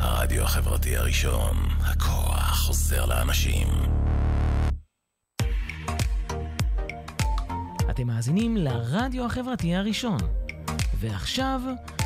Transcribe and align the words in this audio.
הרדיו 0.00 0.42
החברתי 0.42 0.96
הראשון, 0.96 1.56
הכוח 1.80 2.58
חוזר 2.58 3.06
לאנשים. 3.06 3.68
אתם 7.90 8.06
מאזינים 8.06 8.56
לרדיו 8.56 9.26
החברתי 9.26 9.74
הראשון. 9.74 10.18
ועכשיו, 11.00 11.60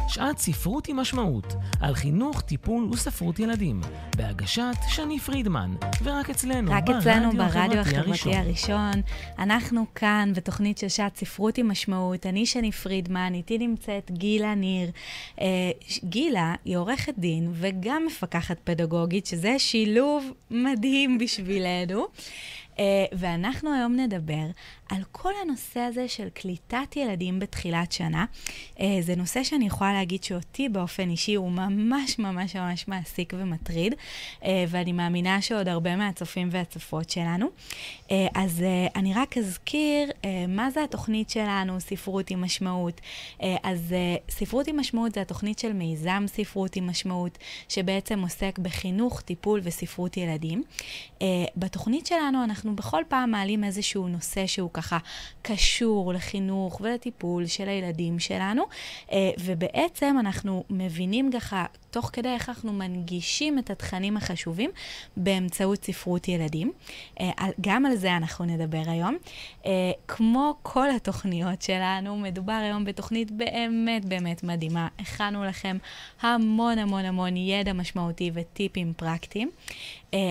שעת 0.08 0.38
ספרות 0.38 0.88
עם 0.88 0.96
משמעות, 0.96 1.54
על 1.80 1.94
חינוך, 1.94 2.40
טיפול 2.40 2.88
וספרות 2.92 3.38
ילדים, 3.38 3.80
בהגשת 4.16 4.76
שני 4.88 5.18
פרידמן, 5.18 5.74
ורק 6.02 6.30
אצלנו, 6.30 6.70
רק 6.70 6.86
ברדיו 6.86 7.00
אצלנו 7.00 7.32
ברדיו 7.32 7.80
החברתי 7.80 8.10
החברתי 8.10 8.36
הראשון. 8.36 8.92
אנחנו 9.38 9.84
כאן 9.94 10.32
בתוכנית 10.36 10.78
של 10.78 10.88
שעת 10.88 11.16
ספרות 11.16 11.58
עם 11.58 11.68
משמעות. 11.68 12.26
אני 12.26 12.46
שני 12.46 12.72
פרידמן, 12.72 13.34
איתי 13.34 13.58
נמצאת 13.58 14.10
גילה 14.10 14.54
ניר. 14.54 14.90
אה, 15.40 15.46
גילה 16.04 16.54
היא 16.64 16.76
עורכת 16.76 17.14
דין 17.18 17.52
וגם 17.54 18.06
מפקחת 18.06 18.56
פדגוגית, 18.64 19.26
שזה 19.26 19.58
שילוב 19.58 20.32
מדהים 20.50 21.18
בשבילנו. 21.18 22.06
אה, 22.78 23.04
ואנחנו 23.12 23.74
היום 23.74 23.96
נדבר 23.96 24.46
על 24.88 25.02
כל 25.12 25.32
הנושא 25.42 25.80
הזה 25.80 26.08
של 26.08 26.28
קליטת 26.34 26.96
ילדים 26.96 27.38
בתחילת 27.38 27.92
שנה. 27.92 28.24
אה, 28.80 28.98
זה 29.00 29.16
נושא 29.16 29.44
שאני 29.44 29.66
יכולה 29.66 29.92
להגיד 29.92 30.24
שאותי 30.24 30.68
באופן 30.68 31.10
אישי 31.10 31.34
הוא 31.34 31.50
ממש 31.50 32.18
ממש 32.18 32.56
ממש 32.56 32.88
מעסיק 32.88 33.32
ומטריד, 33.36 33.94
אה, 34.44 34.64
ואני 34.68 34.92
מאמינה 34.92 35.42
שעוד 35.42 35.68
הרבה 35.68 35.96
מהצופים 35.96 36.48
והצופות 36.50 37.10
שלנו. 37.10 37.46
אה, 38.10 38.26
אז 38.34 38.64
אני 38.96 39.14
רק 39.14 39.38
אזכיר 39.38 40.10
מה 40.48 40.70
זה 40.70 40.84
התוכנית 40.84 41.30
שלנו, 41.30 41.80
ספרות 41.80 42.30
עם 42.30 42.44
משמעות. 42.44 43.00
אז 43.62 43.94
ספרות 44.30 44.66
עם 44.66 44.80
משמעות 44.80 45.14
זה 45.14 45.20
התוכנית 45.20 45.58
של 45.58 45.72
מיזם 45.72 46.24
ספרות 46.26 46.76
עם 46.76 46.90
משמעות, 46.90 47.38
שבעצם 47.68 48.22
עוסק 48.22 48.58
בחינוך, 48.58 49.20
טיפול 49.20 49.60
וספרות 49.62 50.16
ילדים. 50.16 50.62
בתוכנית 51.56 52.06
שלנו 52.06 52.44
אנחנו 52.44 52.76
בכל 52.76 53.02
פעם 53.08 53.30
מעלים 53.30 53.64
איזשהו 53.64 54.08
נושא 54.08 54.46
שהוא 54.46 54.70
ככה 54.74 54.98
קשור 55.42 56.12
לחינוך 56.12 56.80
ולטיפול 56.80 57.46
של 57.46 57.68
הילדים 57.68 58.18
שלנו, 58.18 58.62
אה, 59.12 59.30
ובעצם 59.40 60.16
אנחנו 60.20 60.64
מבינים 60.70 61.30
ככה 61.32 61.64
תוך 61.90 62.10
כדי 62.12 62.28
איך 62.28 62.48
אנחנו 62.48 62.72
מנגישים 62.72 63.58
את 63.58 63.70
התכנים 63.70 64.16
החשובים 64.16 64.70
באמצעות 65.16 65.84
ספרות 65.84 66.28
ילדים. 66.28 66.72
אה, 67.20 67.30
גם 67.60 67.86
על 67.86 67.96
זה 67.96 68.16
אנחנו 68.16 68.44
נדבר 68.44 68.82
היום. 68.86 69.16
אה, 69.66 69.70
כמו 70.08 70.54
כל 70.62 70.90
התוכניות 70.90 71.62
שלנו, 71.62 72.16
מדובר 72.16 72.52
היום 72.52 72.84
בתוכנית 72.84 73.30
באמת 73.30 74.04
באמת 74.04 74.42
מדהימה. 74.42 74.88
הכנו 74.98 75.44
לכם 75.44 75.76
המון 76.20 76.78
המון 76.78 77.04
המון 77.04 77.36
ידע 77.36 77.72
משמעותי 77.72 78.30
וטיפים 78.34 78.92
פרקטיים. 78.96 79.50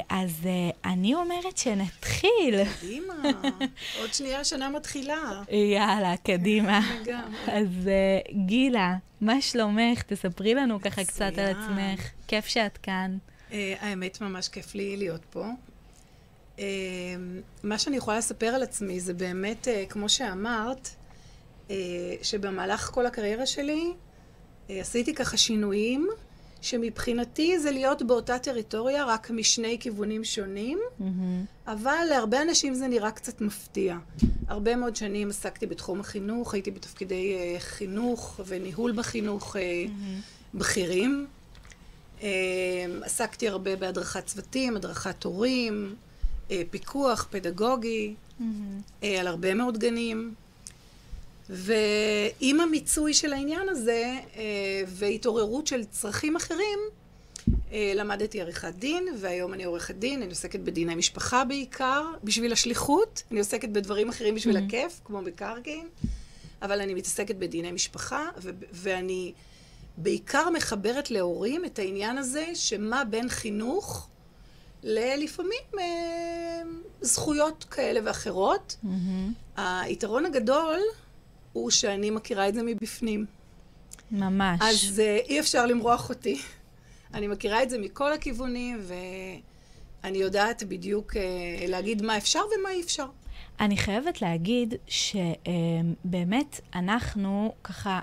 אז 0.09 0.47
אני 0.85 1.15
אומרת 1.15 1.57
שנתחיל. 1.57 2.65
קדימה, 2.79 3.13
עוד 3.99 4.13
שנייה 4.13 4.32
השנה 4.39 4.69
מתחילה. 4.69 5.41
יאללה, 5.49 6.17
קדימה. 6.23 6.79
לגמרי. 7.01 7.37
אז 7.47 7.67
uh, 7.83 8.37
גילה, 8.45 8.95
מה 9.21 9.41
שלומך? 9.41 10.01
תספרי 10.01 10.53
לנו 10.53 10.81
ככה 10.81 11.03
קצת 11.03 11.37
על. 11.37 11.45
עצמך. 11.45 12.09
כיף 12.27 12.45
שאת 12.45 12.77
כאן. 12.77 13.17
אה, 13.51 13.73
האמת, 13.79 14.21
ממש 14.21 14.47
כיף 14.47 14.75
לי 14.75 14.97
להיות 14.97 15.25
פה. 15.29 15.45
אה, 16.59 16.65
מה 17.63 17.79
שאני 17.79 17.97
יכולה 17.97 18.17
לספר 18.17 18.47
על 18.47 18.63
עצמי 18.63 18.99
זה 18.99 19.13
באמת, 19.13 19.67
אה, 19.67 19.83
כמו 19.89 20.09
שאמרת, 20.09 20.89
אה, 21.71 21.75
שבמהלך 22.21 22.89
כל 22.93 23.05
הקריירה 23.05 23.45
שלי 23.45 23.93
אה, 24.69 24.79
עשיתי 24.79 25.13
ככה 25.13 25.37
שינויים, 25.37 26.09
שמבחינתי 26.63 27.59
זה 27.59 27.71
להיות 27.71 28.01
באותה 28.01 28.39
טריטוריה, 28.39 29.05
רק 29.05 29.31
משני 29.31 29.77
כיוונים 29.79 30.23
שונים. 30.23 30.79
אבל 31.67 32.05
להרבה 32.09 32.41
אנשים 32.41 32.73
זה 32.73 32.87
נראה 32.87 33.11
קצת 33.11 33.41
מפתיע. 33.41 33.97
הרבה 34.47 34.75
מאוד 34.75 34.95
שנים 34.95 35.29
עסקתי 35.29 35.65
בתחום 35.65 35.99
החינוך, 35.99 36.53
הייתי 36.53 36.71
בתפקידי 36.71 37.35
אה, 37.35 37.55
חינוך 37.59 38.39
וניהול 38.47 38.91
בחינוך 38.91 39.55
אה, 39.55 39.85
בכירים. 40.53 41.27
אה, 42.23 42.29
עסקתי 43.01 43.47
הרבה 43.47 43.75
בהדרכת 43.75 44.25
צוותים, 44.25 44.75
הדרכת 44.75 45.23
הורים, 45.23 45.95
אה, 46.51 46.61
פיקוח 46.69 47.27
פדגוגי, 47.31 48.13
אה, 49.03 49.19
על 49.19 49.27
הרבה 49.27 49.53
מאוד 49.53 49.77
גנים. 49.77 50.33
ועם 51.49 52.59
המיצוי 52.59 53.13
של 53.13 53.33
העניין 53.33 53.69
הזה 53.69 54.19
אה, 54.35 54.41
והתעוררות 54.87 55.67
של 55.67 55.85
צרכים 55.85 56.35
אחרים, 56.35 56.79
אה, 57.71 57.91
למדתי 57.95 58.41
עריכת 58.41 58.73
דין, 58.79 59.07
והיום 59.19 59.53
אני 59.53 59.63
עורכת 59.63 59.95
דין, 59.95 60.21
אני 60.21 60.29
עוסקת 60.29 60.59
בדיני 60.59 60.95
משפחה 60.95 61.43
בעיקר, 61.43 62.05
בשביל 62.23 62.53
השליחות, 62.53 63.23
אני 63.31 63.39
עוסקת 63.39 63.69
בדברים 63.69 64.09
אחרים 64.09 64.35
בשביל 64.35 64.57
הכיף, 64.57 65.01
כמו 65.05 65.21
מקרקעין, 65.21 65.87
אבל 66.61 66.81
אני 66.81 66.93
מתעסקת 66.93 67.35
בדיני 67.35 67.71
משפחה, 67.71 68.29
ו- 68.41 68.49
ואני 68.71 69.33
בעיקר 69.97 70.49
מחברת 70.49 71.11
להורים 71.11 71.65
את 71.65 71.79
העניין 71.79 72.17
הזה, 72.17 72.45
שמה 72.53 73.03
בין 73.03 73.29
חינוך 73.29 74.07
ללפעמים 74.83 75.79
אה, 75.79 76.61
זכויות 77.01 77.63
כאלה 77.71 77.99
ואחרות. 78.03 78.77
היתרון 79.57 80.25
הגדול 80.25 80.79
הוא 81.53 81.71
שאני 81.71 82.09
מכירה 82.09 82.49
את 82.49 82.53
זה 82.53 82.63
מבפנים. 82.63 83.25
ממש. 84.11 84.59
אז 84.61 84.99
uh, 84.99 85.29
אי 85.29 85.39
אפשר 85.39 85.65
למרוח 85.65 86.09
אותי. 86.09 86.41
אני 87.13 87.27
מכירה 87.27 87.63
את 87.63 87.69
זה 87.69 87.77
מכל 87.79 88.13
הכיוונים, 88.13 88.81
ואני 90.03 90.17
יודעת 90.17 90.63
בדיוק 90.63 91.13
uh, 91.13 91.17
להגיד 91.67 92.01
מה 92.01 92.17
אפשר 92.17 92.41
ומה 92.59 92.69
אי 92.69 92.81
אפשר. 92.81 93.05
אני 93.59 93.77
חייבת 93.77 94.21
להגיד 94.21 94.73
שבאמת 94.87 96.61
אנחנו 96.75 97.53
ככה... 97.63 97.99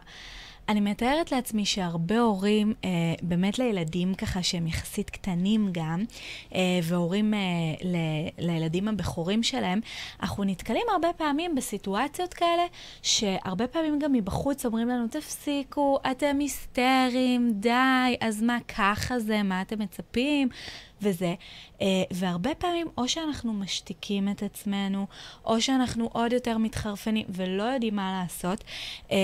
אני 0.71 0.81
מתארת 0.81 1.33
לעצמי 1.33 1.65
שהרבה 1.65 2.19
הורים, 2.19 2.75
אה, 2.85 2.89
באמת 3.23 3.59
לילדים 3.59 4.15
ככה 4.15 4.43
שהם 4.43 4.67
יחסית 4.67 5.11
קטנים 5.11 5.69
גם, 5.73 6.05
אה, 6.55 6.61
והורים 6.83 7.35
אה, 7.35 7.39
ל, 7.83 7.97
לילדים 8.39 8.89
הבכורים 8.89 9.43
שלהם, 9.43 9.81
אנחנו 10.23 10.45
נתקלים 10.45 10.83
הרבה 10.93 11.09
פעמים 11.17 11.55
בסיטואציות 11.55 12.35
כאלה, 12.35 12.63
שהרבה 13.03 13.67
פעמים 13.67 13.99
גם 13.99 14.13
מבחוץ 14.13 14.67
אומרים 14.67 14.89
לנו, 14.89 15.09
תפסיקו, 15.09 15.99
אתם 16.11 16.37
היסטריים, 16.39 17.53
די, 17.55 18.17
אז 18.21 18.43
מה 18.43 18.59
ככה 18.77 19.19
זה, 19.19 19.43
מה 19.43 19.63
אתם 19.63 19.79
מצפים? 19.79 20.49
וזה. 21.03 21.35
אה, 21.81 21.87
והרבה 22.11 22.55
פעמים 22.55 22.87
או 22.99 23.09
שאנחנו 23.09 23.53
משתיקים 23.53 24.29
את 24.29 24.43
עצמנו, 24.43 25.07
או 25.45 25.61
שאנחנו 25.61 26.09
עוד 26.13 26.33
יותר 26.33 26.59
מתחרפנים 26.59 27.27
ולא 27.29 27.63
יודעים 27.63 27.97
מה 27.97 28.21
לעשות. 28.23 28.65
אה, 29.11 29.17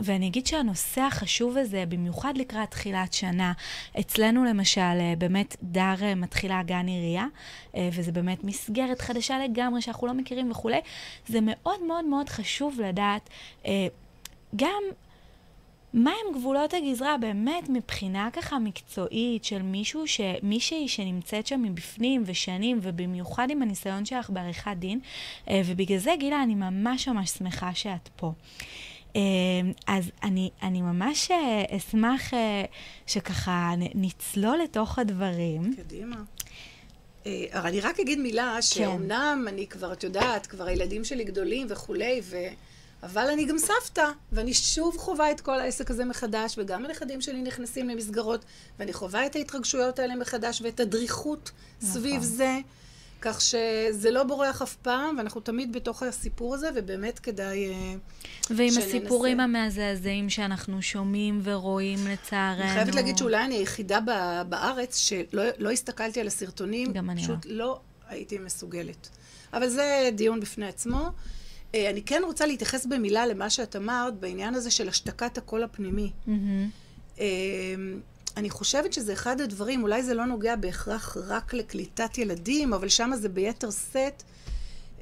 ואני 0.00 0.26
אגיד 0.28 0.46
שהנושא 0.46 1.00
החשוב 1.00 1.56
הזה, 1.56 1.84
במיוחד 1.88 2.34
לקראת 2.36 2.70
תחילת 2.70 3.12
שנה, 3.12 3.52
אצלנו 4.00 4.44
למשל, 4.44 4.80
אה, 4.80 5.14
באמת 5.18 5.56
דר 5.62 5.94
מתחילה 6.16 6.62
גן 6.62 6.86
עירייה, 6.86 7.26
וזה 7.92 8.12
באמת 8.12 8.44
מסגרת 8.44 9.00
חדשה 9.00 9.38
לגמרי 9.44 9.82
שאנחנו 9.82 10.06
לא 10.06 10.12
מכירים 10.12 10.50
וכולי, 10.50 10.80
זה 11.28 11.38
מאוד 11.42 11.82
מאוד 11.82 12.04
מאוד 12.04 12.28
חשוב 12.28 12.80
לדעת 12.80 13.30
גם... 14.56 14.82
מה 15.94 16.10
הם 16.10 16.38
גבולות 16.38 16.74
הגזרה 16.74 17.16
באמת 17.18 17.68
מבחינה 17.68 18.28
ככה 18.32 18.58
מקצועית 18.58 19.44
של 19.44 19.62
מישהו, 19.62 20.06
ש... 20.06 20.20
מישהי 20.42 20.88
שנמצאת 20.88 21.46
שם 21.46 21.62
מבפנים 21.62 22.22
ושנים, 22.26 22.78
ובמיוחד 22.82 23.50
עם 23.50 23.62
הניסיון 23.62 24.04
שלך 24.04 24.30
בעריכת 24.30 24.76
דין, 24.78 25.00
אה, 25.48 25.62
ובגלל 25.66 25.98
זה, 25.98 26.12
גילה, 26.18 26.42
אני 26.42 26.54
ממש 26.54 27.08
ממש 27.08 27.30
שמחה 27.30 27.74
שאת 27.74 28.08
פה. 28.16 28.32
אה, 29.16 29.20
אז 29.86 30.10
אני, 30.22 30.50
אני 30.62 30.82
ממש 30.82 31.30
אה, 31.30 31.76
אשמח 31.76 32.30
שככה 33.06 33.72
נצלול 33.94 34.58
לתוך 34.58 34.98
הדברים. 34.98 35.74
קדימה. 35.76 36.16
אבל 37.26 37.66
אני 37.66 37.80
רק 37.80 38.00
אגיד 38.00 38.18
מילה, 38.18 38.62
שאומנם 38.62 39.44
אני 39.48 39.66
כבר, 39.66 39.92
את 39.92 40.04
יודעת, 40.04 40.46
כבר 40.46 40.64
הילדים 40.64 41.04
שלי 41.04 41.24
גדולים 41.24 41.66
וכולי, 41.70 42.20
ו... 42.24 42.36
אבל 43.02 43.28
אני 43.32 43.44
גם 43.44 43.58
סבתא, 43.58 44.06
ואני 44.32 44.54
שוב 44.54 44.96
חווה 44.98 45.30
את 45.30 45.40
כל 45.40 45.60
העסק 45.60 45.90
הזה 45.90 46.04
מחדש, 46.04 46.54
וגם 46.58 46.84
הנכדים 46.84 47.20
שלי 47.20 47.42
נכנסים 47.42 47.88
למסגרות, 47.88 48.44
ואני 48.78 48.92
חווה 48.92 49.26
את 49.26 49.36
ההתרגשויות 49.36 49.98
האלה 49.98 50.14
מחדש, 50.14 50.62
ואת 50.62 50.80
הדריכות 50.80 51.50
סביב 51.80 52.22
זה, 52.22 52.58
כך 53.20 53.40
שזה 53.40 54.10
לא 54.10 54.24
בורח 54.24 54.62
אף 54.62 54.76
פעם, 54.76 55.16
ואנחנו 55.18 55.40
תמיד 55.40 55.72
בתוך 55.72 56.02
הסיפור 56.02 56.54
הזה, 56.54 56.70
ובאמת 56.74 57.18
כדאי... 57.18 57.70
אה, 57.70 57.94
ועם 58.50 58.70
שננסה. 58.70 58.88
הסיפורים 58.88 59.40
המזעזעים 59.40 60.30
שאנחנו 60.30 60.82
שומעים 60.82 61.40
ורואים 61.44 61.98
לצערנו. 62.06 62.62
אני 62.62 62.70
חייבת 62.72 62.94
להגיד 62.94 63.18
שאולי 63.18 63.44
אני 63.44 63.54
היחידה 63.54 63.98
בארץ 64.48 64.96
שלא 64.96 65.42
לא 65.58 65.70
הסתכלתי 65.70 66.20
על 66.20 66.26
הסרטונים, 66.26 66.92
גם 66.92 67.10
אני 67.10 67.22
פשוט 67.22 67.46
לא 67.46 67.80
הייתי 68.08 68.38
מסוגלת. 68.38 69.08
אבל 69.52 69.68
זה 69.68 70.10
דיון 70.12 70.40
בפני 70.40 70.66
עצמו. 70.66 71.10
אה, 71.74 71.90
אני 71.90 72.02
כן 72.02 72.22
רוצה 72.24 72.46
להתייחס 72.46 72.86
במילה 72.86 73.26
למה 73.26 73.50
שאת 73.50 73.76
אמרת 73.76 74.14
בעניין 74.14 74.54
הזה 74.54 74.70
של 74.70 74.88
השתקת 74.88 75.38
הקול 75.38 75.62
הפנימי. 75.62 76.10
מהמם. 76.26 76.70
אה, 77.20 77.26
אני 78.36 78.50
חושבת 78.50 78.92
שזה 78.92 79.12
אחד 79.12 79.40
הדברים, 79.40 79.82
אולי 79.82 80.02
זה 80.02 80.14
לא 80.14 80.24
נוגע 80.24 80.56
בהכרח 80.56 81.16
רק 81.26 81.54
לקליטת 81.54 82.18
ילדים, 82.18 82.74
אבל 82.74 82.88
שם 82.88 83.10
זה 83.14 83.28
ביתר 83.28 83.70
שאת. 83.70 84.22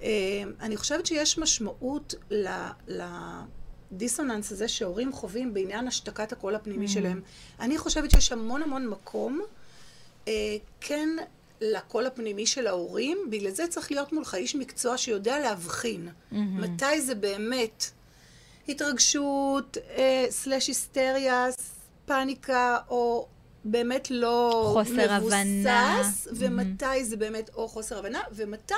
אה, 0.02 0.08
אני 0.60 0.76
חושבת 0.76 1.06
שיש 1.06 1.38
משמעות 1.38 2.14
לדיסוננס 3.92 4.52
הזה 4.52 4.68
שהורים 4.68 5.12
חווים 5.12 5.54
בעניין 5.54 5.88
השתקת 5.88 6.32
הקול 6.32 6.54
הפנימי 6.54 6.86
mm. 6.86 6.90
שלהם. 6.90 7.20
אני 7.60 7.78
חושבת 7.78 8.10
שיש 8.10 8.32
המון 8.32 8.62
המון 8.62 8.86
מקום, 8.86 9.40
אה, 10.28 10.56
כן, 10.80 11.08
לקול 11.60 12.06
הפנימי 12.06 12.46
של 12.46 12.66
ההורים, 12.66 13.18
בגלל 13.30 13.50
זה 13.50 13.66
צריך 13.66 13.90
להיות 13.90 14.12
מולך 14.12 14.34
איש 14.34 14.56
מקצוע 14.56 14.98
שיודע 14.98 15.38
להבחין. 15.38 16.08
Mm-hmm. 16.08 16.36
מתי 16.36 17.00
זה 17.00 17.14
באמת 17.14 17.90
התרגשות, 18.68 19.76
אה, 19.96 20.26
סלש 20.30 20.68
היסטריה, 20.68 21.46
פאניקה, 22.06 22.78
או 22.88 23.26
באמת 23.64 24.10
לא 24.10 24.70
חוסר 24.72 25.18
מבוסס, 25.18 25.32
הבנה. 25.34 26.10
ומתי 26.32 26.84
mm-hmm. 26.84 27.04
זה 27.04 27.16
באמת 27.16 27.50
או 27.54 27.68
חוסר 27.68 27.98
הבנה, 27.98 28.20
ומתי 28.32 28.74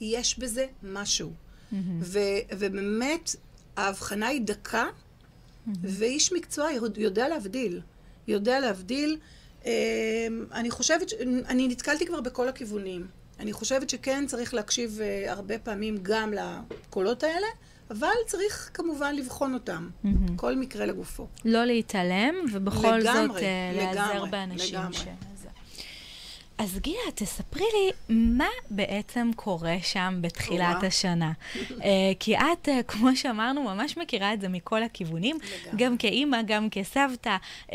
יש 0.00 0.38
בזה 0.38 0.66
משהו. 0.82 1.30
Mm-hmm. 1.30 1.76
ו- 2.00 2.18
ובאמת, 2.58 3.36
ההבחנה 3.76 4.26
היא 4.26 4.40
דקה, 4.44 4.86
mm-hmm. 4.86 5.70
ואיש 5.82 6.32
מקצוע 6.32 6.68
יודע 6.96 7.28
להבדיל. 7.28 7.80
יודע 8.28 8.60
להבדיל. 8.60 9.18
אה, 9.66 10.26
אני 10.52 10.70
חושבת, 10.70 11.12
אני 11.48 11.68
נתקלתי 11.68 12.06
כבר 12.06 12.20
בכל 12.20 12.48
הכיוונים. 12.48 13.06
אני 13.40 13.52
חושבת 13.52 13.90
שכן 13.90 14.24
צריך 14.26 14.54
להקשיב 14.54 14.98
uh, 14.98 15.30
הרבה 15.30 15.58
פעמים 15.58 15.98
גם 16.02 16.32
לקולות 16.32 17.22
האלה, 17.22 17.46
אבל 17.90 18.14
צריך 18.26 18.70
כמובן 18.74 19.14
לבחון 19.14 19.54
אותם, 19.54 19.88
mm-hmm. 19.88 20.08
כל 20.36 20.56
מקרה 20.56 20.86
לגופו. 20.86 21.26
לא 21.44 21.64
להתעלם, 21.64 22.34
ובכל 22.52 22.96
לגמרי, 22.98 23.28
זאת 23.28 23.36
uh, 23.36 23.76
להיעזר 23.76 24.24
באנשים 24.24 24.78
לגמרי. 24.78 24.96
ש... 24.96 25.04
אז 26.58 26.78
גילה, 26.78 27.10
תספרי 27.14 27.66
לי 27.72 28.14
מה 28.14 28.48
בעצם 28.70 29.30
קורה 29.36 29.76
שם 29.82 30.18
בתחילת. 30.20 30.82
השנה. 30.82 31.32
uh, 31.54 31.82
כי 32.20 32.36
את, 32.36 32.68
uh, 32.68 32.82
כמו 32.88 33.16
שאמרנו, 33.16 33.62
ממש 33.62 33.96
מכירה 33.96 34.34
את 34.34 34.40
זה 34.40 34.48
מכל 34.48 34.82
הכיוונים. 34.82 35.38
גם 35.76 35.96
כאימא, 35.96 36.42
גם 36.46 36.70
כסבתא, 36.70 37.36
uh, 37.66 37.72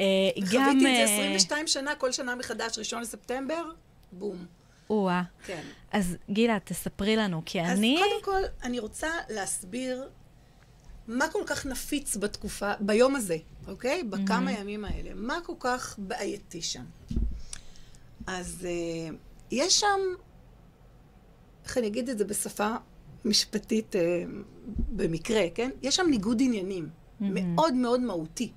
גם... 0.53 0.65
חוויתי 0.65 1.03
את 1.03 1.07
זה 1.07 1.13
22 1.13 1.67
שנה, 1.67 1.95
כל 1.95 2.11
שנה 2.11 2.35
מחדש, 2.35 2.77
ראשון 2.77 3.01
לספטמבר, 3.01 3.63
בום. 4.11 4.45
או-אה. 4.89 5.23
כן. 5.45 5.61
אז 5.91 6.17
גילה, 6.29 6.57
תספרי 6.63 7.15
לנו, 7.15 7.41
כי 7.45 7.61
אז 7.61 7.77
אני... 7.77 7.97
אז 7.97 8.03
קודם 8.03 8.23
כל, 8.23 8.47
אני 8.63 8.79
רוצה 8.79 9.09
להסביר 9.29 10.09
מה 11.07 11.27
כל 11.27 11.43
כך 11.45 11.65
נפיץ 11.65 12.17
בתקופה, 12.17 12.71
ביום 12.79 13.15
הזה, 13.15 13.37
אוקיי? 13.67 14.03
בכמה 14.03 14.51
mm-hmm. 14.51 14.59
ימים 14.59 14.85
האלה. 14.85 15.09
מה 15.15 15.37
כל 15.45 15.53
כך 15.59 15.95
בעייתי 15.97 16.61
שם. 16.61 16.83
אז 18.27 18.67
uh, 18.67 19.15
יש 19.51 19.79
שם, 19.79 19.99
איך 21.65 21.77
אני 21.77 21.87
אגיד 21.87 22.09
את 22.09 22.17
זה 22.17 22.25
בשפה 22.25 22.75
משפטית 23.25 23.95
uh, 23.95 23.99
במקרה, 24.89 25.41
כן? 25.55 25.69
יש 25.81 25.95
שם 25.95 26.07
ניגוד 26.09 26.41
עניינים 26.41 26.89
mm-hmm. 26.89 27.25
מאוד 27.25 27.73
מאוד 27.73 27.99
מהותי 27.99 28.51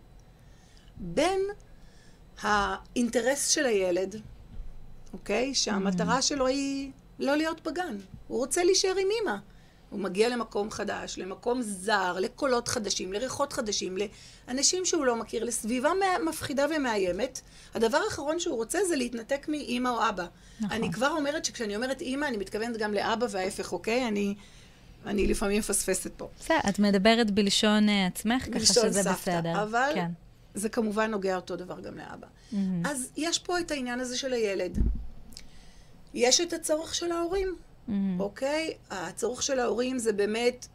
בין 0.96 1.40
האינטרס 2.40 3.49
של 3.49 3.66
הילד, 3.66 4.16
אוקיי? 5.12 5.55
שהמטרה 5.55 6.19
mm. 6.19 6.22
שלו 6.22 6.46
היא 6.46 6.90
לא 7.19 7.37
להיות 7.37 7.67
בגן. 7.67 7.96
הוא 8.28 8.38
רוצה 8.38 8.64
להישאר 8.64 8.90
עם 8.90 9.08
אימא. 9.20 9.37
הוא 9.94 10.02
מגיע 10.02 10.29
למקום 10.29 10.70
חדש, 10.70 11.19
למקום 11.19 11.62
זר, 11.62 12.17
לקולות 12.20 12.69
חדשים, 12.69 13.12
לריחות 13.12 13.52
חדשים, 13.52 13.96
לאנשים 14.49 14.85
שהוא 14.85 15.05
לא 15.05 15.17
מכיר, 15.17 15.44
לסביבה 15.44 15.91
מפחידה 16.29 16.67
ומאיימת. 16.76 17.41
הדבר 17.75 17.99
האחרון 18.05 18.41
שהוא 18.41 18.56
רוצה 18.56 18.79
זה 18.88 18.96
להתנתק 18.96 19.46
מאימא 19.49 19.88
או 19.88 20.08
אבא. 20.08 20.26
נכון. 20.61 20.76
אני 20.76 20.93
כבר 20.93 21.11
אומרת 21.11 21.44
שכשאני 21.44 21.76
אומרת 21.76 22.00
אימא, 22.00 22.26
אני 22.26 22.37
מתכוונת 22.37 22.76
גם 22.76 22.94
לאבא 22.94 23.26
וההפך, 23.31 23.73
אוקיי? 23.73 24.08
אני, 24.08 24.35
אני 25.06 25.26
לפעמים 25.26 25.58
מפספסת 25.58 26.11
פה. 26.17 26.29
בסדר, 26.41 26.58
את 26.69 26.79
מדברת 26.79 27.31
בלשון 27.31 27.88
uh, 27.88 27.93
עצמך, 28.06 28.43
ככה 28.55 28.67
שזה 28.67 29.02
סבתא, 29.02 29.12
בסדר. 29.12 29.62
אבל 29.62 29.91
כן. 29.94 30.11
זה 30.55 30.69
כמובן 30.69 31.11
נוגע 31.11 31.37
אותו 31.37 31.56
דבר 31.56 31.81
גם 31.81 31.99
לאבא. 31.99 32.26
Mm-hmm. 32.26 32.56
אז 32.85 33.11
יש 33.17 33.38
פה 33.38 33.61
את 33.61 33.70
העניין 33.70 34.00
הזה 34.00 34.19
של 34.19 34.32
הילד. 34.32 34.79
יש 36.14 36.41
את 36.41 36.52
הצורך 36.52 36.94
של 36.94 37.12
ההורים, 37.12 37.56
mm-hmm. 37.88 37.92
אוקיי? 38.19 38.75
הצורך 38.90 39.42
של 39.42 39.60
ההורים 39.60 39.98
זה 39.98 40.12
באמת, 40.12 40.66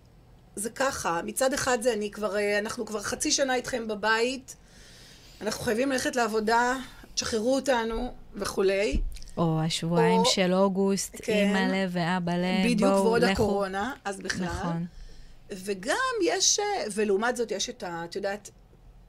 זה 0.55 0.69
ככה, 0.69 1.21
מצד 1.25 1.53
אחד 1.53 1.81
זה 1.81 1.93
אני 1.93 2.11
כבר, 2.11 2.37
אה, 2.37 2.59
אנחנו 2.59 2.85
כבר 2.85 3.01
חצי 3.01 3.31
שנה 3.31 3.55
איתכם 3.55 3.87
בבית, 3.87 4.55
אנחנו 5.41 5.63
חייבים 5.63 5.91
ללכת 5.91 6.15
לעבודה, 6.15 6.75
תשחררו 7.13 7.55
אותנו 7.55 8.13
וכולי. 8.35 9.01
או 9.37 9.59
השבועיים 9.59 10.19
או, 10.19 10.25
של 10.25 10.53
אוגוסט, 10.53 11.15
כן, 11.21 11.33
אימא 11.33 11.73
לב 11.75 11.89
ואבא 11.93 12.31
לב, 12.31 12.41
בואו, 12.41 12.65
לכו. 12.65 12.75
בדיוק, 12.75 12.91
ועוד 12.91 13.23
הקורונה, 13.23 13.93
אז 14.05 14.19
בכלל. 14.19 14.45
נכון. 14.45 14.85
וגם 15.51 15.95
יש, 16.23 16.59
אה, 16.59 16.83
ולעומת 16.93 17.35
זאת 17.35 17.51
יש 17.51 17.69
את 17.69 17.83
ה... 17.83 18.05
את 18.05 18.15
יודעת, 18.15 18.49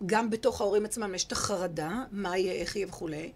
גם 0.06 0.31
בתוך 0.31 0.61
ההורים 0.61 0.85
עצמם 0.85 1.14
יש 1.14 1.25
את 1.25 1.32
החרדה, 1.32 1.91
מה 2.12 2.38
יהיה, 2.38 2.52
איך 2.52 2.76
יהיה 2.76 2.87
וכולי. 2.88 3.32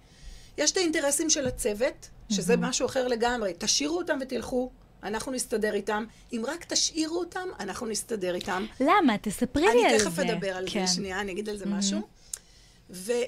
יש 0.59 0.73
את 0.73 0.77
האינטרסים 0.77 1.31
של 1.31 1.47
הצוות, 1.47 2.09
שזה. 2.29 2.57
משהו 2.57 2.87
אחר 2.87 3.09
לגמרי. 3.09 3.55
תשאירו 3.59 3.99
אותם 3.99 4.19
ותלכו, 4.21 4.71
אנחנו 5.03 5.33
נסתדר 5.33 5.75
איתם. 5.75 6.05
אם 6.33 6.43
רק 6.47 6.65
תשאירו 6.65 7.19
אותם, 7.19 7.49
אנחנו 7.61 7.87
נסתדר 7.87 8.35
איתם. 8.35 8.67
למה? 8.81 9.19
תספרי 9.19 9.63
לי 9.63 9.69
על 9.69 9.79
זה. 9.79 9.89
אני 9.89 9.99
תכף 9.99 10.19
אדבר 10.19 10.57
על 10.57 10.65
כן. 10.71 10.87
זה 10.87 10.93
שנייה, 10.93 11.21
אני 11.21 11.33
אגיד 11.33 11.49
על 11.49 11.57
זה 11.57 11.65
mm-hmm. 11.65 11.69
משהו. 11.69 12.01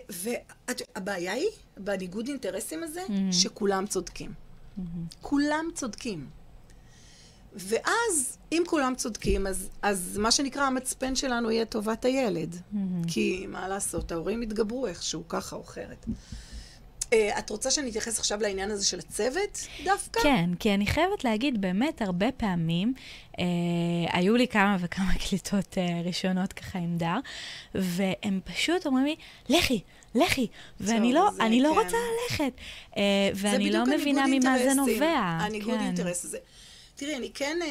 והבעיה 0.08 1.32
היא, 1.32 1.48
בניגוד 1.76 2.28
אינטרסים 2.28 2.82
הזה, 2.82 3.02
mm-hmm. 3.06 3.32
שכולם 3.32 3.86
צודקים. 3.86 4.30
Mm-hmm. 4.30 4.82
כולם 5.20 5.68
צודקים. 5.74 6.26
ואז, 7.52 8.38
אם 8.52 8.62
כולם 8.66 8.94
צודקים, 8.96 9.46
אז, 9.46 9.68
אז 9.82 10.18
מה 10.18 10.30
שנקרא, 10.30 10.62
המצפן 10.62 11.14
שלנו 11.14 11.50
יהיה 11.50 11.64
טובת 11.64 12.04
הילד. 12.04 12.54
Mm-hmm. 12.54 12.78
כי 13.08 13.46
מה 13.48 13.68
לעשות, 13.68 14.12
ההורים 14.12 14.42
יתגברו 14.42 14.86
איכשהו, 14.86 15.28
ככה 15.28 15.56
או 15.56 15.62
אחרת. 15.62 16.06
Uh, 17.10 17.38
את 17.38 17.50
רוצה 17.50 17.70
שאני 17.70 17.90
אתייחס 17.90 18.18
עכשיו 18.18 18.40
לעניין 18.40 18.70
הזה 18.70 18.86
של 18.86 18.98
הצוות 18.98 19.66
דווקא? 19.84 20.20
כן, 20.20 20.50
כי 20.58 20.74
אני 20.74 20.86
חייבת 20.86 21.24
להגיד, 21.24 21.60
באמת, 21.60 22.02
הרבה 22.02 22.32
פעמים, 22.32 22.94
uh, 23.32 23.38
היו 24.12 24.36
לי 24.36 24.48
כמה 24.48 24.76
וכמה 24.80 25.12
קליטות 25.28 25.74
uh, 25.74 26.06
ראשונות 26.06 26.52
ככה 26.52 26.78
עם 26.78 26.98
דר, 26.98 27.18
והם 27.74 28.40
פשוט 28.44 28.86
אומרים 28.86 29.04
לי, 29.04 29.16
לכי, 29.48 29.80
לכי, 30.14 30.46
ואני 30.80 31.12
לא, 31.12 31.30
זה, 31.36 31.42
אני 31.42 31.60
לא 31.60 31.68
כן. 31.68 31.80
רוצה 31.80 31.96
ללכת, 31.96 32.52
uh, 32.92 32.96
ואני 33.34 33.70
לא 33.70 33.84
מבינה 33.86 34.24
ממה 34.26 34.58
זה 34.58 34.74
נובע. 34.74 35.18
הניגוד 35.18 35.74
כן. 35.74 35.80
אינטרס 35.80 36.24
הזה. 36.24 36.38
תראי, 36.96 37.16
אני 37.16 37.30
כן 37.34 37.58
אה, 37.62 37.68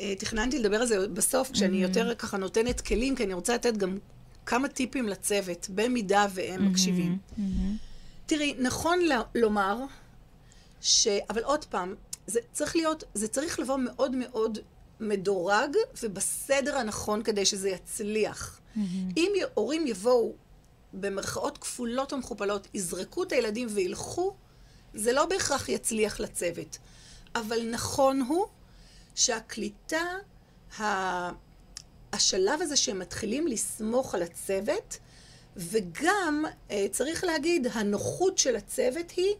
אה, 0.00 0.14
תכננתי 0.14 0.58
לדבר 0.58 0.76
על 0.76 0.86
זה 0.86 1.08
בסוף, 1.08 1.50
כשאני 1.50 1.78
mm-hmm. 1.78 1.88
יותר 1.88 2.14
ככה 2.14 2.36
נותנת 2.36 2.80
כלים, 2.80 3.16
כי 3.16 3.24
אני 3.24 3.34
רוצה 3.34 3.54
לתת 3.54 3.76
גם 3.76 3.98
כמה 4.46 4.68
טיפים 4.68 5.08
לצוות, 5.08 5.66
במידה 5.74 6.26
והם 6.34 6.60
mm-hmm. 6.60 6.62
מקשיבים. 6.62 7.18
תראי, 8.26 8.54
נכון 8.58 8.98
לומר, 9.34 9.76
ש... 10.80 11.08
אבל 11.30 11.42
עוד 11.42 11.64
פעם, 11.64 11.94
זה 12.26 12.40
צריך 12.52 12.76
להיות, 12.76 13.04
זה 13.14 13.28
צריך 13.28 13.60
לבוא 13.60 13.76
מאוד 13.76 14.16
מאוד 14.16 14.58
מדורג 15.00 15.76
ובסדר 16.02 16.78
הנכון 16.78 17.22
כדי 17.22 17.44
שזה 17.44 17.68
יצליח. 17.68 18.60
Mm-hmm. 18.60 18.80
אם 19.16 19.32
הורים 19.54 19.86
יבואו 19.86 20.32
במרכאות 20.92 21.58
כפולות 21.58 22.12
ומכופלות, 22.12 22.68
יזרקו 22.74 23.22
את 23.22 23.32
הילדים 23.32 23.68
וילכו, 23.70 24.34
זה 24.94 25.12
לא 25.12 25.26
בהכרח 25.26 25.68
יצליח 25.68 26.20
לצוות. 26.20 26.78
אבל 27.34 27.70
נכון 27.70 28.20
הוא 28.20 28.46
שהקליטה, 29.14 30.02
השלב 32.12 32.62
הזה 32.62 32.76
שהם 32.76 32.98
מתחילים 32.98 33.46
לסמוך 33.46 34.14
על 34.14 34.22
הצוות, 34.22 34.98
וגם, 35.56 36.44
אה, 36.70 36.86
צריך 36.90 37.24
להגיד, 37.24 37.66
הנוחות 37.72 38.38
של 38.38 38.56
הצוות 38.56 39.10
היא 39.10 39.34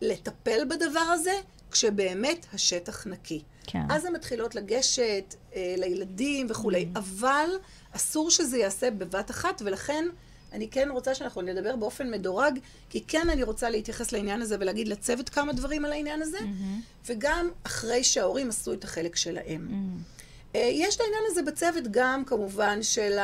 לטפל 0.00 0.64
בדבר 0.64 1.00
הזה 1.00 1.34
כשבאמת 1.70 2.46
השטח 2.52 3.06
נקי. 3.06 3.42
כן. 3.66 3.82
אז 3.90 4.04
הן 4.04 4.12
מתחילות 4.12 4.54
לגשת 4.54 5.34
אה, 5.56 5.74
לילדים 5.78 6.46
וכולי, 6.50 6.88
mm. 6.94 6.98
אבל 6.98 7.50
אסור 7.92 8.30
שזה 8.30 8.58
ייעשה 8.58 8.90
בבת 8.90 9.30
אחת, 9.30 9.62
ולכן 9.64 10.04
אני 10.52 10.68
כן 10.68 10.88
רוצה 10.90 11.14
שאנחנו 11.14 11.42
נדבר 11.42 11.76
באופן 11.76 12.10
מדורג, 12.10 12.58
כי 12.90 13.04
כן 13.08 13.30
אני 13.30 13.42
רוצה 13.42 13.70
להתייחס 13.70 14.12
לעניין 14.12 14.42
הזה 14.42 14.56
ולהגיד 14.60 14.88
לצוות 14.88 15.28
כמה 15.28 15.52
דברים 15.52 15.84
על 15.84 15.92
העניין 15.92 16.22
הזה, 16.22 16.38
mm-hmm. 16.38 17.06
וגם 17.06 17.50
אחרי 17.62 18.04
שההורים 18.04 18.48
עשו 18.48 18.72
את 18.72 18.84
החלק 18.84 19.16
שלהם. 19.16 19.68
Mm-hmm. 19.70 20.58
יש 20.58 20.96
את 20.96 21.00
העניין 21.00 21.22
הזה 21.30 21.42
בצוות 21.42 21.84
גם, 21.90 22.24
כמובן, 22.24 22.82
של 22.82 23.18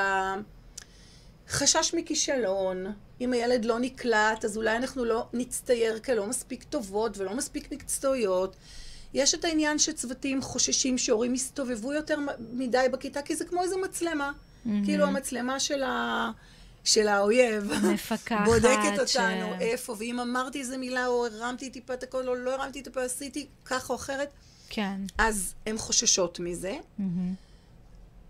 החשש 1.49 1.95
מכישלון. 1.95 2.87
אם 3.21 3.33
הילד 3.33 3.65
לא 3.65 3.79
נקלט, 3.79 4.45
אז 4.45 4.57
אולי 4.57 4.77
אנחנו 4.77 5.05
לא 5.05 5.27
נצטייר 5.33 5.99
כלא 5.99 6.27
מספיק 6.27 6.63
טובות 6.65 7.19
ולא 7.19 7.35
מספיק 7.35 7.73
מקצועיות. 7.73 8.57
יש 9.15 9.35
את 9.35 9.45
העניין 9.45 9.79
שצוותים 9.79 10.43
חוששים 10.43 10.99
שהורים 10.99 11.35
יסתובבו 11.35 11.93
יותר 11.93 12.19
מדי 12.53 12.87
בכיתה, 12.93 13.23
כי 13.23 13.37
זה 13.37 13.45
כמו 13.45 13.63
איזו 13.63 13.79
מצלמה. 13.79 14.33
Mm-hmm. 14.33 14.69
כאילו 14.85 15.05
המצלמה 15.07 15.61
של 15.61 15.83
ה... 15.83 16.31
של 16.85 17.09
האויב. 17.09 17.73
מפקחת. 17.93 18.45
בודקת 18.45 18.93
אותנו, 18.93 19.07
ש- 19.07 19.61
איפה, 19.61 19.97
ואם 19.99 20.21
אמרתי 20.21 20.61
איזה 20.61 20.77
מילה, 20.77 21.07
או 21.07 21.27
הרמתי 21.27 21.71
טיפה 21.71 21.95
את 21.95 22.03
הקול, 22.03 22.29
או 22.29 22.35
לא 22.35 22.55
הרמתי 22.55 22.83
טיפה, 22.83 23.03
עשיתי 23.03 23.47
כך 23.65 23.91
או 23.91 23.95
אחרת, 23.95 24.29
כן. 24.69 25.01
אז 25.19 25.55
הן 25.67 25.79
חוששות 25.79 26.41
מזה. 26.41 26.77
מהמם. 26.99 27.35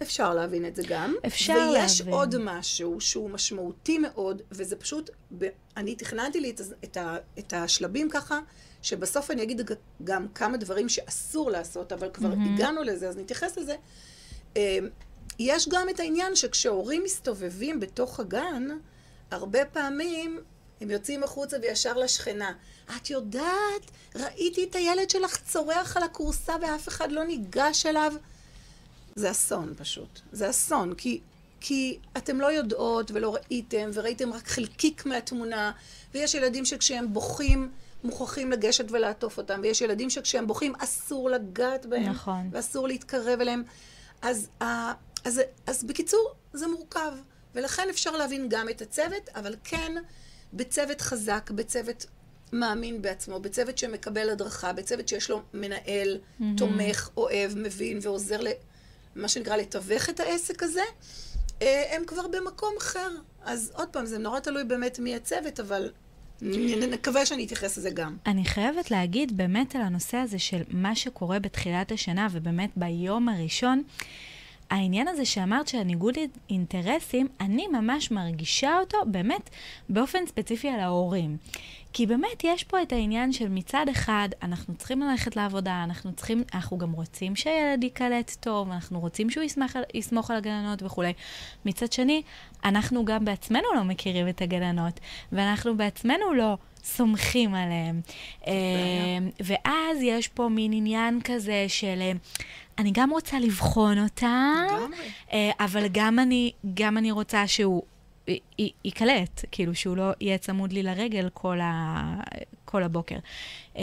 אפשר 0.03 0.35
להבין 0.35 0.67
את 0.67 0.77
זה 0.77 0.83
גם. 0.89 1.15
אפשר 1.27 1.71
ויש 1.75 2.01
להבין. 2.01 2.15
עוד 2.15 2.35
משהו 2.39 3.01
שהוא 3.01 3.31
משמעותי 3.31 3.99
מאוד, 3.99 4.43
וזה 4.51 4.77
פשוט, 4.77 5.11
ב- 5.39 5.49
אני 5.77 5.95
תכננתי 5.95 6.41
לי 6.41 6.51
את, 6.51 6.61
את, 6.85 6.97
ה, 6.97 7.17
את 7.39 7.53
השלבים 7.53 8.11
ככה, 8.11 8.39
שבסוף 8.83 9.31
אני 9.31 9.43
אגיד 9.43 9.71
גם 10.05 10.29
כמה 10.29 10.57
דברים 10.57 10.89
שאסור 10.89 11.51
לעשות, 11.51 11.93
אבל 11.93 12.11
כבר 12.13 12.29
מהמם. 12.29 12.55
הגענו 12.55 12.83
לזה, 12.83 13.09
אז 13.09 13.17
נתייחס 13.17 13.59
לזה. 13.59 13.77
אה, 14.57 14.79
יש 15.39 15.69
גם 15.69 15.89
את 15.89 16.01
העניין 16.01 16.37
שכשהורים 16.37 17.03
מסתובבים 17.05 17.81
בתוך 17.81 18.21
הגן, 18.21 18.69
הרבה 19.31 19.65
פעמים 19.65 20.41
הם 20.81 20.91
יוצאים 20.91 21.23
החוצה 21.23 21.57
וישר 21.63 21.93
לשכנה. 21.97 22.53
את 22.97 23.11
יודעת, 23.11 23.91
ראיתי 24.17 24.65
את 24.65 24.75
הילד 24.75 25.11
שלך 25.11 25.37
צורח 25.37 25.97
על 25.97 26.03
הכורסה 26.03 26.57
ואף 26.63 26.89
אחד 26.89 27.13
לא 27.13 27.25
ניגש 27.25 27.87
אליו. 27.87 28.13
זה 29.17 29.31
אסון 29.31 29.75
פשוט. 29.77 30.21
זה 30.33 30.51
אסון, 30.51 30.95
כי, 30.95 31.21
כי 31.61 31.99
אתם 32.17 32.41
לא 32.41 32.47
יודעות 32.53 33.11
ולא 33.11 33.35
ראיתם, 33.35 33.91
וראיתם 33.95 34.33
רק 34.33 34.49
חלקיק 34.49 35.07
מהתמונה, 35.07 35.73
ויש 36.15 36.35
ילדים 36.35 36.65
שכשהם 36.65 37.13
בוכים, 37.13 37.71
מוכרחים 38.05 38.51
לגשת 38.53 38.85
ולעטוף 38.91 39.39
אותם, 39.39 39.61
ויש 39.63 39.81
ילדים 39.81 40.11
שכשהם 40.11 40.47
בוכים 40.47 40.75
אסור 40.79 41.31
לגעת 41.31 41.87
בהם, 41.87 42.03
נכון. 42.11 42.49
ואסור 42.53 42.89
להתקרב 42.89 43.41
אליהם. 43.41 43.63
אז, 44.23 44.49
ה- 44.63 44.93
אז, 45.25 45.41
אז 45.67 45.85
בקיצור, 45.85 46.33
זה 46.53 46.67
מורכב, 46.67 47.13
ולכן 47.55 47.87
אפשר 47.91 48.11
להבין 48.17 48.47
גם 48.49 48.69
את 48.69 48.83
הצוות, 48.83 49.29
אבל 49.35 49.55
כן, 49.65 49.93
בצוות 50.53 51.01
חזק, 51.01 51.51
בצוות 51.55 52.07
מאמין 52.53 53.03
בעצמו, 53.03 53.41
בצוות 53.41 53.79
שמקבל 53.79 54.31
הדרכה, 54.31 54.73
בצוות 54.73 55.09
שיש 55.09 55.31
לו 55.31 55.43
מנהל, 55.55 56.19
תומך, 56.57 57.11
אוהב, 57.17 57.59
מבין 57.59 57.99
ועוזר. 58.03 58.41
מה 59.17 59.29
שנקרא 59.29 59.57
לתווך 59.57 60.11
את 60.11 60.21
העסק 60.21 60.63
הזה, 60.63 60.81
אה, 61.63 61.97
הם 61.97 62.03
כבר 62.07 62.27
במקום 62.27 62.75
אחר. 62.79 63.09
אז 63.45 63.73
עוד 63.75 63.89
פעם, 63.89 64.07
זה 64.07 64.19
נורא 64.19 64.41
תלוי 64.41 64.65
באמת 64.65 64.99
מי 64.99 65.15
הצוות, 65.15 65.61
אבל 65.61 65.91
נקווה 66.43 67.27
שאני 67.27 67.45
אתייחס 67.45 67.79
לזה 67.79 67.91
גם. 67.91 68.17
אני 68.27 68.45
חייבת 68.45 68.91
להגיד 68.91 69.37
באמת 69.37 69.77
על 69.77 69.83
הנושא 69.83 70.17
הזה 70.17 70.39
של 70.39 70.63
מה 70.71 70.95
שקורה 70.95 71.39
בתחילת 71.39 71.93
השנה, 71.93 72.29
ובאמת 72.33 72.71
ביום 72.77 73.29
הראשון, 73.29 73.83
העניין 74.71 75.09
הזה 75.09 75.25
שאמרת 75.25 75.69
שהניגוד 75.69 76.15
אינטרסים, 76.51 77.29
אני 77.41 77.67
ממש 77.67 78.11
מרגישה 78.11 78.79
אותו 78.79 78.99
באמת 79.07 79.51
באופן 79.89 80.27
ספציפי 80.27 80.69
על 80.69 80.81
ההורים. 80.81 81.37
כי 81.93 82.07
באמת 82.07 82.45
יש 82.45 82.65
פה 82.65 82.83
את 82.83 82.93
העניין 82.93 83.33
של 83.33 83.49
מצד 83.49 83.87
אחד, 83.91 84.29
אנחנו 84.43 84.75
צריכים 84.75 85.03
ללכת 85.03 85.37
לעבודה, 85.37 85.85
אנחנו 85.85 86.13
צריכים, 86.13 86.45
אנחנו 86.55 86.79
גם 86.79 86.93
רוצים 86.93 87.37
שהילד 87.37 87.85
ייקלט 87.85 88.37
טוב, 88.41 88.71
אנחנו 88.71 89.01
רוצים 89.01 89.31
שהוא 89.31 89.45
יסמך, 89.45 89.79
יסמוך 89.95 90.31
על 90.31 90.37
הגננות 90.37 90.83
וכולי. 90.83 91.13
מצד 91.65 91.93
שני, 91.93 92.23
אנחנו 92.65 93.05
גם 93.05 93.25
בעצמנו 93.25 93.65
לא 93.75 93.85
מכירים 93.85 94.29
את 94.29 94.43
הגננות, 94.43 95.01
ואנחנו 95.33 95.77
בעצמנו 95.77 96.35
לא 96.35 96.57
סומכים 96.85 97.55
עליהם. 97.55 98.01
אה, 98.47 98.53
ואז 99.41 99.99
יש 100.03 100.29
פה 100.29 100.49
מין 100.49 100.73
עניין 100.73 101.21
כזה 101.25 101.65
של... 101.69 102.13
אני 102.79 102.91
גם 102.93 103.11
רוצה 103.11 103.39
לבחון 103.39 103.99
אותה, 104.03 104.55
לגמרי. 104.67 104.97
אה, 105.33 105.51
אבל 105.61 105.87
גם 105.93 106.19
אני, 106.19 106.53
גם 106.75 106.99
אני 106.99 107.11
רוצה 107.11 107.47
שהוא 107.47 107.83
ייקלט, 108.85 109.45
כאילו 109.53 109.75
שהוא 109.75 109.97
לא 109.97 110.11
יהיה 110.21 110.39
צמוד 110.39 110.73
לי 110.73 110.83
לרגל 110.83 111.29
כל, 111.35 111.61
ה, 111.61 112.03
כל 112.65 112.83
הבוקר. 112.83 113.17
אה, 113.77 113.83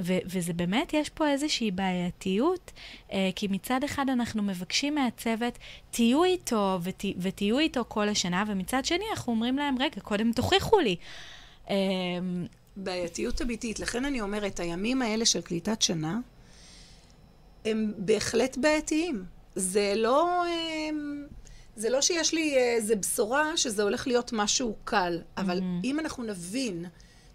ו, 0.00 0.12
וזה 0.26 0.52
באמת, 0.52 0.94
יש 0.94 1.08
פה 1.08 1.28
איזושהי 1.30 1.70
בעייתיות, 1.70 2.72
אה, 3.12 3.30
כי 3.36 3.48
מצד 3.50 3.84
אחד 3.84 4.10
אנחנו 4.10 4.42
מבקשים 4.42 4.94
מהצוות, 4.94 5.58
תהיו 5.90 6.24
איתו 6.24 6.78
ות, 6.82 7.04
ותהיו 7.18 7.58
איתו 7.58 7.84
כל 7.88 8.08
השנה, 8.08 8.44
ומצד 8.48 8.84
שני 8.84 9.04
אנחנו 9.10 9.32
אומרים 9.32 9.56
להם, 9.56 9.74
רגע, 9.80 10.00
קודם 10.00 10.32
תוכיחו 10.32 10.78
לי. 10.80 10.96
בעייתיות 12.76 13.42
אמיתית. 13.42 13.80
לכן 13.80 14.04
אני 14.04 14.20
אומרת, 14.20 14.60
הימים 14.60 15.02
האלה 15.02 15.26
של 15.26 15.40
קליטת 15.40 15.82
שנה, 15.82 16.18
הם 17.64 17.92
בהחלט 17.98 18.56
בעייתיים. 18.56 19.24
זה 19.56 19.92
לא, 19.96 20.44
הם, 20.88 21.26
זה 21.76 21.90
לא 21.90 22.00
שיש 22.00 22.34
לי 22.34 22.56
איזה 22.58 22.96
בשורה 22.96 23.56
שזה 23.56 23.82
הולך 23.82 24.06
להיות 24.06 24.30
משהו 24.32 24.76
קל, 24.84 25.20
אבל 25.36 25.60
אם 25.84 26.00
אנחנו 26.00 26.22
נבין 26.22 26.86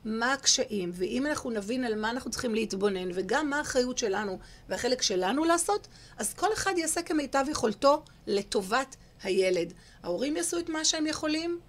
מה 0.05 0.33
הקשיים, 0.33 0.91
ואם 0.93 1.25
אנחנו 1.25 1.49
נבין 1.51 1.83
על 1.83 1.95
מה 1.95 2.09
אנחנו 2.09 2.31
צריכים 2.31 2.55
להתבונן, 2.55 3.09
וגם 3.13 3.49
מה 3.49 3.57
האחריות 3.57 3.97
שלנו 3.97 4.39
והחלק 4.69 5.01
שלנו 5.01 5.45
לעשות, 5.45 5.87
אז 6.17 6.33
כל 6.33 6.53
אחד 6.53 6.73
יעשה 6.77 7.01
כמיטב 7.01 7.45
יכולתו 7.51 8.03
לטובת 8.27 8.95
הילד. 9.23 9.73
ההורים 10.03 10.35
יעשו 10.35 10.59
את 10.59 10.69
מה 10.69 10.85
שהם 10.85 11.07
יכולים, 11.07 11.59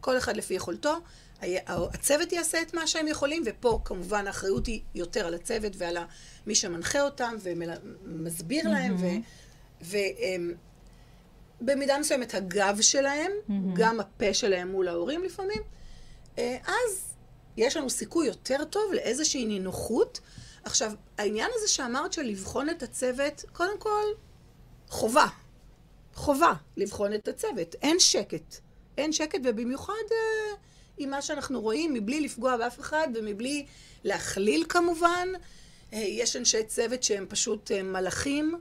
כל 0.00 0.18
אחד 0.18 0.36
לפי 0.36 0.54
יכולתו. 0.54 0.94
הצוות 1.68 2.32
יעשה 2.32 2.62
את 2.62 2.74
מה 2.74 2.86
שהם 2.86 3.08
יכולים, 3.08 3.42
ופה 3.46 3.80
כמובן 3.84 4.26
האחריות 4.26 4.66
היא 4.66 4.80
יותר 4.94 5.26
על 5.26 5.34
הצוות 5.34 5.72
ועל 5.76 5.96
ה- 5.96 6.04
מי 6.48 6.54
שמנחה 6.54 7.00
אותם 7.00 7.36
ומסביר 7.42 8.68
להם, 8.68 8.96
ובמידה 11.60 11.98
מסוימת 11.98 12.34
הגב 12.34 12.78
שלהם, 12.80 13.32
גם 13.74 14.00
הפה 14.00 14.34
שלהם 14.34 14.68
מול 14.68 14.88
ההורים 14.88 15.24
לפעמים, 15.24 15.62
אה, 16.38 16.56
אז 16.66 17.14
יש 17.56 17.76
לנו 17.76 17.90
סיכוי 17.90 18.26
יותר 18.26 18.64
טוב 18.64 18.92
לאיזושהי 18.92 19.46
נינוחות. 19.46 20.20
עכשיו, 20.64 20.92
העניין 21.18 21.50
הזה 21.54 21.68
שאמרת 21.68 22.12
של 22.12 22.22
לבחון 22.22 22.70
את 22.70 22.82
הצוות, 22.82 23.44
קודם 23.52 23.78
כל, 23.78 24.04
חובה. 24.88 25.26
חובה 26.14 26.52
לבחון 26.76 27.14
את 27.14 27.28
הצוות. 27.28 27.74
אין 27.82 27.98
שקט. 27.98 28.56
אין 28.98 29.12
שקט, 29.12 29.38
ובמיוחד 29.44 29.92
אה, 30.10 30.56
עם 30.98 31.10
מה 31.10 31.22
שאנחנו 31.22 31.60
רואים, 31.60 31.94
מבלי 31.94 32.20
לפגוע 32.20 32.56
באף 32.56 32.80
אחד 32.80 33.08
ומבלי 33.14 33.66
להכליל 34.04 34.64
כמובן. 34.68 35.28
אה, 35.92 35.98
יש 35.98 36.36
אנשי 36.36 36.64
צוות 36.64 37.02
שהם 37.02 37.26
פשוט 37.28 37.70
אה, 37.72 37.82
מלאכים, 37.82 38.54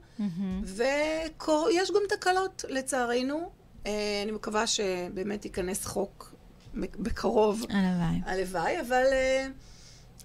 ויש 0.63 1.91
גם 1.91 2.01
תקלות, 2.09 2.65
לצערנו. 2.69 3.51
אה, 3.85 4.21
אני 4.23 4.31
מקווה 4.31 4.67
שבאמת 4.67 5.45
ייכנס 5.45 5.85
חוק 5.85 6.33
בקרוב. 6.75 7.65
הלוואי. 7.69 8.21
הלוואי, 8.25 8.79
אבל, 8.79 9.05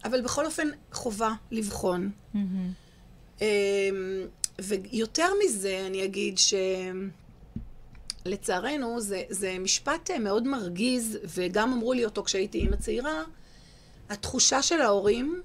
אבל 0.05 0.21
בכל 0.21 0.47
אופן 0.47 0.69
חובה 0.93 1.33
לבחון. 1.51 2.11
אמ, 3.41 3.47
ויותר 4.61 5.29
מזה, 5.45 5.85
אני 5.87 6.05
אגיד 6.05 6.39
שלצערנו, 8.25 9.01
זה, 9.01 9.23
זה 9.29 9.57
משפט 9.59 10.11
מאוד 10.11 10.47
מרגיז, 10.49 11.19
וגם 11.25 11.73
אמרו 11.73 11.93
לי 11.93 12.05
אותו 12.05 12.25
כשהייתי 12.25 12.59
אימא 12.59 12.77
צעירה, 12.77 13.23
התחושה 14.09 14.63
של 14.63 14.81
ההורים 14.81 15.43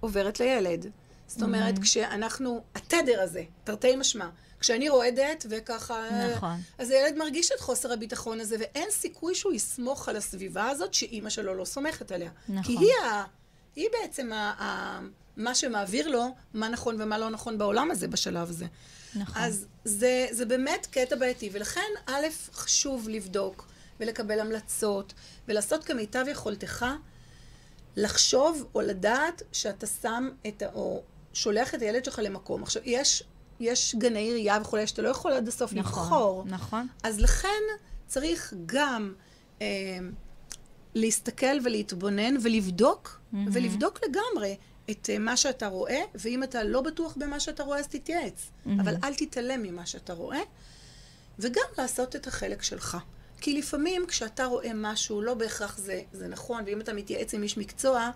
עוברת 0.00 0.40
לילד. 0.40 0.86
זאת 1.26 1.42
אומרת, 1.42 1.78
כשאנחנו, 1.78 2.62
התדר 2.74 3.20
הזה, 3.20 3.42
תרתי 3.64 3.96
משמע, 3.96 4.28
כשאני 4.60 4.88
רועדת 4.88 5.46
וככה... 5.50 6.08
נכון. 6.34 6.60
אז 6.78 6.90
הילד 6.90 7.16
מרגיש 7.16 7.52
את 7.52 7.60
חוסר 7.60 7.92
הביטחון 7.92 8.40
הזה, 8.40 8.56
ואין 8.60 8.90
סיכוי 8.90 9.34
שהוא 9.34 9.52
יסמוך 9.52 10.08
על 10.08 10.16
הסביבה 10.16 10.68
הזאת 10.68 10.94
שאימא 10.94 11.30
שלו 11.30 11.54
לא 11.54 11.64
סומכת 11.64 12.12
עליה. 12.12 12.30
נכון. 12.48 12.62
כי 12.62 12.84
היא, 12.84 12.92
ה, 13.04 13.24
היא 13.76 13.88
בעצם 13.92 14.32
ה, 14.32 14.36
ה, 14.36 15.00
מה 15.36 15.54
שמעביר 15.54 16.08
לו 16.08 16.34
מה 16.54 16.68
נכון 16.68 16.96
ומה 17.02 17.18
לא 17.18 17.30
נכון 17.30 17.58
בעולם 17.58 17.90
הזה 17.90 18.08
בשלב 18.08 18.50
הזה. 18.50 18.66
נכון. 19.14 19.42
אז 19.42 19.66
זה, 19.84 20.26
זה 20.30 20.44
באמת 20.44 20.86
קטע 20.90 21.16
בעייתי, 21.16 21.50
ולכן 21.52 21.90
א', 22.06 22.26
חשוב 22.52 23.08
לבדוק 23.08 23.66
ולקבל 24.00 24.40
המלצות, 24.40 25.12
ולעשות 25.48 25.84
כמיטב 25.84 26.24
יכולתך 26.28 26.86
לחשוב 27.96 28.66
או 28.74 28.80
לדעת 28.80 29.42
שאתה 29.52 29.86
שם 29.86 30.28
את 30.46 30.62
ה... 30.62 30.66
או 30.74 31.02
שולח 31.32 31.74
את 31.74 31.82
הילד 31.82 32.04
שלך 32.04 32.20
למקום. 32.22 32.62
עכשיו, 32.62 32.82
יש, 32.84 33.22
יש 33.60 33.94
גני 33.94 34.18
עירייה 34.18 34.58
וכולי, 34.62 34.86
שאתה 34.86 35.02
לא 35.02 35.08
יכול 35.08 35.32
עד 35.32 35.48
הסוף 35.48 35.72
נכון, 35.72 36.02
לבחור. 36.02 36.44
נכון. 36.46 36.86
אז 37.02 37.20
לכן 37.20 37.62
צריך 38.06 38.54
גם 38.66 39.14
אה, 39.62 39.66
להסתכל 40.94 41.58
ולהתבונן 41.64 42.34
ולבדוק, 42.42 43.20
mm-hmm. 43.20 43.36
ולבדוק 43.52 44.00
לגמרי 44.08 44.56
את 44.90 45.10
אה, 45.10 45.18
מה 45.18 45.36
שאתה 45.36 45.66
רואה, 45.66 46.00
ואם 46.14 46.42
אתה 46.42 46.62
לא 46.62 46.80
בטוח 46.80 47.16
במה 47.16 47.40
שאתה 47.40 47.62
רואה, 47.62 47.78
אז 47.78 47.88
תתייעץ. 47.88 48.50
Mm-hmm. 48.50 48.70
אבל 48.80 48.94
אל 49.04 49.14
תתעלם 49.14 49.62
ממה 49.62 49.86
שאתה 49.86 50.12
רואה, 50.12 50.40
וגם 51.38 51.64
לעשות 51.78 52.16
את 52.16 52.26
החלק 52.26 52.62
שלך. 52.62 52.96
כי 53.40 53.58
לפעמים 53.58 54.06
כשאתה 54.08 54.44
רואה 54.44 54.70
משהו, 54.74 55.22
לא 55.22 55.34
בהכרח 55.34 55.78
זה, 55.78 56.00
זה 56.12 56.28
נכון, 56.28 56.62
ואם 56.66 56.80
אתה 56.80 56.92
מתייעץ 56.92 57.34
עם 57.34 57.42
איש 57.42 57.58
מקצוע 57.58 58.10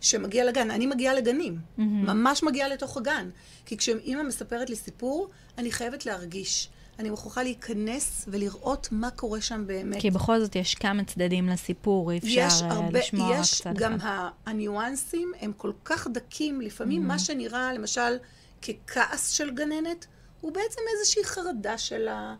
שמגיע 0.00 0.44
לגן, 0.44 0.70
אני 0.70 0.86
מגיעה 0.86 1.14
לגנים, 1.14 1.58
mm-hmm. 1.58 1.82
ממש 1.82 2.42
מגיעה 2.42 2.68
לתוך 2.68 2.96
הגן. 2.96 3.30
כי 3.66 3.76
כשאימא 3.76 4.22
מספרת 4.22 4.70
לי 4.70 4.76
סיפור, 4.76 5.28
אני 5.58 5.72
חייבת 5.72 6.06
להרגיש. 6.06 6.68
אני 6.98 7.10
מוכרחה 7.10 7.42
להיכנס 7.42 8.24
ולראות 8.28 8.88
מה 8.90 9.10
קורה 9.10 9.40
שם 9.40 9.66
באמת. 9.66 10.00
כי 10.00 10.10
בכל 10.10 10.40
זאת 10.40 10.56
יש 10.56 10.74
כמה 10.74 11.04
צדדים 11.04 11.48
לסיפור, 11.48 12.12
אי 12.12 12.18
אפשר 12.18 12.28
יש 12.30 12.62
אה, 12.62 12.72
הרבה, 12.72 12.98
לשמוע 12.98 13.30
רק 13.30 13.40
יש 13.40 13.62
צד 13.62 13.74
גם 13.74 13.94
אחד. 13.94 14.06
ה- 14.06 14.28
הניואנסים 14.46 15.32
הם 15.40 15.52
כל 15.56 15.72
כך 15.84 16.08
דקים, 16.12 16.60
לפעמים 16.60 17.06
מה 17.06 17.18
שנראה 17.18 17.72
למשל 17.72 18.16
ככעס 18.62 19.30
של 19.30 19.50
גננת, 19.50 20.06
הוא 20.40 20.52
בעצם 20.52 20.80
איזושהי 20.96 21.24
חרדה 21.24 21.78
שלה, 21.78 22.34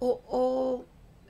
או, 0.00 0.20
או 0.26 0.82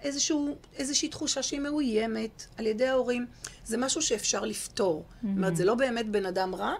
איזשהו, 0.03 0.57
איזושהי 0.77 1.09
תחושה 1.09 1.43
שהיא 1.43 1.61
מאוימת 1.61 2.47
על 2.57 2.67
ידי 2.67 2.87
ההורים. 2.87 3.27
זה 3.65 3.77
משהו 3.77 4.03
שאפשר 4.03 4.41
לפתור. 4.45 5.05
זאת 5.23 5.31
אומרת, 5.37 5.57
זה 5.57 5.65
לא 5.65 5.75
באמת 5.75 6.09
בן 6.09 6.27
אדם 6.27 6.55
רע, 6.55 6.75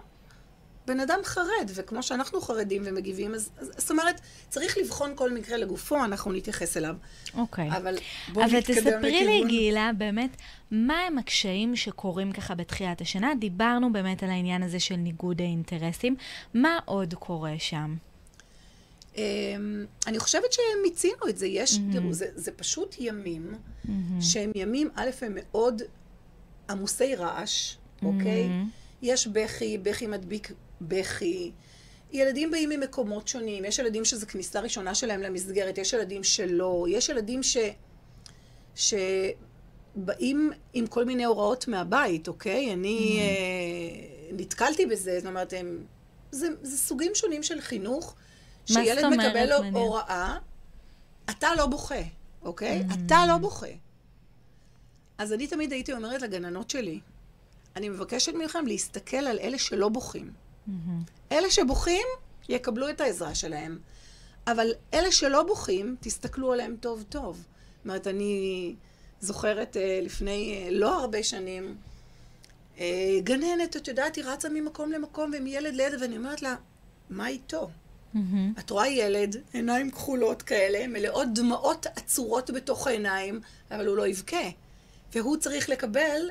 בן 0.87 0.99
אדם 0.99 1.19
חרד, 1.23 1.69
וכמו 1.75 2.03
שאנחנו 2.03 2.41
חרדים 2.41 2.81
ומגיבים, 2.85 3.35
אז, 3.35 3.49
אז 3.57 3.71
זאת 3.77 3.91
אומרת, 3.91 4.21
צריך 4.49 4.77
לבחון 4.77 5.11
כל 5.15 5.31
מקרה 5.31 5.57
לגופו, 5.57 6.05
אנחנו 6.05 6.31
נתייחס 6.31 6.77
אליו. 6.77 6.95
אוקיי. 7.37 7.69
אבל 7.77 7.97
בואו 8.33 8.45
אבל 8.45 8.57
נתקדם 8.57 8.75
תספרי 8.75 9.11
לי, 9.11 9.23
לכיוון- 9.25 9.47
גילה, 9.47 9.91
באמת, 9.97 10.37
מה 10.71 10.99
הם 10.99 11.17
הקשיים 11.17 11.75
שקורים 11.75 12.31
ככה 12.31 12.55
בתחילת 12.55 13.01
השנה? 13.01 13.31
דיברנו 13.39 13.93
באמת 13.93 14.23
על 14.23 14.29
העניין 14.29 14.63
הזה 14.63 14.79
של 14.79 14.95
ניגוד 14.95 15.41
האינטרסים. 15.41 16.15
מה 16.53 16.79
עוד 16.85 17.13
קורה 17.13 17.53
שם? 17.57 17.95
אמ, 19.17 19.85
אני 20.07 20.19
חושבת 20.19 20.53
שמיצינו 20.53 21.29
את 21.29 21.37
זה. 21.37 21.47
יש, 21.47 21.79
תראו, 21.91 22.13
זה, 22.13 22.27
זה 22.35 22.51
פשוט 22.51 22.95
ימים 22.99 23.53
שהם 24.21 24.51
ימים, 24.55 24.89
א', 24.95 25.09
הם 25.21 25.31
מאוד 25.35 25.81
עמוסי 26.69 27.15
רעש, 27.15 27.75
אוקיי? 28.03 28.49
יש 29.01 29.27
בכי, 29.27 29.77
בכי 29.77 30.07
מדביק 30.07 30.51
בכי. 30.81 31.51
ילדים 32.11 32.51
באים 32.51 32.69
ממקומות 32.69 33.27
שונים, 33.27 33.65
יש 33.65 33.79
ילדים 33.79 34.05
שזו 34.05 34.27
כניסה 34.27 34.59
ראשונה 34.59 34.95
שלהם 34.95 35.21
למסגרת, 35.21 35.77
יש 35.77 35.93
ילדים 35.93 36.23
שלא, 36.23 36.85
יש 36.89 37.09
ילדים 37.09 37.41
ש... 37.43 37.57
שבאים 38.75 40.51
עם 40.73 40.87
כל 40.87 41.05
מיני 41.05 41.23
הוראות 41.23 41.67
מהבית, 41.67 42.27
אוקיי? 42.27 42.73
אני 42.73 43.19
אה, 43.19 44.35
נתקלתי 44.37 44.85
בזה, 44.85 45.19
זאת 45.19 45.27
אומרת, 45.27 45.53
הם... 45.57 45.83
זה, 46.31 46.47
זה 46.61 46.77
סוגים 46.77 47.11
שונים 47.15 47.43
של 47.43 47.61
חינוך, 47.61 48.15
שילד? 48.65 49.05
מקבל 49.05 49.49
מעניין. 49.49 49.75
הוראה, 49.75 50.37
אתה 51.29 51.55
לא 51.55 51.65
בוכה, 51.65 52.01
אוקיי? 52.41 52.83
אתה 52.93 53.25
לא 53.27 53.37
בוכה. 53.37 53.67
אז 55.17 55.33
אני 55.33 55.47
תמיד 55.47 55.71
הייתי 55.71 55.93
אומרת 55.93 56.21
לגננות 56.21 56.69
שלי, 56.69 56.99
אני 57.75 57.89
מבקשת 57.89 58.33
מכם 58.33 58.67
להסתכל 58.67 59.17
על 59.17 59.39
אלה 59.39 59.57
שלא 59.57 59.89
בוכים. 59.89 60.31
אלה 61.31 61.51
שבוכים, 61.51 62.07
יקבלו 62.49 62.89
את 62.89 63.01
העזרה 63.01 63.35
שלהם. 63.35 63.79
אבל 64.47 64.71
אלה 64.93 65.11
שלא 65.11 65.43
בוכים, 65.43 65.95
תסתכלו 65.99 66.53
עליהם 66.53 66.75
טוב 66.79 67.03
טוב. 67.09 67.35
זאת 67.37 67.85
אומרת, 67.85 68.07
אני 68.07 68.75
זוכרת 69.19 69.77
אה, 69.77 69.99
לפני 70.03 70.63
אה, 70.63 70.71
לא 70.71 70.99
הרבה 70.99 71.23
שנים, 71.23 71.77
אה, 72.79 73.19
גננת, 73.23 73.77
את 73.77 73.87
יודעת, 73.87 74.15
היא 74.15 74.23
רצה 74.25 74.49
ממקום 74.49 74.91
למקום 74.91 75.31
ומילד 75.37 75.73
לילד, 75.73 76.01
ואני 76.01 76.17
אומרת 76.17 76.41
לה, 76.41 76.55
מה 77.09 77.27
איתו? 77.27 77.69
את 78.59 78.69
רואה 78.69 78.87
ילד, 78.87 79.35
עיניים 79.53 79.91
כחולות 79.91 80.41
כאלה, 80.41 80.87
מלאות 80.87 81.27
דמעות 81.33 81.85
עצורות 81.95 82.51
בתוך 82.51 82.87
העיניים, 82.87 83.41
אבל 83.71 83.87
הוא 83.87 83.97
לא 83.97 84.07
יבכה. 84.07 84.49
והוא 85.13 85.37
צריך 85.37 85.69
לקבל 85.69 86.29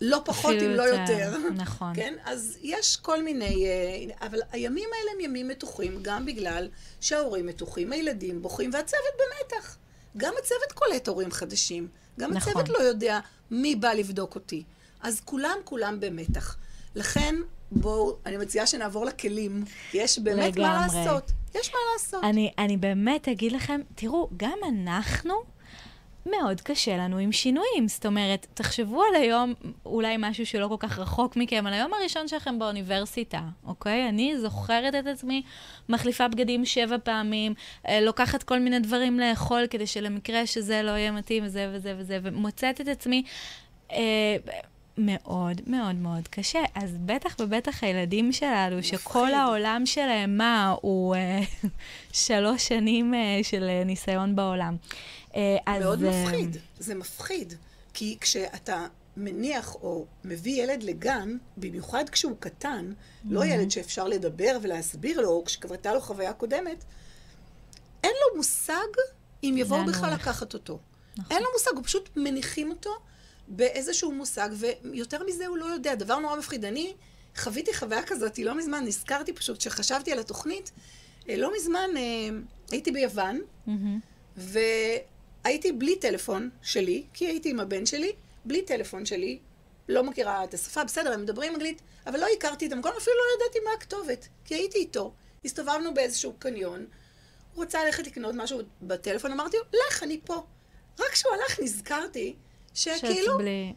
לא 0.00 0.20
פחות 0.24 0.54
אם 0.66 0.70
לא 0.70 0.82
יותר, 0.82 1.12
יותר. 1.12 1.38
נכון. 1.56 1.92
כן? 1.94 2.14
אז 2.24 2.58
יש 2.62 2.96
כל 2.96 3.22
מיני... 3.22 3.66
אה, 3.66 4.26
אבל 4.26 4.38
הימים 4.52 4.88
האלה 4.98 5.10
הם 5.14 5.20
ימים 5.20 5.48
מתוחים, 5.48 5.98
גם 6.02 6.26
בגלל 6.26 6.68
שההורים 7.00 7.46
מתוחים, 7.46 7.92
הילדים 7.92 8.42
בוכים, 8.42 8.70
והצוות 8.72 9.02
במתח. 9.14 9.76
גם 10.16 10.32
הצוות 10.38 10.72
קולט 10.74 11.08
הורים 11.08 11.30
חדשים. 11.30 11.88
גם 12.20 12.32
נכון. 12.32 12.52
הצוות 12.52 12.68
לא 12.68 12.78
יודע 12.78 13.20
מי 13.50 13.76
בא 13.76 13.92
לבדוק 13.92 14.34
אותי. 14.34 14.62
אז 15.00 15.20
כולם 15.24 15.58
כולם 15.64 16.00
במתח. 16.00 16.56
לכן, 16.94 17.34
בואו, 17.72 18.16
אני 18.26 18.36
מציעה 18.36 18.66
שנעבור 18.66 19.04
לכלים. 19.04 19.64
יש 19.94 20.18
באמת 20.18 20.58
מה 20.58 20.84
לגמרי. 20.86 21.04
לעשות. 21.04 21.32
יש 21.54 21.70
מה 21.72 21.78
לעשות. 21.92 22.24
אני, 22.24 22.50
אני 22.58 22.76
באמת 22.76 23.28
אגיד 23.28 23.52
לכם, 23.52 23.80
תראו, 23.94 24.28
גם 24.36 24.58
אנחנו, 24.68 25.34
מאוד 26.30 26.60
קשה 26.60 26.96
לנו 26.96 27.18
עם 27.18 27.32
שינויים. 27.32 27.88
זאת 27.88 28.06
אומרת, 28.06 28.46
תחשבו 28.54 29.02
על 29.02 29.22
היום, 29.22 29.54
אולי 29.86 30.16
משהו 30.18 30.46
שלא 30.46 30.68
כל 30.68 30.76
כך 30.78 30.98
רחוק 30.98 31.36
מכם, 31.36 31.66
על 31.66 31.72
היום 31.72 31.94
הראשון 31.94 32.28
שלכם 32.28 32.58
באוניברסיטה, 32.58 33.40
אוקיי? 33.66 34.08
אני 34.08 34.38
זוכרת 34.38 34.94
את 34.94 35.06
עצמי 35.06 35.42
מחליפה 35.88 36.28
בגדים 36.28 36.64
שבע 36.64 36.96
פעמים, 37.04 37.54
אה, 37.88 38.00
לוקחת 38.00 38.42
כל 38.42 38.58
מיני 38.58 38.78
דברים 38.78 39.20
לאכול 39.20 39.66
כדי 39.70 39.86
שלמקרה 39.86 40.46
שזה 40.46 40.82
לא 40.82 40.90
יהיה 40.90 41.10
מתאים, 41.10 41.44
וזה 41.44 41.70
וזה 41.72 41.94
וזה, 41.98 42.18
ומוצאת 42.22 42.80
את 42.80 42.88
עצמי... 42.88 43.22
אה, 43.92 44.36
מאוד 44.98 45.60
מאוד 45.66 45.94
מאוד 45.94 46.28
קשה. 46.28 46.62
אז 46.74 46.90
בטח 47.06 47.36
ובטח 47.40 47.82
הילדים 47.82 48.32
שלנו, 48.32 48.82
שכל. 48.82 49.34
העולם 49.34 49.82
שלהם, 49.84 50.38
מה, 50.38 50.74
הוא 50.80 51.14
אה, 51.14 51.40
שלוש 52.12 52.68
שנים 52.68 53.14
אה, 53.14 53.40
של 53.42 53.62
אה, 53.68 53.84
ניסיון 53.84 54.36
בעולם. 54.36 54.76
אז, 55.66 55.82
מאוד 55.82 56.02
מפחיד. 56.02 56.56
זה 56.78 56.94
מפחיד. 56.94 57.54
כי 57.94 58.16
כשאתה 58.20 58.86
מניח 59.16 59.74
או 59.74 60.06
מביא 60.24 60.62
ילד 60.62 60.82
לגן, 60.82 61.36
במיוחד 61.56 62.08
כשהוא 62.08 62.36
קטן, 62.40 62.92
לא 63.24 63.44
ילד 63.44 63.70
שאפשר 63.70 64.08
לדבר 64.08 64.58
ולהסביר 64.62 65.20
לו, 65.20 65.28
או 65.28 65.44
כשכבר 65.44 65.74
הייתה 65.74 65.94
לו 65.94 66.00
חוויה 66.00 66.32
קודמת, 66.32 66.84
אין 68.04 68.12
לו 68.12 68.36
מושג 68.36 68.72
אם 69.44 69.54
יבואו 69.58 69.84
בכלל. 69.84 70.12
לקחת 70.12 70.54
אותו. 70.54 70.78
נכון. 71.16 71.36
אין 71.36 71.42
לו 71.42 71.48
מושג, 71.52 71.70
הוא 71.74 71.84
פשוט 71.84 72.08
מניחים 72.16 72.70
אותו 72.70 72.90
באיזשהו 73.48 74.12
מושג, 74.12 74.48
ויותר 74.82 75.24
מזה 75.24 75.46
הוא 75.46 75.56
לא 75.56 75.64
יודע. 75.64 75.94
דבר 75.94 76.18
נורא 76.18 76.36
מפחיד. 76.36 76.64
אני 76.64 76.94
חוויתי 77.36 77.74
חוויה 77.74 78.02
כזאת, 78.02 78.38
לא 78.38 78.54
מזמן, 78.54 78.84
נזכרתי 78.84 79.32
פשוט, 79.32 79.58
כשחשבתי 79.58 80.12
על 80.12 80.18
התוכנית, 80.18 80.70
אה, 81.28 81.36
לא 81.36 81.52
מזמן 81.56 81.90
אה, 81.96 82.02
הייתי 82.70 82.90
ביוון, 82.90 83.40
מהמם. 83.66 84.00
והייתי 84.36 85.72
בלי 85.72 85.96
טלפון 85.96 86.50
שלי, 86.62 87.04
כי 87.14 87.26
הייתי 87.26 87.50
עם 87.50 87.60
הבן 87.60 87.86
שלי, 87.86 88.12
בלי 88.44 88.62
טלפון 88.62 89.06
שלי, 89.06 89.38
לא 89.88 90.04
מכירה 90.04 90.44
את 90.44 90.54
השפה, 90.54 90.84
בסדר, 90.84 91.12
הם 91.12 91.22
מדברים 91.22 91.54
אנגלית, 91.54 91.82
אבל 92.06 92.20
לא 92.20 92.26
הכרתי 92.36 92.66
את 92.66 92.72
המקום, 92.72 92.92
אפילו 92.98 93.16
לא 93.16 93.44
ידעתי 93.44 93.58
מה 93.64 93.70
הכתובת, 93.76 94.28
כי 94.44 94.54
הייתי 94.54 94.78
איתו. 94.78 95.12
הסתובבנו 95.44 95.94
באיזשהו 95.94 96.32
קניון, 96.38 96.86
הוא 97.54 97.64
רצה 97.64 97.84
ללכת 97.84 98.06
לקנות 98.06 98.34
משהו 98.34 98.60
בטלפון, 98.82 99.32
אמרתי 99.32 99.56
לו, 99.56 99.62
לך, 99.88 100.02
אני 100.02 100.20
פה. 100.24 100.42
רק 101.00 101.08
כשהוא 101.08 101.32
הלך 101.32 101.60
נזכרתי 101.60 102.34
שכאילו, 102.76 103.38
בלי... 103.38 103.72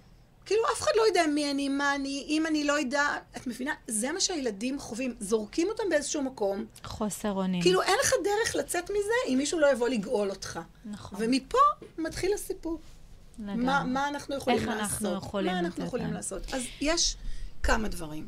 כאילו 0.45 0.61
אף 0.73 0.81
אחד 0.81 0.91
לא 0.95 1.07
יודע 1.07 1.27
מי 1.27 1.51
אני, 1.51 1.69
מה 1.69 1.95
אני, 1.95 2.25
אם 2.27 2.45
אני 2.47 2.63
לא 2.63 2.81
אדע, 2.81 3.17
את 3.37 3.47
מבינה? 3.47 3.73
זה 3.87 4.11
מה 4.11 4.19
שהילדים 4.19 4.79
חווים, 4.79 5.15
זורקים 5.19 5.67
אותם 5.67 5.83
באיזשהו 5.89 6.21
מקום, 6.21 6.65
חוסר 6.83 7.31
אונים. 7.31 7.61
כאילו 7.61 7.81
אין 7.81 7.95
לך 8.03 8.13
דרך 8.23 8.55
לצאת 8.55 8.83
מזה 8.89 9.13
אם 9.27 9.37
מישהו 9.37 9.59
לא 9.59 9.71
יבוא 9.71 9.89
לגאול 9.89 10.29
אותך. 10.29 10.59
נכון. 10.85 11.19
ומפה 11.21 11.57
מתחיל 11.97 12.33
הסיפור. 12.33 12.79
לגמרי. 13.39 13.55
מה, 13.55 13.83
מה 13.83 14.07
אנחנו 14.07 14.35
יכולים 14.35 14.59
איך 14.59 14.67
לעשות? 14.67 14.81
אנחנו 14.81 15.13
יכולים 15.13 15.51
מה 15.51 15.59
אנחנו 15.59 15.85
יכולים? 15.85 16.13
לעשות? 16.13 16.53
אז 16.53 16.63
יש 16.81 17.17
כמה 17.63 17.87
דברים. 17.87 18.27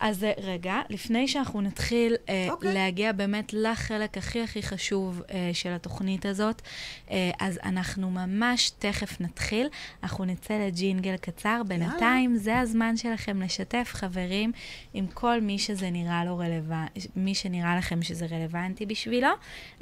אז 0.00 0.24
אה, 0.24 0.32
רגע, 0.42 0.80
לפני 0.88 1.28
שאנחנו 1.28 1.60
נתחיל 1.60 2.16
אה, 2.28 2.46
אוקיי. 2.50 2.74
להגיע 2.74 3.12
באמת 3.12 3.52
לחלק 3.52 4.18
הכי 4.18 4.42
הכי 4.42 4.62
חשוב 4.62 5.22
אה, 5.30 5.50
של 5.52 5.72
התוכנית 5.72 6.26
הזאת, 6.26 6.62
אה, 7.10 7.30
אז 7.40 7.58
אנחנו 7.64 8.10
ממש 8.10 8.70
תכף 8.70 9.20
נתחיל. 9.20 9.68
אנחנו 10.02 10.24
נצא 10.24 10.54
לג'ינגל 10.54 11.16
קצר. 11.16 11.62
בינתיים 11.66 12.36
זה 12.36 12.58
הזמן 12.58 12.96
שלכם 12.96 13.42
לשתף 13.42 13.90
חברים 13.92 14.52
עם 14.94 15.06
כל 15.06 15.40
מי 15.40 15.58
שזה 15.58 15.90
נראה 15.90 16.24
לו 16.24 16.38
רלוונטי, 16.38 17.00
מי 17.16 17.34
שנראה 17.34 17.76
לכם 17.76 18.02
שזה 18.02 18.26
רלוונטי 18.26 18.86
בשבילו. 18.86 19.28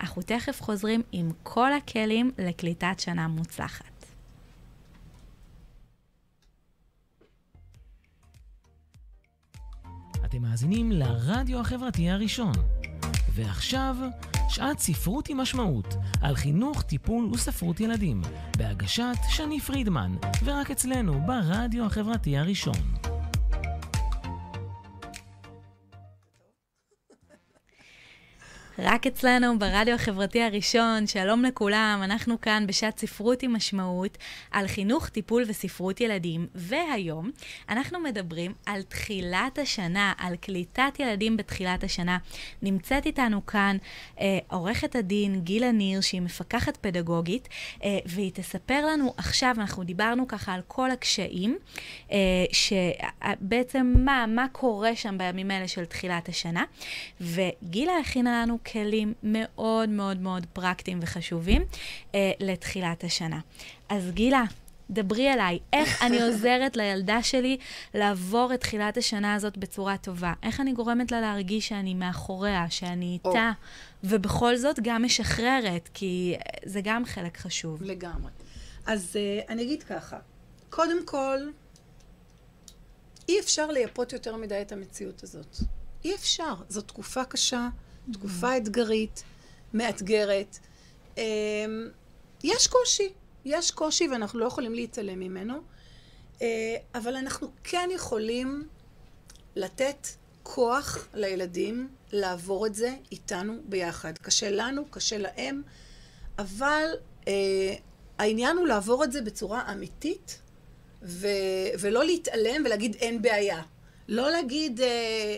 אנחנו 0.00 0.22
תכף 0.22 0.62
חוזרים 0.62 1.02
עם 1.12 1.30
כל 1.42 1.72
הכלים 1.72 2.30
לקליטת 2.38 3.00
שנה 3.00 3.28
מוצלחת. 3.28 3.95
אתם 10.26 10.42
מאזינים 10.42 10.92
לרדיו 10.92 11.60
החברתי 11.60 12.10
הראשון. 12.10 12.52
ועכשיו, 13.34 13.96
שעת 14.48 14.78
ספרות 14.78 15.28
עם 15.28 15.36
משמעות, 15.36 15.94
על 16.20 16.36
חינוך, 16.36 16.82
טיפול 16.82 17.24
וספרות 17.32 17.80
ילדים, 17.80 18.22
בהגשת 18.58 19.16
שני 19.28 19.60
פרידמן, 19.60 20.16
ורק 20.44 20.70
אצלנו, 20.70 21.20
ברדיו 21.26 21.84
החברתי 21.84 22.38
הראשון. 22.38 23.15
רק 28.78 29.06
אצלנו 29.06 29.58
ברדיו 29.58 29.94
החברתי 29.94 30.42
הראשון, 30.42 31.06
שלום 31.06 31.44
לכולם, 31.44 32.00
אנחנו 32.04 32.40
כאן 32.40 32.64
בשעת 32.66 32.98
ספרות 32.98 33.42
עם 33.42 33.56
משמעות 33.56 34.18
על 34.50 34.66
חינוך, 34.66 35.08
טיפול 35.08 35.44
וספרות 35.48 36.00
ילדים, 36.00 36.46
והיום 36.54 37.30
אנחנו 37.68 38.00
מדברים 38.00 38.52
על 38.66 38.82
תחילת 38.82 39.58
השנה, 39.58 40.12
על 40.18 40.36
קליטת 40.36 40.92
ילדים 40.98 41.36
בתחילת 41.36 41.84
השנה. 41.84 42.18
נמצאת 42.62 43.06
איתנו 43.06 43.46
כאן 43.46 43.76
אה, 44.20 44.38
עורכת 44.50 44.96
הדין 44.96 45.40
גילה 45.40 45.72
ניר, 45.72 46.00
שהיא 46.00 46.20
מפקחת 46.20 46.76
פדגוגית, 46.76 47.48
אה, 47.84 47.98
והיא 48.06 48.32
תספר 48.34 48.86
לנו 48.86 49.14
עכשיו, 49.16 49.54
אנחנו 49.58 49.84
דיברנו 49.84 50.28
ככה 50.28 50.52
על 50.54 50.60
כל 50.68 50.90
הקשיים, 50.90 51.58
אה, 52.12 52.16
שבעצם 52.52 53.94
מה, 53.98 54.24
מה 54.28 54.46
קורה 54.52 54.96
שם 54.96 55.18
בימים 55.18 55.50
האלה 55.50 55.68
של 55.68 55.84
תחילת 55.84 56.28
השנה, 56.28 56.64
וגילה 57.20 57.92
הכינה 58.00 58.42
לנו 58.42 58.58
כלים 58.72 59.14
מאוד 59.22 59.88
מאוד 59.88 60.20
מאוד 60.20 60.46
פרקטיים 60.52 60.98
וחשובים 61.02 61.62
אה, 62.14 62.32
לתחילת 62.40 63.04
השנה. 63.04 63.40
אז 63.88 64.10
גילה, 64.10 64.44
דברי 64.90 65.32
אליי, 65.32 65.58
איך 65.72 65.98
אני 66.04 66.22
עוזרת 66.22 66.76
לילדה 66.76 67.22
שלי 67.22 67.58
לעבור 67.94 68.54
את 68.54 68.60
תחילת 68.60 68.96
השנה 68.96 69.34
הזאת 69.34 69.56
בצורה 69.56 69.96
טובה? 69.96 70.32
איך 70.42 70.60
אני 70.60 70.72
גורמת 70.72 71.12
לה 71.12 71.20
להרגיש 71.20 71.68
שאני 71.68 71.94
מאחוריה, 71.94 72.66
שאני 72.70 73.18
איתה, 73.24 73.52
oh. 73.54 74.04
ובכל 74.04 74.56
זאת 74.56 74.80
גם 74.82 75.02
משחררת, 75.02 75.88
כי 75.94 76.36
זה 76.64 76.80
גם 76.84 77.04
חלק 77.04 77.36
חשוב. 77.36 77.82
לגמרי. 77.82 78.30
אז 78.86 79.16
uh, 79.16 79.50
אני 79.50 79.62
אגיד 79.62 79.82
ככה, 79.82 80.18
קודם 80.70 81.06
כל, 81.06 81.38
אי 83.28 83.40
אפשר 83.40 83.66
לייפות 83.66 84.12
יותר 84.12 84.36
מדי 84.36 84.62
את 84.62 84.72
המציאות 84.72 85.22
הזאת. 85.22 85.56
אי 86.04 86.14
אפשר. 86.14 86.54
זו 86.68 86.80
תקופה 86.80 87.24
קשה, 87.24 87.68
תקופה 88.12 88.56
אתגרית, 88.56 89.22
מאתגרת. 89.74 90.58
אמ, 91.16 91.22
יש 92.44 92.66
קושי, 92.66 93.12
יש 93.44 93.70
קושי 93.70 94.08
ואנחנו 94.08 94.38
לא 94.38 94.46
יכולים 94.46 94.74
להתעלם 94.74 95.20
ממנו, 95.20 95.54
אה, 96.42 96.76
אבל 96.94 97.16
אנחנו 97.16 97.48
כן 97.64 97.88
יכולים 97.94 98.68
לתת 99.56 100.06
כוח 100.42 101.08
לילדים 101.14 101.88
לעבור 102.12 102.66
את 102.66 102.74
זה 102.74 102.94
איתנו 103.12 103.54
ביחד. 103.64 104.18
קשה 104.18 104.50
לנו, 104.50 104.84
קשה 104.90 105.18
להם, 105.18 105.62
אבל 106.38 106.88
אה, 107.28 107.74
העניין 108.18 108.56
הוא 108.56 108.66
לעבור 108.66 109.04
את 109.04 109.12
זה 109.12 109.22
בצורה 109.22 109.72
אמיתית, 109.72 110.40
ו- 111.02 111.28
ולא 111.80 112.04
להתעלם 112.04 112.62
ולהגיד 112.64 112.94
אין 112.94 113.22
בעיה. 113.22 113.62
לא 114.08 114.30
להגיד... 114.30 114.80
אה, 114.80 115.36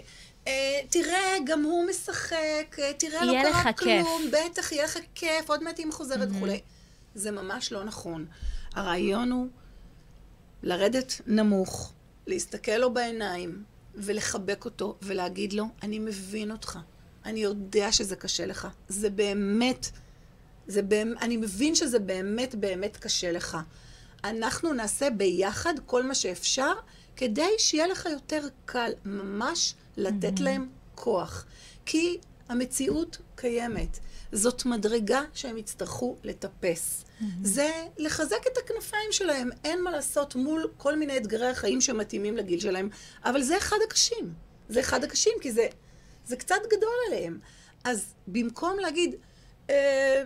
תראה, 0.91 1.37
גם 1.47 1.63
הוא 1.63 1.87
משחק, 1.87 2.77
אה, 2.79 2.93
תראה, 2.99 3.25
לא 3.25 3.33
קרה 3.43 3.73
כלום, 3.73 4.23
כיף. 4.23 4.41
בטח 4.51 4.73
יהיה 4.73 4.85
לך 4.85 4.99
כיף, 5.15 5.51
עוד 5.51 5.63
מעט 5.63 5.79
אימא 5.79 5.93
חוזרת 5.93 6.29
mm-hmm. 6.29 6.37
וכולי. 6.37 6.61
זה 7.15 7.31
ממש 7.31 7.73
לא 7.73 7.85
נכון. 7.85 8.27
הרעיון 8.75 9.33
הוא 9.33 9.47
לרדת 10.63 11.21
נמוך, 11.27 11.93
להסתכל 12.27 12.77
לו 12.77 12.95
בעיניים 12.95 13.65
ולחבק 13.95 14.65
אותו 14.65 14.97
ולהגיד 15.03 15.53
לו, 15.53 15.65
אני 15.83 15.99
מבין 15.99 16.51
אותך, 16.51 16.79
אני 17.25 17.41
יודע 17.41 17.93
שזה 17.93 18.17
קשה 18.17 18.47
לך, 18.47 18.69
זה 18.89 19.11
באמת, 19.11 19.91
זה 20.67 20.83
באמת, 20.83 21.23
אני 21.23 21.37
מבין 21.37 21.75
שזה 21.75 21.99
באמת 21.99 22.55
באמת 22.55 22.97
קשה 22.97 23.33
לך. 23.33 23.59
אנחנו 24.25 24.73
נעשה 24.73 25.11
ביחד 25.11 25.75
כל 25.87 26.03
מה 26.03 26.15
שאפשר 26.15 26.73
כדי 27.19 27.51
שיהיה 27.59 27.87
לך 27.87 28.07
יותר 28.07 28.43
קל. 28.65 28.93
ממש 29.05 29.75
לתת 29.97 30.39
mm-hmm. 30.39 30.43
להם 30.43 30.69
כוח. 30.95 31.47
כי 31.87 32.19
המציאות 32.49 33.19
קיימת. 33.35 33.99
זאת 34.33 34.67
מדרגה 34.67 35.23
שהם 35.35 35.59
יצטרכו 35.59 36.17
לטפס. 36.25 37.05
Mm-hmm. 37.05 37.25
זה 37.43 37.71
לחזק 37.97 38.47
את 38.53 38.59
הכנפיים 38.59 39.13
שלהם. 39.13 39.51
אין 39.65 39.83
מה 39.83 39.91
לעשות 39.91 40.35
מול 40.35 40.71
כל 40.77 40.97
מיני 40.97 41.17
אתגרי 41.17 41.47
החיים 41.47 41.81
שמתאימים 41.81 42.37
לגיל 42.37 42.61
שלהם, 42.61 42.89
אבל 43.25 43.43
זה 43.43 43.59
אחד 43.59 43.77
הקשים. 43.87 44.33
זה 44.69 44.81
אחד 44.81 45.05
הקשים, 45.05 45.33
כי 45.41 45.53
זה, 45.53 45.67
זה 46.25 46.37
קצת 46.37 46.61
גדול 46.67 46.95
עליהם. 47.07 47.39
אז 47.85 48.15
במקום 48.27 48.79
להגיד, 48.79 49.15
אה, 49.71 50.23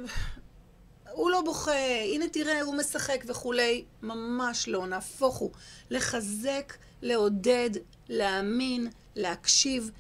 הוא 1.13 1.31
לא 1.31 1.43
בוכה, 1.45 2.03
הנה 2.15 2.29
תראה, 2.29 2.61
הוא 2.61 2.75
משחק 2.75 3.25
וכולי, 3.27 3.85
ממש 4.03 4.69
לא, 4.69 4.87
נהפוך 4.87 5.37
הוא. 5.37 5.51
לחזק, 5.91 6.73
לעודד, 7.03 7.71
להאמין, 8.09 8.89
להקשיב, 9.17 9.91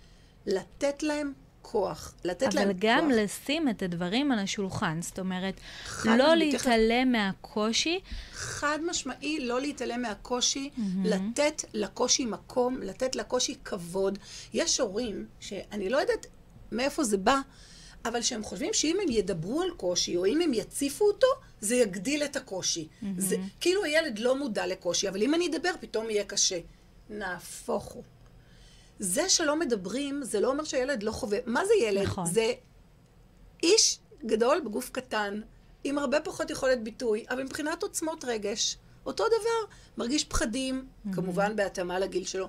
לתת 0.46 1.02
להם 1.02 1.32
כוח. 1.62 2.14
לתת 2.24 2.42
להם 2.42 2.52
כוח. 2.52 2.62
אבל 2.62 2.72
גם 2.78 3.10
לשים 3.10 3.68
את 3.68 3.82
הדברים 3.82 4.32
על 4.32 4.38
השולחן. 4.38 5.02
זאת 5.02 5.18
אומרת, 5.18 5.54
לא 6.04 6.34
להתעלם 6.34 7.12
מהקושי. 7.12 8.00
חד 8.32 8.78
משמעי, 8.86 9.40
לא 9.40 9.60
להתעלם 9.60 10.02
מהקושי, 10.02 10.70
mm-hmm. 10.76 10.80
לתת 11.04 11.64
לקושי 11.74 12.24
מקום, 12.24 12.78
לתת 12.82 13.16
לקושי 13.16 13.54
כבוד. 13.64 14.18
יש 14.54 14.80
הורים 14.80 15.26
שאני 15.40 15.88
לא 15.88 15.96
יודעת 15.96 16.26
מאיפה 16.72 17.04
זה 17.04 17.16
בא, 17.16 17.40
אבל 18.04 18.22
שהם 18.22 18.42
חושבים 18.42 18.72
שאם 18.72 18.98
הם 19.02 19.10
ידברו 19.10 19.62
על 19.62 19.70
קושי, 19.70 20.16
או 20.16 20.26
אם 20.26 20.40
הם 20.40 20.54
יציפו 20.54 21.04
אותו, 21.04 21.26
זה 21.60 21.74
יגדיל 21.76 22.24
את 22.24 22.36
הקושי. 22.36 22.88
Mm-hmm. 22.88 23.06
זה, 23.18 23.36
כאילו 23.60 23.84
הילד 23.84 24.18
לא 24.18 24.36
מודע 24.36 24.66
לקושי, 24.66 25.08
אבל 25.08 25.22
אם 25.22 25.34
אני 25.34 25.48
אדבר, 25.48 25.70
פתאום 25.80 26.10
יהיה 26.10 26.24
קשה. 26.24 26.58
נהפוך 27.10 27.84
הוא. 27.84 28.02
זה 28.98 29.28
שלא 29.28 29.56
מדברים, 29.56 30.22
זה 30.24 30.40
לא 30.40 30.48
אומר 30.48 30.64
שהילד 30.64 31.02
לא 31.02 31.10
חווה. 31.10 31.38
מה 31.46 31.66
זה 31.66 31.74
ילד? 31.74 32.02
נכון. 32.02 32.26
זה 32.26 32.52
איש 33.62 33.98
גדול 34.26 34.60
בגוף 34.60 34.90
קטן, 34.90 35.40
עם 35.84 35.98
הרבה 35.98 36.20
פחות 36.20 36.50
יכולת 36.50 36.82
ביטוי, 36.82 37.24
אבל 37.30 37.42
מבחינת 37.42 37.82
עוצמות 37.82 38.24
רגש, 38.24 38.76
אותו 39.06 39.24
דבר, 39.26 39.74
מרגיש 39.96 40.24
פחדים, 40.24 40.86
mm-hmm. 40.86 41.14
כמובן 41.14 41.56
בהתאמה 41.56 41.98
לגיל 41.98 42.24
שלו. 42.24 42.48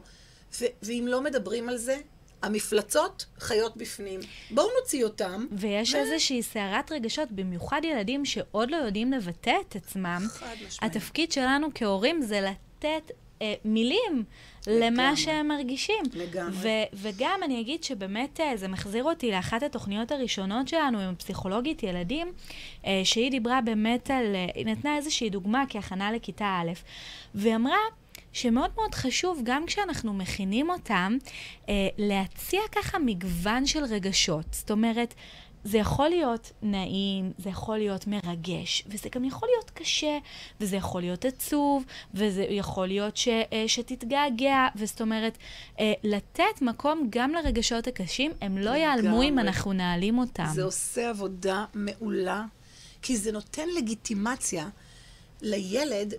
ו- 0.62 0.66
ואם 0.84 1.06
לא 1.10 1.22
מדברים 1.22 1.70
על 1.70 1.78
זה, 1.78 1.98
המפלצות 2.44 3.26
חיות 3.40 3.78
בפנים. 3.78 4.20
בואו 4.52 4.68
נוציא 4.80 5.04
אותם. 5.04 5.46
ויש 5.52 5.94
ו... 5.94 5.98
איזושהי 5.98 6.44
סערת 6.44 6.92
רגשות, 6.92 7.32
במיוחד 7.32 7.82
ילדים 7.84 8.26
שעוד 8.26 8.72
לא 8.72 8.78
יודעים 8.78 9.12
לבטא 9.12 9.54
את 9.70 9.76
עצמם. 9.76 10.22
חד 10.30 10.46
משמעית. 10.68 10.96
התפקיד 10.96 11.32
שלנו 11.32 11.68
כהורים 11.76 12.22
זה 12.22 12.42
לתת 12.42 13.12
אה, 13.42 13.54
מילים 13.66 14.24
לגמרי. 14.68 14.88
למה 14.88 15.16
שהם 15.16 15.48
מרגישים. 15.48 16.04
לגמרי. 16.14 16.52
ו- 16.54 16.98
וגם 16.98 17.40
אני 17.44 17.62
אגיד 17.62 17.84
שבאמת 17.84 18.40
אה, 18.40 18.58
זה 18.58 18.68
מחזיר 18.68 19.04
אותי 19.04 19.32
לאחת 19.32 19.64
התוכניות 19.64 20.12
הראשונות 20.12 20.68
שלנו 20.68 21.00
עם 21.00 21.16
פסיכולוגית 21.16 21.84
ילדים, 21.84 22.34
אה, 22.86 23.02
שהיא 23.04 23.32
דיברה 23.32 23.62
באמת 23.62 24.12
על, 24.12 24.36
אה, 24.36 24.48
היא 24.56 24.66
נתנה 24.66 24.98
איזושהי 24.98 25.30
דוגמה 25.30 25.64
כהכנה 25.70 26.12
לכיתה 26.12 26.62
א', 26.62 26.72
והיא 27.36 27.56
אמרה, 27.56 27.78
שמאוד 28.34 28.72
מאוד 28.76 28.96
חשוב, 28.96 29.42
גם 29.44 29.66
כשאנחנו 29.66 30.14
מכינים 30.14 30.70
אותם, 30.70 31.18
אה, 31.70 31.74
להציע 31.98 32.62
ככה 32.72 33.00
מגוון 33.00 33.66
של 33.66 33.84
רגשות. 33.84 34.46
זאת 34.52 34.72
אומרת, 34.72 35.14
זה 35.64 35.78
יכול 35.78 36.10
להיות 36.10 36.52
נעים, 36.62 37.32
זה 37.38 37.50
יכול 37.50 37.78
להיות 37.78 38.08
מרגש, 38.08 38.84
וזה 38.88 39.10
גם 39.16 39.26
יכול 39.26 39.50
להיות 39.56 39.70
קשה, 39.70 40.18
וזה 40.62 40.76
יכול 40.76 41.02
להיות 41.02 41.26
עצוב, 41.26 41.84
וזה 42.14 42.46
יכול 42.50 42.88
להיות 42.88 43.18
ש, 43.18 43.28
אה, 43.28 43.64
שתתגעגע, 43.68 44.68
וזאת 44.76 45.02
אומרת, 45.02 45.38
אה, 45.80 45.94
לתת 46.04 46.62
מקום 46.62 47.08
גם 47.10 47.32
לרגשות 47.32 47.88
הקשים, 47.88 48.32
הם 48.42 48.58
לא 48.58 48.70
ייעלמו 48.70 49.24
אם 49.24 49.40
אנחנו 49.40 49.74
נעלים 49.74 50.18
אותם. 50.18 50.48
זה 50.54 50.64
עושה 50.64 51.10
עבודה 51.10 51.66
מעולה, 51.74 52.46
כי 53.02 53.18
זה 53.18 53.32
נותן 53.32 53.70
לגיטימציה 53.78 54.70
לילד 55.42 56.14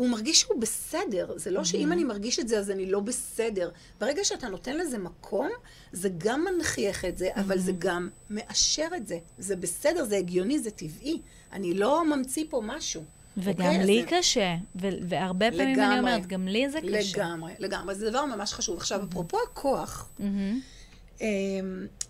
הוא 0.00 0.08
מרגיש 0.08 0.40
שהוא 0.40 0.60
בסדר. 0.60 1.32
זה 1.36 1.50
לא 1.50 1.64
שאם 1.64 1.92
אני 1.92 2.04
מרגיש 2.04 2.38
את 2.38 2.48
זה, 2.48 2.58
אז 2.58 2.70
אני 2.70 2.86
לא 2.86 3.00
בסדר. 3.00 3.70
ברגע 4.00 4.24
שאתה 4.24 4.48
נותן 4.48 4.76
לזה 4.76 4.98
מקום, 4.98 5.48
זה 5.92 6.08
גם 6.18 6.44
מנכיח 6.44 7.04
את 7.04 7.18
זה, 7.18 7.28
אבל 7.34 7.58
זה 7.58 7.72
גם 7.78 8.08
מאשר 8.30 8.86
את 8.96 9.06
זה. 9.06 9.18
זה 9.38 9.56
בסדר, 9.56 10.04
זה 10.04 10.16
הגיוני, 10.16 10.58
זה 10.58 10.70
טבעי. 10.70 11.20
אני 11.52 11.74
לא 11.74 12.04
ממציא 12.04 12.44
פה 12.50 12.62
משהו. 12.64 13.04
וגם 13.36 13.66
okay, 13.66 13.68
אוקיי? 13.68 13.84
לי 13.86 14.02
זה... 14.02 14.06
קשה, 14.10 14.54
ו- 14.80 14.88
והרבה 15.08 15.50
פעמים 15.50 15.72
לגמרי, 15.72 15.86
אני 15.86 15.98
אומרת, 15.98 16.26
גם 16.26 16.48
לי 16.48 16.70
זה 16.70 16.78
קשה. 16.80 17.18
לגמרי, 17.18 17.52
לגמרי. 17.58 17.94
זה 17.94 18.10
דבר 18.10 18.24
ממש 18.24 18.52
חשוב. 18.52 18.76
עכשיו, 18.76 19.00
אפרופו 19.10 19.38
הכוח, 19.50 20.10
mm-hmm. 20.18 21.22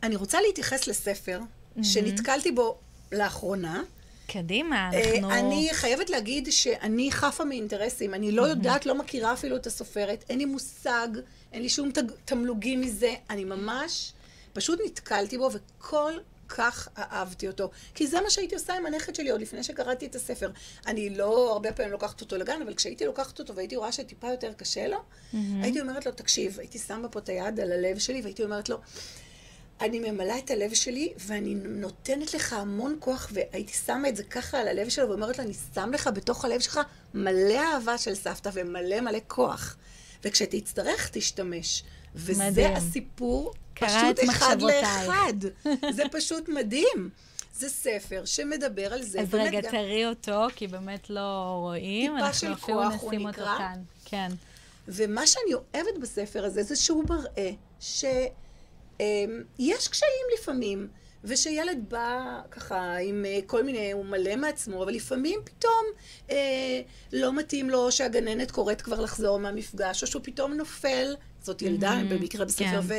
אני 0.02 0.16
רוצה 0.16 0.38
להתייחס 0.40 0.86
לספר 0.86 1.40
mm-hmm. 1.40 1.84
שנתקלתי 1.84 2.52
בו 2.52 2.78
לאחרונה. 3.12 3.82
קדימה, 4.32 4.90
אה, 4.94 5.18
אנחנו... 5.18 5.30
אני 5.32 5.68
חייבת 5.72 6.10
להגיד 6.10 6.48
שאני 6.50 7.12
חפה 7.12 7.44
מאינטרסים. 7.44 8.14
אני 8.14 8.32
לא 8.32 8.42
יודעת, 8.42 8.86
לא 8.86 8.94
מכירה 8.94 9.32
אפילו 9.32 9.56
את 9.56 9.66
הסופרת. 9.66 10.24
אין 10.28 10.38
לי 10.38 10.44
מושג, 10.44 11.08
אין 11.52 11.62
לי 11.62 11.68
שום 11.68 11.90
תמלוגים 12.24 12.80
מזה. 12.80 13.14
אני 13.30 13.44
ממש, 13.44 14.12
פשוט 14.52 14.80
נתקלתי 14.84 15.38
בו, 15.38 15.50
וכל 15.52 16.12
כך 16.48 16.88
אהבתי 16.98 17.48
אותו. 17.48 17.70
כי 17.94 18.06
זה 18.06 18.20
מה 18.20 18.30
שהייתי 18.30 18.54
עושה 18.54 18.74
עם 18.74 18.86
הנכד 18.86 19.14
שלי 19.14 19.30
עוד 19.30 19.40
לפני 19.40 19.62
שקראתי 19.62 20.06
את 20.06 20.14
הספר. 20.14 20.50
אני 20.86 21.10
לא 21.10 21.52
הרבה 21.52 21.72
פעמים 21.72 21.92
לוקחת 21.92 22.20
אותו 22.20 22.36
לגן, 22.36 22.62
אבל 22.62 22.74
כשהייתי 22.74 23.04
לוקחת 23.04 23.38
אותו 23.38 23.54
והייתי 23.54 23.76
רואה 23.76 23.92
שטיפה 23.92 24.30
יותר 24.30 24.52
קשה 24.52 24.88
לו, 24.88 24.96
mm-hmm. 24.96 25.36
הייתי 25.62 25.80
אומרת 25.80 26.06
לו, 26.06 26.12
תקשיב, 26.12 26.58
הייתי 26.58 26.78
שמה 26.78 27.08
פה 27.08 27.18
את 27.18 27.28
היד 27.28 27.60
על 27.60 27.72
הלב 27.72 27.98
שלי 27.98 28.20
והייתי 28.22 28.44
אומרת 28.44 28.68
לו, 28.68 28.76
אני 29.80 30.10
ממלאה 30.10 30.38
את 30.38 30.50
הלב 30.50 30.74
שלי, 30.74 31.12
ואני 31.18 31.54
נותנת 31.54 32.34
לך 32.34 32.52
המון 32.52 32.96
כוח, 33.00 33.30
והייתי 33.32 33.72
שמה 33.72 34.08
את 34.08 34.16
זה 34.16 34.24
ככה 34.24 34.58
על 34.60 34.68
הלב 34.68 34.88
שלו, 34.88 35.08
ואומרת 35.08 35.38
לו, 35.38 35.44
אני 35.44 35.52
שם 35.74 35.90
לך 35.94 36.10
בתוך 36.14 36.44
הלב 36.44 36.60
שלך 36.60 36.80
מלא 37.14 37.58
אהבה 37.58 37.98
של 37.98 38.14
סבתא 38.14 38.50
ומלא 38.52 39.00
מלא 39.00 39.18
כוח. 39.28 39.76
וכשתצטרך, 40.24 41.08
תשתמש. 41.12 41.82
וזה 42.14 42.44
מדהים. 42.50 42.72
הסיפור, 42.76 43.52
פשוט 43.74 44.20
אחד. 44.30 44.56
לאחד. 44.62 45.32
זה 45.96 46.02
פשוט 46.12 46.48
מדהים. 46.48 47.10
זה 47.54 47.68
ספר 47.68 48.24
שמדבר 48.24 48.92
על 48.94 49.02
זה. 49.02 49.20
אז 49.20 49.34
רגע, 49.34 49.60
גם- 49.60 49.70
תראי 49.70 50.06
אותו, 50.06 50.46
כי 50.56 50.66
באמת 50.66 51.10
לא 51.10 51.56
רואים. 51.60 52.12
טיפה 52.14 52.26
אנחנו 52.26 52.38
של 52.38 52.52
אפילו 52.52 52.78
כוח 52.78 52.92
הוא 53.00 53.08
נשים 53.12 53.26
אותו 53.26 53.28
נקרא. 53.40 53.58
כאן. 53.58 53.80
כן. 54.04 54.28
ומה 54.88 55.26
שאני 55.26 55.54
אוהבת 55.54 55.98
בספר 56.02 56.44
הזה 56.44 56.62
זה 56.62 56.76
שהוא 56.76 57.04
מראה 57.08 57.50
שיש 59.58 59.88
קשיים 59.88 60.26
לפעמים, 60.38 60.88
ושילד 61.24 61.84
בא 61.88 62.40
ככה 62.50 62.96
עם 62.96 63.24
אה, 63.24 63.38
כל 63.46 63.62
מיני, 63.62 63.92
הוא 63.92 64.04
מלא 64.04 64.36
מעצמו, 64.36 64.82
אבל 64.82 64.92
לפעמים 64.92 65.40
פתאום 65.44 65.84
אה, 66.30 66.80
לא 67.12 67.32
מתאים 67.32 67.70
לו 67.70 67.92
שהגננת 67.92 68.50
קוראת 68.50 68.82
כבר 68.82 69.00
לחזור 69.00 69.38
מהמפגש, 69.38 70.02
או 70.02 70.06
שהוא 70.06 70.22
פתאום 70.24 70.52
נופל, 70.52 71.14
זאת 71.42 71.62
ילדה 71.62 72.00
Mhm, 72.00 72.04
במקרה 72.14 72.44
בספר, 72.44 72.64
כן. 72.64 72.78
ו, 72.82 72.94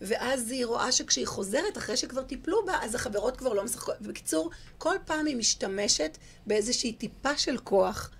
ואז 0.00 0.50
היא 0.50 0.66
רואה 0.66 0.92
שכשהיא 0.92 1.26
חוזרת, 1.26 1.78
אחרי 1.78 1.96
שכבר 1.96 2.22
טיפלו 2.22 2.66
בה, 2.66 2.78
אז 2.82 2.94
החברות 2.94 3.36
כבר 3.36 3.52
לא 3.52 3.64
משחקות. 3.64 3.94
בקיצור, 4.00 4.50
כל 4.78 4.96
פעם 5.06 5.26
היא 5.26 5.36
משתמשת 5.36 6.18
באיזושהי 6.46 6.92
טיפה 6.92 7.36
של 7.36 7.58
כוח. 7.58 8.10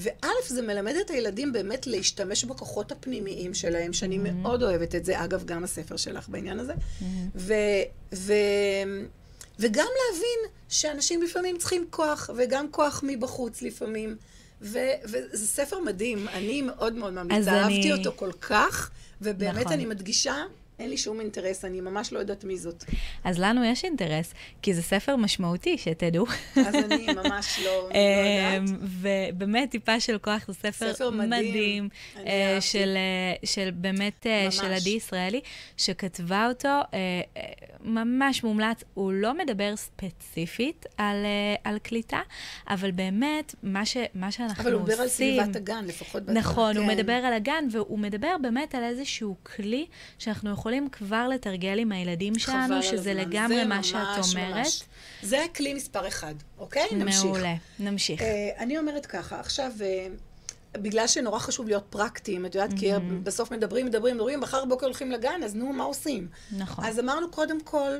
וא', 0.00 0.10
זה 0.48 0.62
מלמד 0.62 0.94
את 1.06 1.10
הילדים 1.10 1.52
באמת 1.52 1.86
להשתמש 1.86 2.44
בכוחות 2.44 2.92
הפנימיים 2.92 3.54
שלהם, 3.54 3.92
שאני 3.92 4.16
Mm-hmm. 4.16 4.32
מאוד 4.32 4.62
אוהבת 4.62 4.94
את 4.94 5.04
זה, 5.04 5.24
אגב, 5.24 5.44
גם 5.44 5.64
הספר 5.64 5.96
שלך 5.96 6.28
בעניין 6.28 6.58
הזה. 6.60 6.72
Mm-hmm. 6.72 7.04
ו, 7.36 7.54
ו, 8.14 8.32
וגם 9.58 9.86
להבין 10.12 10.38
שאנשים 10.68 11.22
לפעמים 11.22 11.58
צריכים 11.58 11.86
כוח, 11.90 12.30
וגם 12.36 12.66
כוח 12.70 13.00
מבחוץ 13.06 13.62
לפעמים. 13.62 14.16
ו, 14.62 14.78
וזה 15.04 15.46
ספר 15.46 15.78
מדהים, 15.80 16.28
אני 16.28 16.62
מאוד 16.62 16.92
מאוד 16.94 17.12
ממליצה, 17.12 17.50
אהבתי 17.52 17.74
אני- 17.74 17.92
אותו 17.92 18.12
כל 18.16 18.32
כך, 18.40 18.90
ובאמת 19.22 19.56
נכון. 19.60 19.72
אני 19.72 19.86
מדגישה, 19.86 20.34
אין 20.78 20.90
לי 20.90 20.96
שום 20.96 21.20
אינטרס, 21.20 21.64
אני 21.64 21.80
ממש 21.80 22.12
לא 22.12 22.18
יודעת 22.18 22.44
מי 22.44 22.58
זאת. 22.58 22.84
אז 23.24 23.38
לנו 23.38 23.64
יש 23.64 23.84
אינטרס, 23.84 24.34
כי 24.62 24.74
זה 24.74 24.82
ספר 24.82 25.16
משמעותי, 25.16 25.78
שתדעו. 25.78 26.26
אז 26.56 26.74
אני 26.74 27.06
ממש 27.06 27.60
לא, 27.64 27.64
לא 27.64 27.70
יודעת. 27.70 27.94
אמ, 28.58 28.76
ובאמת, 28.82 29.70
טיפה 29.70 30.00
של 30.00 30.18
כוח 30.18 30.46
זה 30.46 30.52
ספר, 30.52 30.94
ספר 30.94 31.10
מדהים. 31.10 31.28
מדהים, 31.28 31.88
אהבתי. 32.16 32.66
של, 32.66 32.94
אה, 32.96 33.34
של 33.44 33.70
באמת, 33.74 34.26
ממש. 34.26 34.56
של 34.56 34.72
עדי 34.72 34.90
ישראלי, 34.90 35.40
שכתבה 35.76 36.46
אותו, 36.48 36.68
אה, 36.68 36.82
אה, 37.36 37.42
ממש 37.80 38.44
מומלץ. 38.44 38.84
הוא 38.94 39.12
לא 39.12 39.34
מדבר 39.34 39.76
ספציפית 39.76 40.86
על, 40.96 41.24
אה, 41.24 41.54
על 41.64 41.78
קליטה, 41.78 42.20
אבל 42.68 42.90
באמת, 42.90 43.54
מה, 43.62 43.86
ש, 43.86 43.96
מה 44.14 44.32
שאנחנו 44.32 44.62
עושים... 44.62 44.66
אבל 44.66 44.72
הוא 44.72 44.82
מדבר 44.82 45.02
על 45.02 45.08
סביבת 45.08 45.56
הגן, 45.56 45.84
לפחות. 45.84 46.22
נכון, 46.28 46.76
הוא 46.76 46.86
כן. 46.86 46.92
מדבר 46.92 47.12
על 47.12 47.32
הגן, 47.32 47.64
והוא 47.72 47.98
מדבר 47.98 48.36
באמת 48.42 48.74
על 48.74 48.84
איזשהו 48.84 49.36
כלי 49.42 49.86
שאנחנו 50.18 50.50
יכולים 50.50 50.67
כבר 50.92 51.28
לתרגל 51.28 51.78
עם 51.78 51.92
הילדים 51.92 52.38
שלנו, 52.38 52.82
שזה 52.82 53.10
הזמן. 53.10 53.22
לגמרי 53.22 53.56
זה 53.56 53.64
מה 53.64 53.82
שאת 53.82 53.98
אומרת. 54.34 54.56
ממש. 54.56 54.82
זה 55.22 55.44
הכלי 55.44 55.74
מספר 55.74 56.08
אחד, 56.08 56.34
אוקיי? 56.58 56.86
נמשיך. 56.92 57.24
מעולה, 57.24 57.54
נמשיך. 57.78 58.22
אה, 58.22 58.50
אני 58.58 58.78
אומרת 58.78 59.06
ככה, 59.06 59.40
עכשיו, 59.40 59.72
אה, 59.80 60.06
בגלל 60.72 61.06
שנורא 61.06 61.38
חשוב 61.38 61.68
להיות 61.68 61.84
פרקטיים, 61.90 62.46
את 62.46 62.54
יודעת, 62.54 62.70
כי 62.78 62.90
בסוף 63.22 63.50
מדברים, 63.50 63.86
מדברים, 63.86 64.14
מדברים, 64.14 64.40
מחר 64.40 64.64
בוקר 64.64 64.86
הולכים 64.86 65.10
לגן, 65.10 65.40
אז 65.44 65.54
נו, 65.54 65.72
מה 65.72 65.84
עושים? 65.84 66.28
נכון. 66.56 66.84
אז 66.84 66.98
אמרנו 67.00 67.30
קודם 67.30 67.60
כל, 67.60 67.90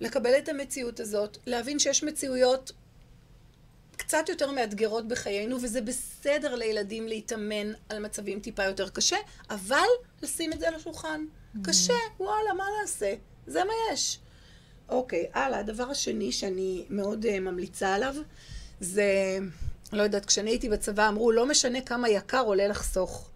לקבל 0.00 0.38
את 0.38 0.48
המציאות 0.48 1.00
הזאת, 1.00 1.38
להבין 1.46 1.78
שיש 1.78 2.04
מציאויות 2.04 2.72
קצת 3.96 4.28
יותר 4.28 4.50
מאתגרות 4.50 5.08
בחיינו, 5.08 5.56
וזה 5.62 5.80
בסדר 5.80 6.54
לילדים 6.54 7.08
להתאמן 7.08 7.72
על 7.88 7.98
מצבים 7.98 8.40
טיפה 8.40 8.64
יותר 8.64 8.88
קשה, 8.88 9.16
אבל 9.50 9.86
לשים 10.22 10.52
את 10.52 10.60
זה 10.60 10.68
על 10.68 10.74
השולחן. 10.74 11.24
קשה, 11.62 11.94
וואלה, 12.20 12.54
מה 12.56 12.64
נעשה? 12.80 13.14
זה 13.46 13.64
מה 13.64 13.72
יש. 13.92 14.18
אוקיי, 14.88 15.26
הלאה, 15.34 15.58
הדבר 15.58 15.90
השני 15.90 16.32
שאני 16.32 16.84
מאוד 16.90 17.24
uh, 17.26 17.40
ממליצה 17.40 17.94
עליו, 17.94 18.14
זה, 18.80 19.38
לא 19.92 20.02
יודעת, 20.02 20.24
כשאני 20.24 20.50
הייתי 20.50 20.68
בצבא 20.68 21.08
אמרו, 21.08 21.32
לא 21.32 21.46
משנה 21.46 21.80
כמה 21.80 22.08
יקר 22.08 22.40
עולה 22.40 22.68
לחסוך. 22.68 23.30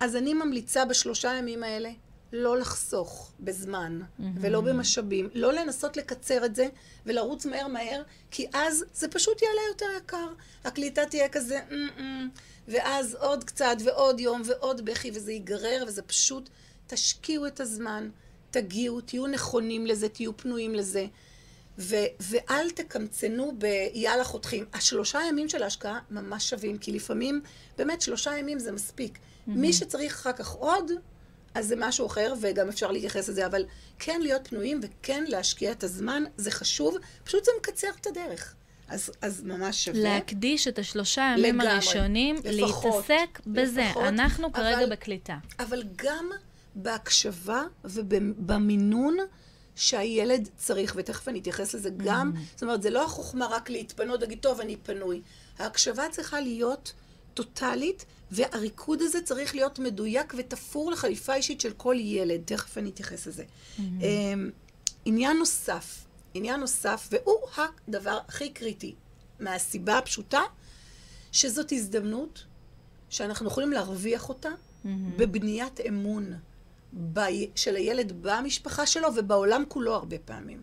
אז 0.00 0.16
אני 0.16 0.34
ממליצה 0.34 0.84
בשלושה 0.84 1.34
ימים 1.34 1.62
האלה 1.62 1.90
לא 2.32 2.58
לחסוך 2.58 3.32
בזמן 3.40 4.00
ולא 4.40 4.60
במשאבים, 4.60 5.28
לא 5.34 5.52
לנסות 5.52 5.96
לקצר 5.96 6.44
את 6.44 6.54
זה 6.56 6.68
ולרוץ 7.06 7.46
מהר 7.46 7.66
מהר, 7.66 8.02
כי 8.30 8.46
אז 8.52 8.84
זה 8.94 9.08
פשוט 9.08 9.42
יעלה 9.42 9.60
יותר 9.68 9.86
יקר. 9.98 10.28
הקליטה 10.64 11.06
תהיה 11.06 11.28
כזה, 11.28 11.60
"אמ-אמ", 11.70 12.28
ואז 12.68 13.14
עוד 13.14 13.44
קצת 13.44 13.76
ועוד 13.84 14.20
יום 14.20 14.42
ועוד 14.44 14.84
בכי, 14.84 15.10
וזה 15.14 15.32
ייגרר, 15.32 15.84
וזה 15.86 16.02
פשוט, 16.02 16.50
תשקיעו 16.90 17.46
את 17.46 17.60
הזמן, 17.60 18.08
תגיעו, 18.50 19.00
תהיו 19.00 19.26
נכונים 19.26 19.86
לזה, 19.86 20.08
תהיו 20.08 20.36
פנויים 20.36 20.74
לזה. 20.74 21.06
ו- 21.78 21.96
ואל 22.20 22.70
תקמצנו 22.70 23.52
ביאללה 23.58 24.24
חותכים. 24.24 24.64
השלושה 24.72 25.18
ימים 25.28 25.48
של 25.48 25.62
ההשקעה 25.62 25.98
ממש 26.10 26.50
שווים, 26.50 26.78
כי 26.78 26.92
לפעמים, 26.92 27.40
באמת, 27.78 28.02
שלושה 28.02 28.38
ימים 28.38 28.58
זה 28.58 28.72
מספיק. 28.72 29.14
Mm-hmm. 29.18 29.50
מי 29.50 29.72
שצריך 29.72 30.12
אחר 30.14 30.32
כך 30.32 30.50
עוד, 30.50 30.90
אז 31.54 31.66
זה 31.66 31.74
משהו 31.78 32.06
אחר, 32.06 32.34
וגם 32.40 32.68
אפשר 32.68 32.90
להתייחס 32.90 33.28
לזה, 33.28 33.46
אבל 33.46 33.64
כן 33.98 34.20
להיות 34.20 34.48
פנויים 34.48 34.80
וכן 34.82 35.24
להשקיע 35.28 35.72
את 35.72 35.84
הזמן, 35.84 36.22
זה 36.36 36.50
חשוב, 36.50 36.94
פשוט 37.24 37.44
זה 37.44 37.50
מקצר 37.58 37.88
את 38.00 38.06
הדרך. 38.06 38.54
אז, 38.88 39.10
אז 39.22 39.42
ממש 39.42 39.84
שווה. 39.84 40.00
להקדיש 40.02 40.68
את 40.68 40.78
השלושה 40.78 41.28
הימים 41.34 41.54
לגמרי. 41.54 41.68
הראשונים, 41.72 42.36
לפחות. 42.44 43.04
להתעסק 43.08 43.40
בזה. 43.46 43.80
לפחות. 43.82 44.02
אנחנו 44.04 44.52
כרגע 44.52 44.78
אבל- 44.78 44.90
בקליטה. 44.90 45.36
אבל 45.58 45.82
גם 45.96 46.30
בהקשבה 46.74 47.62
ובמינון 47.84 49.16
שהילד 49.74 50.48
צריך, 50.56 50.94
ותכף 50.96 51.28
אני 51.28 51.38
אתייחס 51.38 51.74
לזה 51.74 51.90
גם, 51.96 52.32
זאת 52.52 52.62
אומרת, 52.62 52.82
זה 52.82 52.90
לא 52.90 53.04
החוכמה 53.04 53.46
רק 53.46 53.70
להתפנות, 53.70 54.20
להגיד, 54.20 54.38
טוב, 54.38 54.60
אני 54.60 54.76
פנוי. 54.76 55.22
ההקשבה 55.58 56.02
צריכה 56.10 56.40
להיות 56.40 56.92
טוטאלית, 57.34 58.04
והריקוד 58.30 59.02
הזה 59.02 59.22
צריך 59.22 59.54
להיות 59.54 59.78
מדויק 59.78 60.34
ותפור 60.36 60.90
לחליפה 60.90 61.34
אישית 61.34 61.60
של 61.60 61.72
כל 61.72 61.96
ילד. 61.98 62.40
תכף 62.44 62.78
אני 62.78 62.90
אתייחס 62.90 63.26
לזה. 63.26 63.44
אמ, 63.78 64.50
עניין 65.04 65.36
נוסף, 65.36 66.04
עניין 66.34 66.60
נוסף, 66.60 67.08
והוא 67.10 67.36
הדבר 67.88 68.18
הכי 68.28 68.50
קריטי, 68.50 68.94
מהסיבה 69.40 69.98
הפשוטה, 69.98 70.40
שזאת 71.32 71.72
הזדמנות 71.72 72.44
שאנחנו 73.08 73.46
יכולים 73.46 73.72
להרוויח 73.72 74.28
אותה 74.28 74.50
בבניית 75.16 75.80
אמון 75.88 76.32
ב... 77.12 77.20
של 77.54 77.76
הילד 77.76 78.12
במשפחה 78.22 78.86
שלו 78.86 79.08
ובעולם 79.16 79.64
כולו 79.68 79.94
הרבה 79.94 80.18
פעמים. 80.18 80.62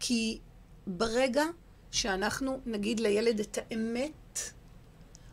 כי 0.00 0.38
ברגע 0.86 1.44
שאנחנו 1.90 2.60
נגיד 2.66 3.00
לילד 3.00 3.40
את 3.40 3.58
האמת, 3.58 4.38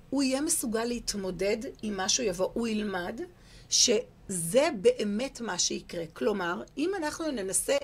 הוא 0.10 0.24
יהיה 0.24 0.42
מסוגל 0.42 0.84
להתמודד 0.84 1.58
עם 1.82 1.98
מה 1.98 2.10
שהוא 2.10 2.26
יבוא, 2.26 2.50
הוא 2.54 2.68
ילמד 2.68 3.22
שזה 3.70 4.70
באמת 4.82 5.42
מה 5.42 5.60
שיקרה. 5.60 6.04
כלומר, 6.14 6.64
אם 6.78 6.92
אנחנו 6.98 7.32
ננסה 7.32 7.78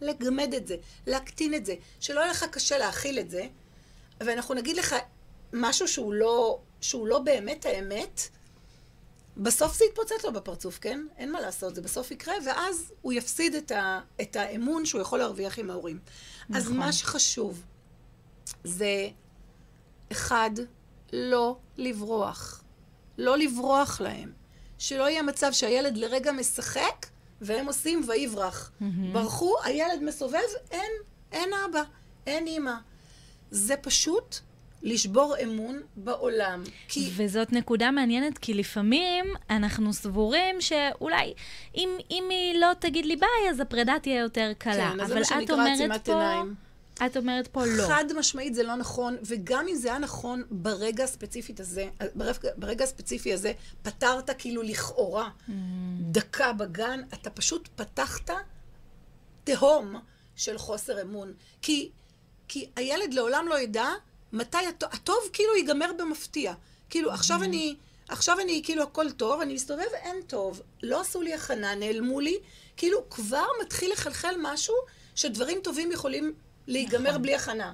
לגמד 0.00 0.54
את 0.54 0.66
זה, 0.66 0.76
להקטין 1.06 1.54
את 1.54 1.66
זה, 1.66 1.74
שלא 2.00 2.20
יהיה 2.20 2.30
לך 2.30 2.44
קשה 2.44 2.78
להכיל 2.78 3.18
את 3.18 3.30
זה, 3.30 3.46
ואנחנו 4.20 4.54
נגיד 4.54 4.76
לך 4.76 4.94
משהו 5.52 5.88
שהוא 5.88 6.14
לא, 6.14 6.58
שהוא 6.80 7.06
לא 7.06 7.18
באמת 7.18 7.66
האמת, 7.66 8.28
בסוף 9.36 9.78
זה 9.78 9.84
יתפוצץ 9.84 10.24
לו 10.24 10.32
בפרצוף, 10.32 10.78
כן? 10.78 11.06
אין 11.16 11.32
מה 11.32 11.40
לעשות, 11.40 11.74
זה 11.74 11.82
בסוף 11.82 12.10
יקרה, 12.10 12.34
ואז 12.46 12.92
הוא 13.02 13.12
יפסיד 13.12 13.54
את, 13.54 13.70
ה, 13.70 14.00
את 14.20 14.36
האמון 14.36 14.86
שהוא 14.86 15.00
יכול 15.00 15.18
להרוויח 15.18 15.58
עם 15.58 15.70
ההורים. 15.70 15.98
נכון. 16.48 16.56
אז 16.56 16.70
מה 16.70 16.92
שחשוב 16.92 17.62
זה, 18.64 19.08
אחד, 20.12 20.50
לא 21.12 21.56
לברוח. 21.76 22.62
לא 23.18 23.38
לברוח 23.38 24.00
להם. 24.00 24.32
שלא 24.78 25.08
יהיה 25.08 25.22
מצב 25.22 25.52
שהילד 25.52 25.96
לרגע 25.96 26.32
משחק, 26.32 27.06
והם 27.40 27.66
עושים 27.66 28.04
ויברח. 28.08 28.72
ברחו, 29.12 29.54
הילד 29.64 30.02
מסובב, 30.02 30.38
אין, 30.70 30.92
אין 31.32 31.50
אבא, 31.52 31.82
אין 32.26 32.46
אימא. 32.46 32.74
זה 33.50 33.76
פשוט 33.76 34.36
לשבור 34.84 35.34
אמון 35.42 35.80
בעולם. 35.96 36.62
כי 36.88 37.10
וזאת 37.16 37.52
נקודה 37.52 37.90
מעניינת, 37.90 38.38
כי 38.38 38.54
לפעמים 38.54 39.24
אנחנו 39.50 39.92
סבורים 39.92 40.60
שאולי 40.60 41.34
אם, 41.76 41.88
אם 42.10 42.24
היא 42.30 42.58
לא 42.58 42.66
תגיד 42.78 43.06
לי 43.06 43.16
ביי, 43.16 43.50
אז 43.50 43.60
הפרידה 43.60 43.94
תהיה 44.02 44.20
יותר 44.20 44.52
קלה. 44.58 44.92
כן, 44.92 45.00
אז 45.00 45.08
זה 45.08 45.12
אבל 45.12 45.18
מה 45.18 45.24
שנקרא 45.24 45.44
את 45.44 45.50
אומרת 45.50 45.74
עצימת 45.74 46.04
פה, 46.04 46.12
עיניים. 46.12 46.54
את 47.06 47.16
אומרת 47.16 47.46
פה 47.48 47.64
לא. 47.66 47.82
חד 47.86 48.04
משמעית 48.18 48.54
זה 48.54 48.62
לא 48.62 48.74
נכון, 48.74 49.16
וגם 49.26 49.66
אם 49.70 49.74
זה 49.74 49.88
היה 49.88 49.98
נכון 49.98 50.42
ברגע 50.50 51.04
הספציפית 51.04 51.60
הזה, 51.60 51.88
ברגע, 52.14 52.38
ברגע 52.56 52.84
הספציפי 52.84 53.32
הזה, 53.32 53.52
פתרת 53.82 54.30
כאילו 54.38 54.62
לכאורה 54.62 55.28
Mm. 55.48 55.52
דקה 56.00 56.52
בגן, 56.52 57.00
אתה 57.14 57.30
פשוט 57.30 57.68
פתחת 57.76 58.30
תהום 59.44 59.96
של 60.36 60.58
חוסר 60.58 61.02
אמון. 61.02 61.32
כי, 61.62 61.90
כי 62.48 62.66
הילד 62.76 63.14
לעולם 63.14 63.46
לא 63.48 63.58
ידע 63.60 63.88
מתי 64.34 64.66
הטוב, 64.68 64.88
הטוב 64.92 65.18
כאילו 65.32 65.56
ייגמר 65.56 65.90
במפתיע. 65.98 66.54
כאילו, 66.90 67.12
עכשיו 67.12 67.42
אני, 67.42 67.76
עכשיו 68.08 68.40
אני, 68.40 68.62
כאילו, 68.64 68.82
הכל 68.82 69.10
טוב, 69.10 69.40
אני 69.40 69.54
מסתובב, 69.54 69.88
אין 69.94 70.16
טוב. 70.26 70.62
לא 70.82 71.00
עשו 71.00 71.22
לי 71.22 71.34
הכנה, 71.34 71.74
נעלמו 71.74 72.20
לי. 72.20 72.38
כאילו, 72.76 73.10
כבר 73.10 73.46
מתחיל 73.62 73.92
לחלחל 73.92 74.34
משהו 74.42 74.74
שדברים 75.14 75.58
טובים 75.62 75.92
יכולים 75.92 76.34
להיגמר 76.66 77.10
נכון. 77.10 77.22
בלי 77.22 77.34
הכנה. 77.34 77.72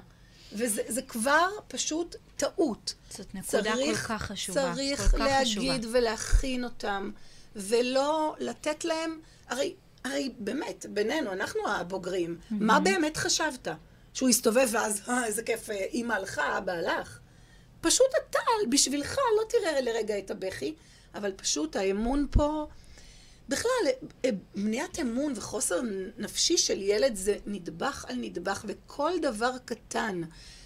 וזה 0.53 0.81
זה 0.87 1.01
כבר 1.01 1.49
פשוט 1.67 2.15
טעות. 2.35 2.93
זאת 3.09 3.35
נקודה 3.35 3.73
כל 3.73 3.95
כך 3.95 4.21
חשובה, 4.21 4.61
צריך 4.61 5.01
כך 5.01 5.13
להגיד 5.13 5.81
חשובה. 5.81 5.97
ולהכין 5.99 6.63
אותם, 6.63 7.11
ולא 7.55 8.35
לתת 8.39 8.85
להם, 8.85 9.19
הרי, 9.47 9.73
הרי 10.03 10.31
באמת, 10.39 10.85
בינינו, 10.89 11.33
אנחנו 11.33 11.67
הבוגרים, 11.67 12.37
מה 12.51 12.79
באמת 12.79 13.17
חשבת? 13.17 13.67
שהוא 14.13 14.29
יסתובב 14.29 14.69
ואז, 14.71 15.01
אה, 15.09 15.25
איזה 15.25 15.43
כיף, 15.43 15.69
אה, 15.69 15.75
אימא 15.75 16.13
הלכה, 16.13 16.57
אבא 16.57 16.71
הלך? 16.71 17.19
פשוט 17.81 18.07
אתה, 18.29 18.39
בשבילך, 18.69 19.17
לא 19.37 19.43
תראה 19.49 19.81
לרגע 19.81 20.17
את 20.17 20.31
הבכי, 20.31 20.75
אבל 21.15 21.31
פשוט 21.31 21.75
האמון 21.75 22.27
פה... 22.31 22.67
בכלל, 23.49 23.87
אה, 24.25 24.29
בניית 24.55 24.99
אמון 24.99 25.33
וחוסר 25.35 25.81
נפשי 26.17 26.57
של 26.57 26.81
ילד 26.81 27.15
זה 27.15 27.37
נדבך 27.45 28.05
על 28.09 28.15
נדבך, 28.15 28.65
וכל 28.67 29.11
דבר 29.21 29.51
קטן, 29.65 30.21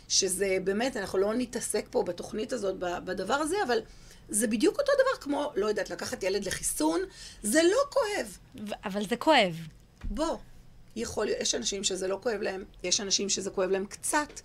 שזה 0.08 0.58
באמת, 0.64 0.98
אנחנו 0.98 1.20
לא 1.20 1.34
נתעסק 1.34 1.86
פה 1.90 2.04
בתוכנית 2.04 2.54
הזאת, 2.54 2.76
בדבר 2.80 3.34
הזה, 3.34 3.56
אבל 3.68 3.80
זה 4.30 4.48
בדיוק 4.48 4.80
אותו 4.80 4.92
דבר 4.94 5.22
כמו, 5.22 5.52
לא 5.56 5.66
יודעת, 5.66 5.90
לקחת 5.90 6.24
ילד 6.24 6.46
לחיסון, 6.46 7.02
זה 7.44 7.64
לא 7.64 7.78
כואב. 7.90 8.38
אבל 8.86 9.06
זה 9.08 9.16
כואב. 9.16 9.56
בוא, 10.04 10.38
יכול 10.96 11.26
להיות, 11.26 11.42
יש 11.42 11.56
אנשים 11.56 11.84
שזה 11.84 12.08
לא 12.08 12.20
כואב 12.24 12.42
להם, 12.42 12.64
יש 12.84 13.02
אנשים 13.02 13.30
שזה 13.30 13.50
כואב 13.50 13.70
להם 13.70 13.86
קצת. 13.86 14.40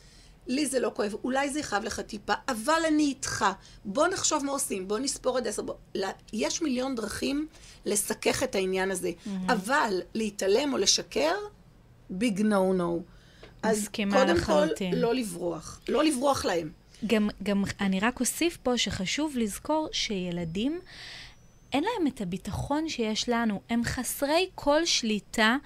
לי 0.47 0.67
זה 0.67 0.81
לא 0.81 0.93
כואב, 0.97 1.15
אולי 1.25 1.51
זה 1.51 1.61
יכאב 1.61 1.85
לך 1.85 2.01
טיפה, 2.01 2.33
אבל 2.49 2.83
אני 2.89 3.03
איתך. 3.03 3.45
בוא 3.85 4.09
נחשוב 4.09 4.45
מה 4.45 4.53
עושים, 4.53 4.89
בוא 4.89 4.99
נספור 4.99 5.39
עד 5.39 5.47
עשר. 5.47 5.63
בוא... 5.63 5.75
יש 6.33 6.63
מיליון 6.63 6.95
דרכים 6.95 7.47
לסכך 7.87 8.43
את 8.43 8.55
העניין 8.55 8.91
הזה, 8.91 9.11
Mm-hmm. 9.11 9.53
אבל 9.53 10.01
להתעלם 10.15 10.73
או 10.73 10.79
לשקר, 10.79 11.35
ביג 12.11 12.41
נו 12.41 12.73
נו. 12.73 13.03
אז 13.63 13.89
קודם 13.89 14.37
לחלוטין. 14.37 14.91
כל, 14.91 14.99
לא 14.99 15.15
לברוח. 15.15 15.81
לא 15.89 16.05
לברוח 16.05 16.45
להם. 16.45 16.71
גם, 17.07 17.29
גם 17.43 17.65
אני 17.81 18.01
רק 18.01 18.21
אוסיף 18.21 18.59
פה 18.63 18.79
שחשוב 18.79 19.37
לזכור 19.37 19.89
שילדים, 19.93 20.81
אין 21.73 21.85
להם 21.85 22.07
את 22.07 22.21
הביטחון 22.21 22.89
שיש 22.89 23.29
לנו. 23.29 23.61
הם 23.71 23.85
חסרי 23.85 24.49
כל 24.55 24.85
שליטה 24.85 25.57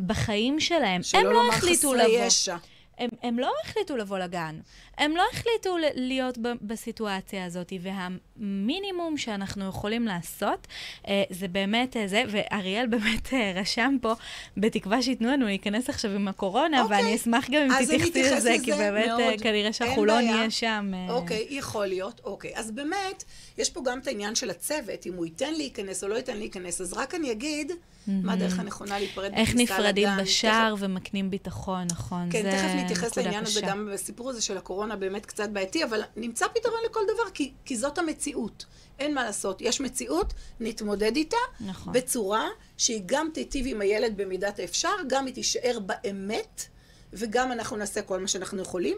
בחיים 0.00 0.60
שלהם. 0.60 0.94
הם 0.96 1.02
שלא 1.02 1.22
לא 1.22 1.32
לומר 1.32 1.48
החליטו 1.48 1.90
חסרי 1.90 2.04
לבוא. 2.04 2.26
ישע. 2.26 2.56
הם, 2.98 3.10
הם 3.22 3.38
לא 3.38 3.52
החליטו 3.64 3.96
לבוא 3.96 4.18
לגן. 4.18 4.58
הם 4.98 5.16
לא 5.16 5.22
החליטו 5.32 5.76
להיות 5.94 6.38
ב- 6.38 6.52
בסיטואציה 6.62 7.44
הזאת, 7.44 7.72
והמינימום 7.80 9.16
שאנחנו 9.16 9.68
יכולים 9.68 10.06
לעשות, 10.06 10.66
אה, 11.08 11.22
זה 11.30 11.48
באמת 11.48 11.96
אה, 11.96 12.08
זה, 12.08 12.22
ואריאל 12.28 12.86
באמת 12.86 13.32
אה, 13.32 13.52
רשם 13.56 13.96
פה, 14.02 14.12
בתקווה 14.56 15.02
שייתנו 15.02 15.28
לנו 15.28 15.46
להיכנס 15.46 15.88
עכשיו 15.88 16.10
עם 16.10 16.28
הקורונה, 16.28 16.82
אוקיי. 16.82 16.96
ואני 16.96 17.16
אשמח 17.16 17.50
גם 17.50 17.62
אם 17.62 17.84
תתייחסי 17.84 18.22
לזה, 18.22 18.36
לזה 18.36 18.54
כי 18.64 18.72
באמת 18.72 19.08
אה, 19.08 19.16
מאוד. 19.18 19.40
כנראה 19.40 19.72
שאנחנו 19.72 20.04
לא. 20.04 20.20
נהיה 20.20 20.50
שם. 20.50 20.92
אה, 20.94 21.14
אוקיי, 21.14 21.46
יכול 21.50 21.86
להיות, 21.86 22.20
אוקיי. 22.24 22.52
אז 22.54 22.70
באמת, 22.70 23.24
יש 23.58 23.70
פה 23.70 23.80
גם 23.84 23.98
את 23.98 24.06
העניין 24.06 24.34
של 24.34 24.50
הצוות, 24.50 25.06
אם 25.06 25.14
הוא 25.14 25.24
ייתן 25.24 25.54
להיכנס 25.54 26.04
או 26.04 26.08
לא 26.08 26.14
ייתן 26.14 26.36
להיכנס. 26.36 26.80
אז 26.80 26.92
רק 26.92 27.14
אני 27.14 27.32
אגיד, 27.32 27.72
מה 28.06 28.32
הדרך 28.32 28.58
הנכונה 28.58 28.98
להיפרד 28.98 29.32
איך 29.34 29.48
בכניסה 29.48 29.74
נפרדים 29.74 30.08
לגן. 30.08 30.22
בשער 30.22 30.74
ומקנים 30.78 31.30
ביטחון, 31.30 31.86
נכון. 31.90 32.28
כן, 32.32 32.50
תכף 32.50 32.84
נתייחס 32.84 33.16
לעניין 33.16 33.44
הזה. 33.44 33.60
גם 33.60 33.88
בסיפור 33.92 34.30
הזה 34.30 34.42
של 34.42 34.56
הקורונה 34.56 34.96
באמת 34.96 35.26
קצת 35.26 35.48
בעייתי, 35.50 35.84
אבל 35.84 36.00
נמצא 36.16 36.46
פתרון 36.54 36.78
לכל 36.90 37.00
דבר, 37.14 37.30
כי, 37.34 37.52
כי 37.64 37.76
זאת 37.76 37.98
המציאות. 37.98 38.64
אין 38.98 39.14
מה 39.14 39.24
לעשות. 39.24 39.60
יש 39.60 39.80
מציאות, 39.80 40.34
נתמודד 40.60 41.16
איתה, 41.16 41.36
נכון. 41.60 41.92
בצורה 41.92 42.48
שהיא 42.76 43.02
גם 43.06 43.28
תיטיב 43.34 43.66
עם 43.68 43.80
הילד 43.80 44.16
במידת 44.16 44.58
האפשר, 44.58 44.94
גם 45.06 45.26
היא 45.26 45.34
תישאר 45.34 45.78
באמת, 45.80 46.64
וגם 47.12 47.52
אנחנו 47.52 47.76
נעשה 47.76 48.02
כל 48.02 48.20
מה 48.20 48.28
שאנחנו 48.28 48.62
יכולים. 48.62 48.96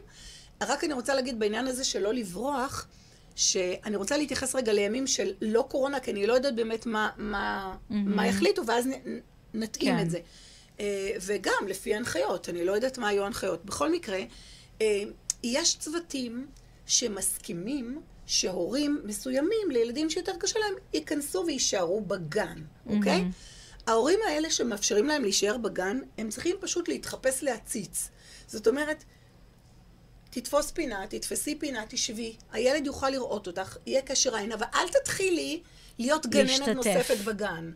רק 0.62 0.84
אני 0.84 0.92
רוצה 0.92 1.14
להגיד 1.14 1.38
בעניין 1.38 1.66
הזה 1.66 1.84
שלא 1.84 2.14
לברוח, 2.14 2.86
שאני 3.36 3.96
רוצה 3.96 4.16
להתייחס 4.16 4.54
רגע 4.54 4.72
לימים 4.72 5.06
של 5.06 5.32
לא 5.40 5.66
קורונה, 5.68 6.00
כי 6.00 6.10
אני 6.10 6.26
לא 6.26 6.32
יודעת 6.32 6.54
באמת 6.54 6.86
מה, 6.86 7.10
מה, 7.16 7.76
מה 7.90 8.26
יחליטו, 8.26 8.66
ואז 8.66 8.86
נ, 8.86 8.92
נתאים 9.54 9.96
כן. 9.96 10.02
את 10.02 10.10
זה. 10.10 10.18
אה, 10.80 11.10
וגם 11.20 11.68
לפי 11.68 11.94
ההנחיות, 11.94 12.48
אני 12.48 12.64
לא 12.64 12.72
יודעת 12.72 12.98
מה 12.98 13.08
היו 13.08 13.24
ההנחיות. 13.24 13.64
בכל 13.64 13.92
מקרה, 13.92 14.18
אה, 14.80 15.02
יש 15.42 15.76
צוותים 15.78 16.46
שמסכימים 16.86 18.00
שהורים 18.26 19.00
מסוימים 19.04 19.70
לילדים 19.70 20.10
שיותר 20.10 20.32
קשה 20.38 20.58
להם 20.58 20.74
ייכנסו 20.94 21.44
ויישארו 21.46 22.00
בגן, 22.00 22.62
אוקיי? 22.86 23.24
ההורים 23.86 24.18
האלה 24.28 24.50
שמאפשרים 24.50 25.06
להם 25.06 25.22
להישאר 25.22 25.56
בגן, 25.56 25.98
הם 26.18 26.28
צריכים 26.28 26.56
פשוט 26.60 26.88
להתחפש 26.88 27.42
להציץ. 27.42 28.08
זאת 28.46 28.68
אומרת, 28.68 29.04
תתפוס 30.36 30.70
פינה, 30.70 31.06
תתפסי 31.08 31.58
פינה, 31.58 31.84
תשבי, 31.88 32.36
הילד 32.52 32.86
יוכל 32.86 33.10
לראות 33.10 33.46
אותך, 33.46 33.76
יהיה 33.86 34.02
קשר 34.02 34.36
עין, 34.36 34.52
אבל 34.52 34.66
אל 34.74 34.88
תתחילי 34.88 35.60
להיות 35.98 36.26
גננת 36.26 36.48
להשתתף. 36.48 36.68
נוספת 36.68 37.18
בגן. 37.24 37.70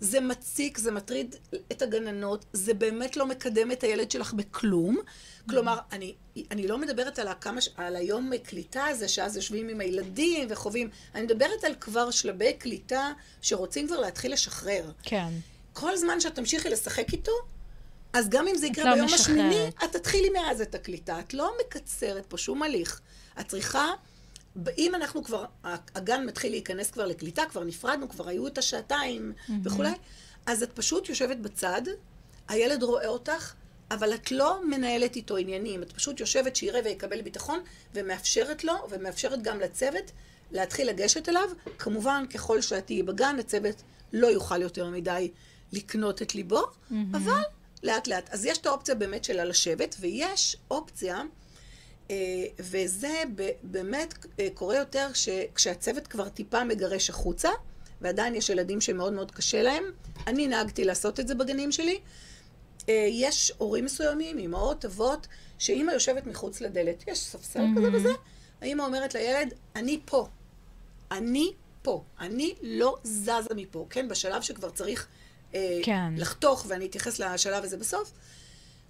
זה 0.00 0.20
מציק, 0.20 0.78
זה 0.78 0.90
מטריד 0.90 1.36
את 1.72 1.82
הגננות, 1.82 2.44
זה 2.52 2.74
באמת 2.74 3.16
לא 3.16 3.26
מקדם 3.26 3.72
את 3.72 3.82
הילד 3.82 4.10
שלך 4.10 4.32
בכלום. 4.32 4.98
כלומר, 5.50 5.78
אני, 5.92 6.14
אני 6.50 6.68
לא 6.68 6.78
מדברת 6.78 7.18
על, 7.18 7.28
הכמה, 7.28 7.60
על 7.76 7.96
היום 7.96 8.30
קליטה 8.36 8.86
הזה, 8.86 9.08
שאז 9.08 9.36
יושבים 9.36 9.68
עם 9.68 9.80
הילדים 9.80 10.48
וחווים, 10.50 10.88
אני 11.14 11.22
מדברת 11.22 11.64
על 11.64 11.74
כבר 11.80 12.10
שלבי 12.10 12.52
קליטה 12.52 13.12
שרוצים 13.42 13.86
כבר 13.86 14.00
להתחיל 14.00 14.32
לשחרר. 14.32 14.90
כן. 15.02 15.30
כל 15.72 15.96
זמן 15.96 16.20
שאת 16.20 16.34
תמשיכי 16.34 16.68
לשחק 16.68 17.12
איתו, 17.12 17.32
אז 18.12 18.28
גם 18.28 18.48
אם 18.48 18.56
זה 18.56 18.66
יקרה 18.66 18.84
לא 18.84 18.94
ביום 18.94 19.06
משחררת. 19.06 19.20
השמיני, 19.20 19.68
את 19.84 19.92
תתחילי 19.92 20.30
מאז 20.30 20.60
את 20.60 20.74
הקליטה. 20.74 21.20
את 21.20 21.34
לא 21.34 21.52
מקצרת 21.60 22.26
פה 22.26 22.38
שום 22.38 22.62
הליך. 22.62 23.00
את 23.40 23.48
צריכה, 23.48 23.86
אם 24.78 24.94
אנחנו 24.94 25.24
כבר, 25.24 25.44
הגן 25.94 26.26
מתחיל 26.26 26.52
להיכנס 26.52 26.90
כבר 26.90 27.06
לקליטה, 27.06 27.42
כבר 27.50 27.64
נפרדנו, 27.64 28.08
כבר 28.08 28.28
היו 28.28 28.46
את 28.46 28.58
השעתיים 28.58 29.32
וכולי, 29.64 29.92
אז 30.46 30.62
את 30.62 30.72
פשוט 30.72 31.08
יושבת 31.08 31.36
בצד, 31.36 31.82
הילד 32.48 32.82
רואה 32.82 33.06
אותך, 33.06 33.52
אבל 33.90 34.14
את 34.14 34.32
לא 34.32 34.60
מנהלת 34.66 35.16
איתו 35.16 35.36
עניינים. 35.36 35.82
את 35.82 35.92
פשוט 35.92 36.20
יושבת 36.20 36.56
שיראה 36.56 36.80
ויקבל 36.84 37.22
ביטחון, 37.22 37.60
ומאפשרת 37.94 38.64
לו, 38.64 38.72
ומאפשרת 38.90 39.42
גם 39.42 39.60
לצוות 39.60 40.10
להתחיל 40.52 40.88
לגשת 40.88 41.28
אליו. 41.28 41.48
כמובן, 41.78 42.24
ככל 42.34 42.60
שאת 42.60 42.86
תהיי 42.86 43.02
בגן, 43.02 43.36
הצוות 43.38 43.82
לא 44.12 44.26
יוכל 44.26 44.62
יותר 44.62 44.90
מדי 44.90 45.30
לקנות 45.72 46.22
את 46.22 46.34
ליבו, 46.34 46.62
אבל 47.14 47.42
לאט 47.82 48.08
לאט. 48.08 48.30
אז 48.30 48.44
יש 48.44 48.58
את 48.58 48.66
האופציה 48.66 48.94
באמת 48.94 49.24
של 49.24 49.44
לשבת, 49.44 49.96
ויש 50.00 50.56
אופציה, 50.70 51.22
אה, 52.10 52.16
וזה 52.58 53.22
באמת 53.62 54.14
אה, 54.40 54.48
קורה 54.54 54.76
יותר 54.76 55.08
כשהצוות 55.54 56.06
כבר 56.06 56.28
טיפה 56.28 56.64
מגרש 56.64 57.10
החוצה, 57.10 57.48
ועדיין 58.00 58.34
יש 58.34 58.50
ילדים 58.50 58.80
שמאוד 58.80 59.12
מאוד 59.12 59.30
קשה 59.30 59.62
להם. 59.62 59.84
אני 60.26 60.48
נהגתי 60.48 60.84
לעשות 60.84 61.20
את 61.20 61.28
זה 61.28 61.34
בגנים 61.34 61.72
שלי. 61.72 62.00
אה, 62.88 63.06
יש 63.10 63.52
הורים 63.58 63.84
מסוימים, 63.84 64.38
אמהות, 64.38 64.84
אבות, 64.84 65.26
שאימא 65.58 65.92
יושבת 65.92 66.26
מחוץ 66.26 66.60
לדלת, 66.60 67.04
יש 67.08 67.18
ספסל 67.18 67.64
כזה 67.76 67.92
וזה, 67.92 68.12
האימא 68.60 68.82
אומרת 68.82 69.14
לילד, 69.14 69.54
אני 69.76 70.00
פה. 70.04 70.28
אני 71.10 71.52
פה. 71.82 72.04
אני 72.20 72.54
לא 72.62 72.96
זזה 73.04 73.54
מפה, 73.56 73.86
כן? 73.90 74.08
בשלב 74.08 74.42
שכבר 74.42 74.70
צריך 74.70 75.06
כן. 75.82 76.12
לחתוך, 76.16 76.64
ואני 76.68 76.86
אתייחס 76.86 77.18
לשלב 77.18 77.64
הזה 77.64 77.76
בסוף. 77.76 78.12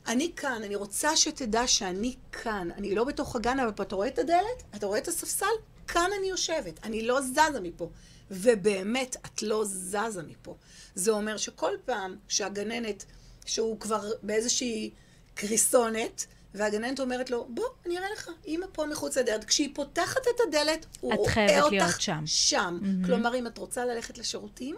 אני 0.06 0.32
כאן, 0.36 0.62
אני 0.64 0.74
רוצה 0.76 1.16
שתדע 1.16 1.66
שאני 1.66 2.14
כאן. 2.32 2.68
אני 2.76 2.94
לא 2.94 3.04
בתוך 3.04 3.36
הגן, 3.36 3.60
אבל 3.60 3.72
פה 3.72 3.82
אתה 3.82 3.94
רואה 3.94 4.08
את 4.08 4.18
הדלת? 4.18 4.62
אתה 4.76 4.86
רואה 4.86 4.98
את 4.98 5.08
הספסל? 5.08 5.46
כאן 5.88 6.10
אני 6.18 6.26
יושבת. 6.26 6.80
אני 6.82 7.06
לא 7.06 7.20
זזה 7.20 7.60
מפה. 7.62 7.90
ובאמת, 8.30 9.16
את 9.26 9.42
לא 9.42 9.64
זזה 9.64 10.22
מפה. 10.28 10.56
זה 10.94 11.10
אומר 11.10 11.36
שכל 11.36 11.72
פעם 11.84 12.16
שהגננת, 12.28 13.04
שהוא 13.46 13.80
כבר 13.80 14.10
באיזושהי 14.22 14.90
קריסונת, 15.34 16.26
והגננת 16.54 17.00
אומרת 17.00 17.30
לו, 17.30 17.46
בוא, 17.50 17.64
אני 17.86 17.98
אראה 17.98 18.08
לך, 18.12 18.30
אימא 18.44 18.66
פה 18.72 18.86
מחוץ 18.86 19.18
לדלת. 19.18 19.44
כשהיא 19.44 19.74
פותחת 19.74 20.20
את 20.22 20.40
הדלת, 20.48 20.86
הוא 21.00 21.14
את 21.14 21.18
רואה 21.18 21.62
אותך 21.62 22.00
שם. 22.00 22.22
שם. 22.26 22.78
כלומר, 23.06 23.34
אם 23.34 23.46
את 23.46 23.58
רוצה 23.58 23.84
ללכת 23.84 24.18
לשירותים, 24.18 24.76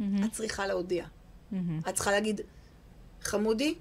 את 0.00 0.32
צריכה 0.32 0.66
להודיע. 0.66 1.06
את 1.88 1.94
צריכה 1.94 2.10
להגיד, 2.10 2.40
חמודי, 3.22 3.74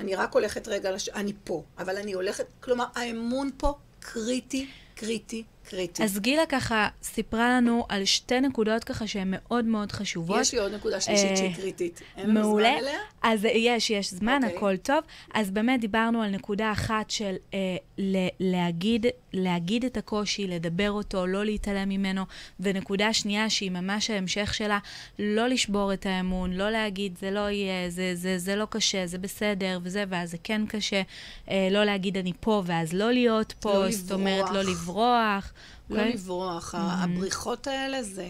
אני 0.00 0.14
רק 0.14 0.34
הולכת 0.34 0.68
רגע, 0.68 0.90
לש... 0.92 1.08
אני 1.08 1.32
פה, 1.44 1.62
אבל 1.78 1.96
אני 1.96 2.12
הולכת, 2.12 2.44
כלומר, 2.60 2.84
האמון 2.94 3.50
פה 3.56 3.74
קריטי, 4.00 4.66
קריטי, 4.94 5.44
קריטי. 5.64 6.04
אז 6.04 6.18
גילה 6.18 6.46
ככה 6.46 6.88
סיפרה 7.02 7.56
לנו 7.56 7.86
על 7.88 8.04
שתי 8.04 8.40
נקודות 8.40 8.84
ככה 8.84 9.06
שהן 9.06 9.28
מאוד 9.30 9.64
מאוד 9.64 9.92
חשובות. 9.92 10.40
יש 10.40 10.52
לי 10.54 10.60
עוד 10.60 10.74
נקודה 10.74 11.00
שלישית 11.00 11.30
אה, 11.30 11.36
שהיא 11.36 11.54
קריטית. 11.56 12.00
אין 12.16 12.30
לנו. 12.30 12.52
זמן 12.52 12.64
אליה? 12.64 12.98
אז 13.22 13.44
יש, 13.44 13.90
יש 13.90 14.10
זמן, 14.14 14.40
אוקיי. 14.44 14.56
הכל 14.56 14.76
טוב. 14.76 14.98
אז 15.34 15.50
באמת 15.50 15.80
דיברנו 15.80 16.22
על 16.22 16.30
נקודה 16.30 16.72
אחת 16.72 17.10
של 17.10 17.34
אה, 17.54 17.58
ל- 17.98 18.28
להגיד, 18.40 19.06
להגיד 19.32 19.84
את 19.84 19.96
הקושי, 19.96 20.46
לדבר 20.46 20.90
אותו, 20.90 21.26
לא 21.26 21.44
להתעלם 21.44 21.88
ממנו, 21.88 22.24
ונקודה 22.60 23.12
שנייה 23.12 23.50
שהיא 23.50 23.70
ממש 23.70 24.10
ההמשך 24.10 24.54
שלה, 24.54 24.78
לא 25.18 25.48
לשבור 25.48 25.92
את 25.92 26.06
האמון, 26.06 26.52
לא 26.52 26.70
להגיד 26.70 27.18
זה 27.20 27.30
לא 27.30 27.50
יהיה, 27.50 27.90
זה, 27.90 28.12
זה, 28.14 28.38
זה 28.38 28.56
לא 28.56 28.66
קשה, 28.70 29.06
זה 29.06 29.18
בסדר, 29.18 29.78
וזה, 29.82 30.04
ואז 30.08 30.30
זה 30.30 30.36
כן 30.44 30.66
קשה. 30.66 31.02
אה, 31.50 31.68
לא 31.70 31.84
להגיד 31.84 32.16
אני 32.16 32.32
פה, 32.40 32.62
ואז 32.66 32.92
לא 32.92 33.12
להיות 33.12 33.54
פה, 33.60 33.72
לא 33.72 33.90
זאת 33.90 34.12
אומרת 34.12 34.50
לא 34.50 34.62
לברוח. 34.62 34.72
לברוח. 34.72 35.52
לא 35.90 35.96
אוקיי? 35.96 36.12
לברוח. 36.12 36.74
הבריחות 36.78 37.66
האלה 37.66 38.02
זה... 38.02 38.28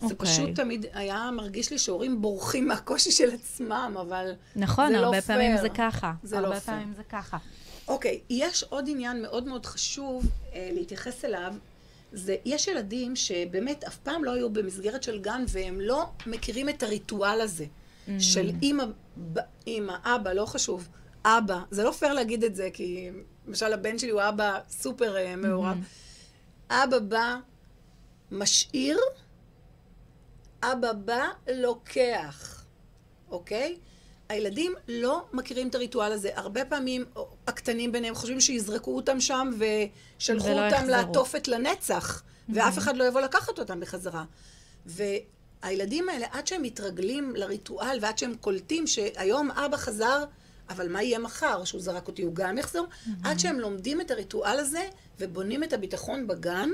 זה 0.00 0.06
אוקיי. 0.06 0.16
פשוט 0.18 0.50
תמיד 0.54 0.86
היה 0.92 1.30
מרגיש 1.36 1.70
לי 1.70 1.78
שהורים 1.78 2.22
בורחים 2.22 2.68
מהקושי 2.68 3.10
של 3.10 3.30
עצמם, 3.34 3.94
אבל 4.00 4.32
נכון, 4.56 4.92
זה 4.92 5.00
לא 5.00 5.06
הרבה 5.06 5.22
פעמים 5.22 5.50
פייר. 5.50 5.62
זה 5.62 5.68
ככה. 5.68 6.12
זה 6.22 6.40
לא 6.40 6.46
הרבה 6.46 6.60
פייר. 6.60 6.76
פעמים 6.76 6.94
זה 6.96 7.02
ככה. 7.02 7.36
אוקיי, 7.90 8.20
יש 8.30 8.62
עוד 8.62 8.84
עניין 8.88 9.22
מאוד 9.22 9.46
מאוד 9.46 9.66
חשוב 9.66 10.26
אה, 10.54 10.70
להתייחס 10.72 11.24
אליו. 11.24 11.54
זה, 12.12 12.36
יש 12.44 12.68
ילדים 12.68 13.16
שבאמת 13.16 13.84
אף 13.84 13.96
פעם 13.96 14.24
לא 14.24 14.30
היו 14.30 14.50
במסגרת 14.50 15.02
של 15.02 15.20
גן 15.20 15.44
והם 15.48 15.80
לא 15.80 16.06
מכירים 16.26 16.68
את 16.68 16.82
הריטואל 16.82 17.40
הזה. 17.40 17.64
Mm. 17.64 18.10
של 18.18 18.50
אימא, 18.62 18.84
ב- 19.32 19.38
אימא, 19.66 19.96
אבא, 20.04 20.32
לא 20.32 20.46
חשוב, 20.46 20.88
אבא. 21.24 21.58
זה 21.70 21.82
לא 21.84 21.90
פייר 21.90 22.12
להגיד 22.12 22.44
את 22.44 22.54
זה, 22.54 22.68
כי 22.72 23.10
למשל 23.46 23.72
הבן 23.72 23.98
שלי 23.98 24.10
הוא 24.10 24.22
אבא 24.28 24.58
סופר 24.70 25.16
אה, 25.16 25.36
מעורב. 25.36 25.78
אבא 26.70 26.98
בא, 26.98 27.36
משאיר, 28.30 28.98
אבא 30.62 30.92
בא, 30.92 31.28
לוקח, 31.54 32.64
אוקיי? 33.30 33.76
הילדים 34.30 34.74
לא 34.88 35.24
מכירים 35.32 35.68
את 35.68 35.74
הריטואל 35.74 36.12
הזה. 36.12 36.30
הרבה 36.34 36.64
פעמים 36.64 37.04
הקטנים 37.46 37.92
ביניהם 37.92 38.14
חושבים 38.14 38.40
שיזרקו 38.40 38.96
אותם 38.96 39.20
שם 39.20 39.50
ושלחו 39.58 40.46
ולא 40.46 40.66
אותם 40.66 40.76
יחזרו. 40.76 40.90
לעטופת 40.90 41.48
לנצח, 41.48 42.22
ואף 42.48 42.78
אחד 42.78 42.96
לא 42.96 43.04
יבוא 43.04 43.20
לקחת 43.20 43.58
אותם 43.58 43.80
בחזרה. 43.80 44.24
והילדים 44.86 46.08
האלה, 46.08 46.26
עד 46.30 46.46
שהם 46.46 46.62
מתרגלים 46.62 47.36
לריטואל 47.36 47.98
ועד 48.02 48.18
שהם 48.18 48.34
קולטים 48.40 48.86
שהיום 48.86 49.50
אבא 49.50 49.76
חזר, 49.76 50.24
אבל 50.68 50.92
מה 50.92 51.02
יהיה 51.02 51.18
מחר? 51.18 51.64
שהוא 51.64 51.80
זרק 51.80 52.08
אותי, 52.08 52.22
הוא 52.22 52.34
גם 52.34 52.58
יחזור? 52.58 52.86
עד 53.24 53.38
שהם 53.38 53.60
לומדים 53.60 54.00
את 54.00 54.10
הריטואל 54.10 54.58
הזה 54.58 54.88
ובונים 55.20 55.64
את 55.64 55.72
הביטחון 55.72 56.26
בגן, 56.26 56.70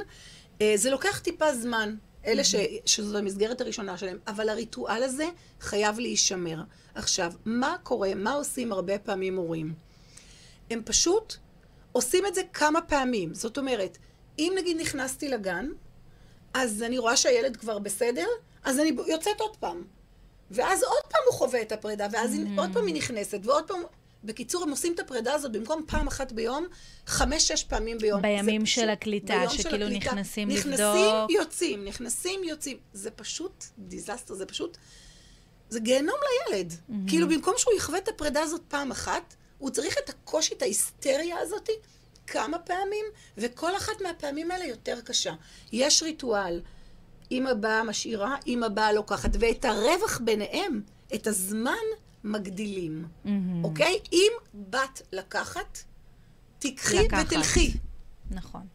אה, 0.60 0.72
זה 0.76 0.90
לוקח 0.90 1.18
טיפה 1.18 1.54
זמן. 1.54 1.94
אלה 2.26 2.44
ש... 2.44 2.54
שזו 2.86 3.18
המסגרת 3.18 3.60
הראשונה 3.60 3.96
שלהם, 3.96 4.18
אבל 4.26 4.48
הריטואל 4.48 5.02
הזה 5.02 5.26
חייב 5.60 5.98
להישמר. 5.98 6.62
עכשיו, 6.96 7.32
מה 7.44 7.76
קורה, 7.82 8.14
מה 8.14 8.32
עושים 8.32 8.72
הרבה 8.72 8.98
פעמים 8.98 9.36
הורים? 9.36 9.74
הם 10.70 10.82
פשוט 10.84 11.34
עושים 11.92 12.26
את 12.26 12.34
זה 12.34 12.40
כמה 12.52 12.80
פעמים. 12.80 13.34
זאת 13.34 13.58
אומרת, 13.58 13.98
אם 14.38 14.52
נגיד 14.58 14.80
נכנסתי 14.80 15.28
לגן, 15.28 15.68
אז 16.54 16.82
אני 16.82 16.98
רואה 16.98 17.16
שהילד 17.16 17.56
כבר 17.56 17.78
בסדר, 17.78 18.26
אז 18.64 18.80
אני 18.80 18.92
יוצאת 19.06 19.40
עוד 19.40 19.56
פעם. 19.56 19.84
ואז 20.50 20.82
עוד 20.82 21.02
פעם 21.10 21.20
הוא 21.26 21.34
חווה 21.34 21.62
את 21.62 21.72
הפרידה, 21.72 22.06
ואז 22.12 22.34
mm-hmm. 22.34 22.60
עוד 22.60 22.70
פעם 22.72 22.86
היא 22.86 22.94
נכנסת, 22.94 23.40
ועוד 23.42 23.68
פעם... 23.68 23.82
בקיצור, 24.24 24.62
הם 24.62 24.70
עושים 24.70 24.94
את 24.94 25.00
הפרידה 25.00 25.34
הזאת 25.34 25.52
במקום 25.52 25.84
פעם 25.86 26.06
אחת 26.06 26.32
ביום, 26.32 26.66
חמש-שש 27.06 27.64
פעמים 27.64 27.98
ביום. 27.98 28.22
בימים 28.22 28.60
זה 28.60 28.66
של 28.66 28.80
פשוט- 28.80 28.90
הקליטה, 28.92 29.42
של 29.48 29.62
שכאילו 29.62 29.86
הקליטה. 29.86 30.06
נכנסים 30.06 30.48
נכנסים, 30.48 30.72
לבדוק. 30.72 31.30
יוצאים, 31.30 31.84
נכנסים, 31.84 32.44
יוצאים. 32.44 32.76
זה 32.92 33.10
פשוט 33.10 33.64
disaster, 33.78 34.34
זה 34.34 34.46
פשוט... 34.46 34.76
זה 35.70 35.80
גיהנום 35.80 36.16
לילד. 36.50 36.72
Mm-hmm. 36.72 36.92
כאילו, 37.08 37.28
במקום 37.28 37.54
שהוא 37.56 37.74
יחווה 37.74 37.98
את 37.98 38.08
הפרידה 38.08 38.42
הזאת 38.42 38.62
פעם 38.68 38.90
אחת, 38.90 39.34
הוא 39.58 39.70
צריך 39.70 39.94
את 40.04 40.10
הקושי, 40.10 40.54
את 40.54 40.62
ההיסטריה 40.62 41.38
הזאת, 41.38 41.68
כמה 42.26 42.58
פעמים, 42.58 43.04
וכל 43.38 43.76
אחת 43.76 44.02
מהפעמים 44.02 44.50
האלה 44.50 44.64
יותר 44.64 45.00
קשה. 45.00 45.34
יש 45.72 46.02
ריטואל, 46.02 46.60
אמא 47.30 47.54
באה 47.54 47.84
משאירה, 47.84 48.36
אמא 48.46 48.68
באה 48.68 48.92
לוקחת, 48.92 49.30
ואת 49.40 49.64
הרווח 49.64 50.20
ביניהם, 50.24 50.82
את 51.14 51.26
הזמן, 51.26 51.72
מגדילים. 52.24 53.04
אוקיי? 53.64 53.98
אם 54.12 54.32
באת 54.54 55.02
לקחת, 55.12 55.78
תיקחי 56.58 56.98
לקחת. 56.98 57.26
ותלכי. 57.26 57.72
נכון. 58.30 58.66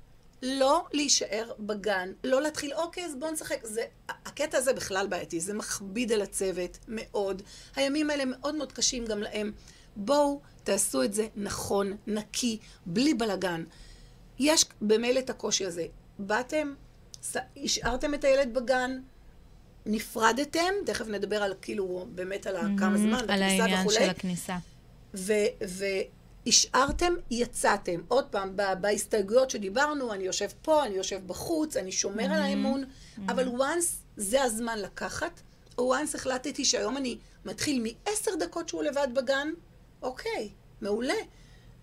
לא 0.42 0.86
להישאר 0.94 1.52
בגן, 1.60 2.12
לא 2.24 2.42
להתחיל, 2.42 2.74
אוקיי, 2.74 3.06
אז 3.06 3.16
בואו 3.16 3.32
נשחק. 3.32 3.60
זה, 3.64 3.82
הקטע 4.10 4.58
הזה 4.58 4.74
בכלל 4.74 5.08
בעייתי, 5.08 5.40
זה 5.40 5.54
מכביד 5.54 6.12
על 6.12 6.22
הצוות 6.22 6.78
מאוד. 6.88 7.42
הימים 7.76 8.10
האלה 8.10 8.24
מאוד 8.26 8.56
מאוד 8.56 8.72
קשים 8.72 9.06
גם 9.06 9.20
להם. 9.20 9.52
בואו, 9.96 10.42
תעשו 10.64 11.04
את 11.04 11.14
זה 11.14 11.28
נכון, 11.36 11.98
נקי, 12.08 12.58
בלי 12.86 13.14
בלגן. 13.14 13.64
יש 14.40 14.66
במילא 14.82 15.20
את 15.20 15.30
הקושי 15.30 15.66
הזה. 15.66 15.86
באתם, 16.20 16.74
השארתם 17.64 18.14
את 18.14 18.24
הילד 18.24 18.54
בגן, 18.54 19.00
נפרדתם, 19.86 20.74
תכף 20.86 21.08
נדבר 21.08 21.44
על 21.44 21.54
כאילו, 21.62 22.08
באמת 22.16 22.48
על 22.48 22.56
כמה 22.78 22.98
זמן, 22.98 23.30
על 23.30 23.44
העניין 23.44 23.80
וכולי. 23.80 23.96
של 23.96 24.10
הכניסה. 24.10 24.58
ו- 25.14 25.34
והשארתם, 26.46 27.14
יצאתם. 27.32 28.02
עוד 28.08 28.26
פעם, 28.26 28.58
בהסתייגויות 28.82 29.50
שדיברנו, 29.50 30.14
אני 30.14 30.24
יושב 30.24 30.48
פה, 30.62 30.86
אני 30.86 30.96
יושב 30.96 31.28
בחוץ, 31.28 31.78
אני 31.78 31.92
שומר 31.92 32.26
על 32.26 32.42
האמון, 32.42 32.84
אבל 33.28 33.48
once 33.48 33.86
זה 34.18 34.44
הזמן 34.44 34.80
לקחת, 34.80 35.42
או 35.78 35.96
once 35.96 36.16
החלטתי 36.16 36.66
שהיום 36.66 36.98
אני 36.98 37.18
מתחיל 37.46 37.84
מעשר 37.84 38.32
דקות 38.40 38.70
שהוא 38.70 38.84
לבד 38.84 39.08
בגן, 39.14 39.48
אוקיי, 40.02 40.50
מעולה. 40.82 41.14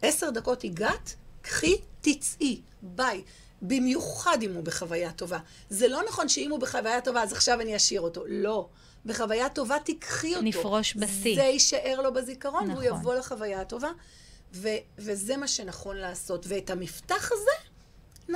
עשר 0.03 0.31
דקות 0.31 0.65
הגעת, 0.65 1.15
קחי, 1.43 1.77
תצאי, 2.01 2.61
ביי. 2.83 3.23
במיוחד 3.63 4.43
אם 4.43 4.55
הוא 4.55 4.65
בחוויה 4.65 5.13
טובה. 5.13 5.39
זה 5.71 5.89
לא 5.89 6.03
נכון 6.09 6.29
שאם 6.29 6.51
הוא 6.51 6.61
בחוויה 6.61 7.01
טובה, 7.01 7.23
אז 7.23 7.33
עכשיו 7.33 7.61
אני 7.61 7.77
אשאיר 7.77 8.01
אותו. 8.01 8.25
לא. 8.27 8.69
בחוויה 9.07 9.49
טובה 9.49 9.77
תיקחי 9.79 10.31
אותו. 10.35 10.43
נפרוש 10.43 10.97
בשיא. 10.97 11.35
זה 11.35 11.43
יישאר 11.43 12.01
לו 12.03 12.13
בזיכרון, 12.13 12.65
נכון. 12.65 12.85
והוא. 12.85 12.99
יבוא 12.99 13.15
לחוויה 13.15 13.61
הטובה. 13.61 13.91
ו- 14.55 14.69
וזה 14.99 15.37
מה 15.37 15.49
שנכון 15.49 15.97
לעשות. 15.97 16.47
ואת 16.49 16.71
המפתח 16.71 17.31
הזה 17.33 17.51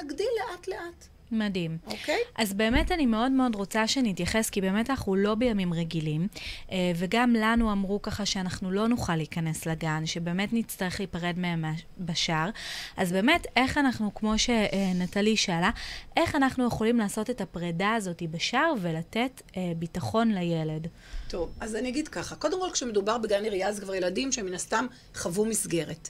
נגדיל 0.02 0.26
לאט-לאט, 0.38 1.06
מדהים. 1.34 1.78
אוקיי? 1.86 2.18
אז 2.38 2.52
באמת 2.54 2.92
אני 2.92 3.06
מאוד 3.06 3.32
מאוד 3.32 3.54
רוצה 3.54 3.88
שנתייחס, 3.88 4.50
כי 4.50 4.60
באמת 4.60 4.90
אנחנו 4.90 5.16
לא 5.16 5.34
בימים 5.34 5.74
רגילים, 5.74 6.28
אה, 6.72 6.92
וגם 6.96 7.34
לנו 7.34 7.72
אמרו 7.72 8.02
ככה 8.02 8.26
שאנחנו 8.26 8.70
לא 8.70 8.88
נוכל 8.88 9.16
להיכנס 9.16 9.66
לגן, 9.66 10.06
שבאמת 10.06 10.52
נצטרך 10.52 11.00
להיפרד 11.00 11.34
מהם 11.38 11.60
מה- 11.62 11.72
בשער. 11.98 12.50
אז 12.96 13.12
באמת, 13.12 13.46
איך 13.56 13.78
אנחנו, 13.78 14.14
כמו 14.14 14.34
שנטלי 14.38 15.36
שאלה, 15.36 15.70
איך 16.16 16.34
אנחנו 16.34 16.66
יכולים 16.66 16.98
לעשות 16.98 17.30
את 17.30 17.40
הפרידה 17.40 17.92
הזאת 17.94 18.22
בשער 18.30 18.72
ולתת 18.80 19.42
אה, 19.56 19.72
ביטחון 19.76 20.32
לילד? 20.34 20.86
טוב, 21.32 21.52
אז 21.60 21.74
אני 21.76 21.88
אגיד 21.88 22.08
ככה. 22.08 22.36
קודם 22.36 22.60
כל, 22.60 22.70
כשמדובר 22.72 23.18
בגן 23.18 23.44
עירייה, 23.44 23.72
זה 23.72 23.80
כבר 23.80 23.94
ילדים 23.94 24.32
שמן 24.32 24.54
הסתם 24.54 24.86
חוו 25.14 25.44
מסגרת. 25.44 26.08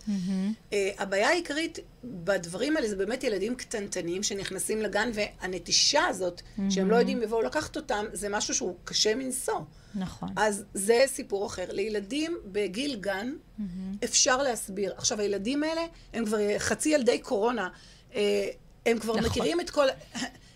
Uh, 0.70 0.74
הבעיה 0.98 1.28
העיקרית 1.28 1.78
בדברים 2.04 2.76
האלה 2.76 2.88
זה 2.88 2.96
באמת 2.96 3.24
ילדים 3.24 3.54
קטנטנים 3.54 4.22
שנכנסים 4.22 4.82
לגן, 4.82 5.10
והנטישה 5.14 6.06
הזאת, 6.06 6.42
שהם 6.70 6.90
לא 6.90 6.96
יודעים 6.96 7.22
יבואו 7.22 7.42
לקחת 7.42 7.76
אותם, 7.76 8.04
זה 8.12 8.28
משהו 8.28 8.54
שהוא 8.54 8.76
קשה 8.84 9.14
מנשוא. 9.14 9.60
נכון. 9.94 10.28
אז 10.36 10.64
זה 10.74 11.04
סיפור 11.06 11.46
אחר. 11.46 11.66
לילדים 11.68 12.36
בגיל 12.46 12.96
גן 12.96 13.32
אפשר 14.04 14.42
להסביר. 14.42 14.94
עכשיו, 14.96 15.20
הילדים 15.20 15.62
האלה 15.62 15.82
הם 16.12 16.24
כבר 16.24 16.38
חצי 16.58 16.88
ילדי 16.88 17.18
קורונה. 17.18 17.68
אה, 18.14 18.48
הם 18.86 18.98
כבר 18.98 19.16
נכון. 19.16 19.26
מכירים 19.30 19.60
את 19.60 19.70
כל... 19.70 19.86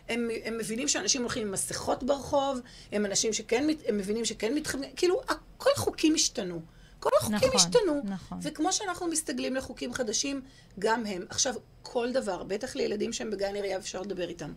הם, 0.08 0.28
הם 0.44 0.58
מבינים 0.58 0.88
שאנשים 0.88 1.22
הולכים 1.22 1.46
עם 1.46 1.52
מסכות 1.52 2.02
ברחוב, 2.02 2.60
הם 2.92 3.06
אנשים 3.06 3.32
שכן, 3.32 3.66
הם 3.88 3.98
מבינים 3.98 4.24
שכן 4.24 4.54
מתחמקים, 4.54 4.90
כאילו, 4.96 5.20
כל 5.56 5.70
החוקים 5.76 6.14
השתנו. 6.14 6.60
כל 7.00 7.10
החוקים 7.20 7.36
נכון, 7.36 7.50
השתנו. 7.54 8.02
נכון. 8.04 8.38
וכמו 8.42 8.72
שאנחנו 8.72 9.06
מסתגלים 9.06 9.54
לחוקים 9.54 9.94
חדשים, 9.94 10.40
גם 10.78 11.06
הם. 11.06 11.24
עכשיו, 11.28 11.54
כל 11.82 12.12
דבר, 12.12 12.42
בטח 12.42 12.76
לילדים 12.76 13.12
שהם 13.12 13.30
בגן 13.30 13.54
עירייה, 13.54 13.76
אפשר 13.76 14.00
לדבר 14.00 14.28
איתם. 14.28 14.52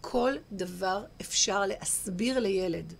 כל 0.00 0.32
דבר 0.52 1.04
אפשר 1.20 1.66
להסביר 1.66 2.38
לילד. 2.38 2.92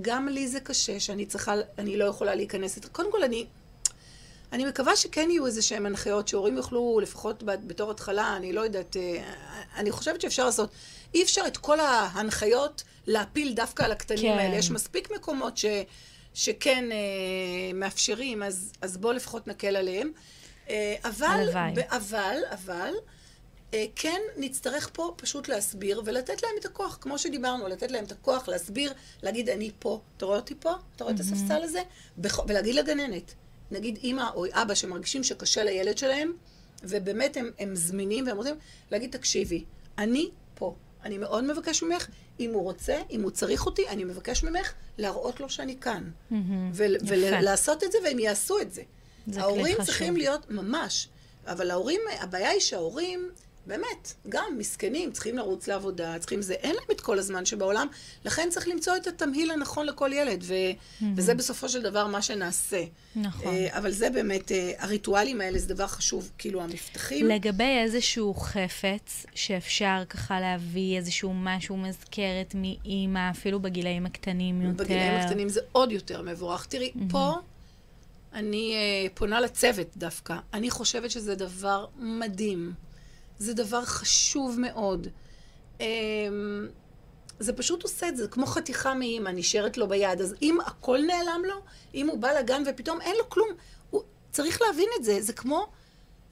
גם 0.00 0.28
לי 0.28 0.48
זה 0.48 0.60
קשה, 0.60 1.00
שאני 1.00 1.26
צריכה, 1.26 1.54
אני 1.78 1.96
לא 1.96 2.04
יכולה 2.04 2.34
להיכנס... 2.34 2.78
קודם 2.92 3.12
כל, 3.12 3.22
אני, 3.24 3.46
אני 4.52 4.64
מקווה 4.64 4.96
שכן 4.96 5.30
יהיו 5.30 5.46
איזה 5.46 5.62
שהן 5.62 5.86
הנחיות, 5.86 6.28
שהורים 6.28 6.56
יוכלו, 6.56 7.00
לפחות 7.02 7.42
בתור 7.42 7.90
התחלה, 7.90 8.36
אני 8.36 8.52
לא 8.52 8.60
יודעת, 8.60 8.96
אה, 8.96 9.32
אני 9.76 9.90
חושבת 9.90 10.20
שאפשר 10.20 10.44
לעשות. 10.44 10.70
אי 11.14 11.22
אפשר 11.22 11.42
את 11.46 11.56
כל 11.56 11.80
ההנחיות 11.80 12.82
להפיל 13.06 13.52
דווקא 13.54 13.82
על 13.82 13.92
הקטנים 13.92 14.32
כן. 14.32 14.38
האלה. 14.38 14.56
יש 14.56 14.70
מספיק 14.70 15.10
מקומות 15.10 15.56
ש, 15.56 15.64
שכן 16.34 16.84
אה, 16.92 16.96
מאפשרים, 17.74 18.42
אז, 18.42 18.72
אז 18.80 18.96
בואו 18.96 19.12
לפחות 19.12 19.46
נקל 19.46 19.76
עליהם. 19.76 20.12
אה, 20.70 20.94
אבל, 21.04 21.26
הלוואי. 21.26 21.72
ב- 21.74 21.94
אבל, 21.94 22.36
אבל, 22.50 22.92
אה, 23.74 23.84
כן 23.96 24.20
נצטרך 24.36 24.90
פה 24.92 25.14
פשוט 25.16 25.48
להסביר 25.48 26.02
ולתת 26.04 26.42
להם 26.42 26.52
את 26.60 26.64
הכוח, 26.64 26.98
כמו 27.00 27.18
שדיברנו, 27.18 27.68
לתת 27.68 27.90
להם 27.90 28.04
את 28.04 28.12
הכוח 28.12 28.48
להסביר, 28.48 28.92
להגיד, 29.22 29.48
אני 29.48 29.70
פה, 29.78 30.00
אתה 30.16 30.26
רואה 30.26 30.38
אותי 30.38 30.54
פה? 30.60 30.72
אתה 30.96 31.04
רואה 31.04 31.14
את 31.14 31.20
הספסל 31.20 31.62
הזה? 31.62 31.82
ולהגיד 32.46 32.74
לגננת, 32.74 33.34
נגיד 33.70 33.98
אימא 34.02 34.30
או 34.34 34.44
אבא 34.52 34.74
שמרגישים 34.74 35.24
שקשה 35.24 35.64
לילד 35.64 35.98
שלהם, 35.98 36.32
ובאמת 36.82 37.36
הם, 37.36 37.50
הם 37.58 37.76
זמינים 37.76 38.26
והם 38.26 38.36
רוצים, 38.36 38.54
להגיד, 38.90 39.10
תקשיבי, 39.10 39.64
אני 39.98 40.30
פה. 40.54 40.74
אני 41.04 41.18
מאוד 41.18 41.44
מבקש 41.44 41.82
ממך, 41.82 42.08
אם 42.40 42.50
הוא 42.54 42.62
רוצה, 42.62 43.00
אם 43.10 43.22
הוא 43.22 43.30
צריך 43.30 43.66
אותי, 43.66 43.88
אני 43.88 44.04
מבקש 44.04 44.44
ממך 44.44 44.72
להראות 44.98 45.40
לו 45.40 45.50
שאני 45.50 45.76
כאן. 45.80 46.10
ולעשות 47.06 47.84
את 47.84 47.92
זה, 47.92 47.98
והם 48.04 48.18
יעשו 48.18 48.60
את 48.60 48.72
זה. 48.72 48.82
זה 49.26 49.40
ההורים. 49.40 49.76
צריכים 49.84 50.16
להיות, 50.16 50.50
ממש. 50.50 51.08
אבל 51.46 51.70
ההורים, 51.70 52.00
הבעיה 52.20 52.50
היא 52.50 52.60
שההורים, 52.60 53.30
באמת, 53.68 54.14
גם 54.28 54.44
מסכנים, 54.58 55.12
צריכים 55.12 55.36
לרוץ 55.36 55.68
לעבודה, 55.68 56.18
צריכים 56.18 56.42
זה, 56.42 56.54
אין 56.54 56.74
להם 56.74 56.84
את 56.90 57.00
כל 57.00 57.18
הזמן 57.18 57.44
שבעולם, 57.44 57.88
לכן 58.24 58.48
צריך 58.50 58.68
למצוא 58.68 58.96
את 58.96 59.06
התמהיל 59.06 59.50
הנכון 59.50 59.86
לכל 59.86 60.10
ילד, 60.12 60.44
ו, 60.46 60.54
וזה 61.16 61.34
בסופו 61.34 61.68
של 61.68 61.82
דבר 61.82 62.06
מה 62.06 62.22
שנעשה. 62.22 62.84
נכון. 63.16 63.54
אה, 63.54 63.78
אבל 63.78 63.90
זה 63.90 64.10
באמת, 64.10 64.52
אה, 64.52 64.72
הריטואלים 64.78 65.40
האלה 65.40 65.58
זה 65.58 65.74
דבר 65.74 65.86
חשוב, 65.86 66.30
כאילו 66.38 66.62
המבטחים. 66.62 67.26
לגבי 67.26 67.78
איזשהו 67.84 68.34
חפץ 68.34 69.26
שאפשר 69.34 70.02
ככה 70.08 70.40
להביא 70.40 70.96
איזשהו 70.96 71.32
משהו, 71.34 71.76
מזכרת 71.76 72.54
מאימא, 72.54 73.30
אפילו 73.30 73.60
בגילאים 73.60 74.06
הקטנים 74.06 74.62
יותר. 74.62 74.84
בגילאים 74.84 75.14
הקטנים 75.14 75.48
זה 75.48 75.60
עוד 75.72 75.92
יותר 75.92 76.22
מבורך. 76.22 76.66
תראי, 76.66 76.92
פה 77.10 77.34
אני 78.32 78.74
uh, 78.76 79.18
פונה 79.18 79.40
לצוות 79.40 79.86
דווקא. 79.96 80.36
אני 80.52 80.70
חושבת 80.70 81.10
שזה 81.10 81.34
דבר 81.34 81.86
מדהים. 81.98 82.72
זה 83.38 83.54
דבר 83.54 83.84
חשוב 83.84 84.60
מאוד. 84.60 85.08
Um, 85.78 85.82
זה 87.40 87.52
פשוט 87.52 87.82
עושה 87.82 88.08
את 88.08 88.16
זה, 88.16 88.28
כמו 88.28 88.46
חתיכה 88.46 88.94
מאימא 88.94 89.30
נשארת 89.30 89.76
לו 89.76 89.88
ביד. 89.88 90.20
אז 90.20 90.34
אם 90.42 90.58
הכל 90.66 90.98
נעלם 91.06 91.42
לו, 91.44 91.60
אם 91.94 92.08
הוא 92.08 92.18
בא 92.18 92.32
לגן 92.32 92.62
ופתאום 92.66 93.00
אין 93.00 93.16
לו 93.16 93.30
כלום, 93.30 93.48
הוא 93.90 94.02
צריך 94.30 94.62
להבין 94.62 94.88
את 94.98 95.04
זה. 95.04 95.22
זה 95.22 95.32
כמו 95.32 95.66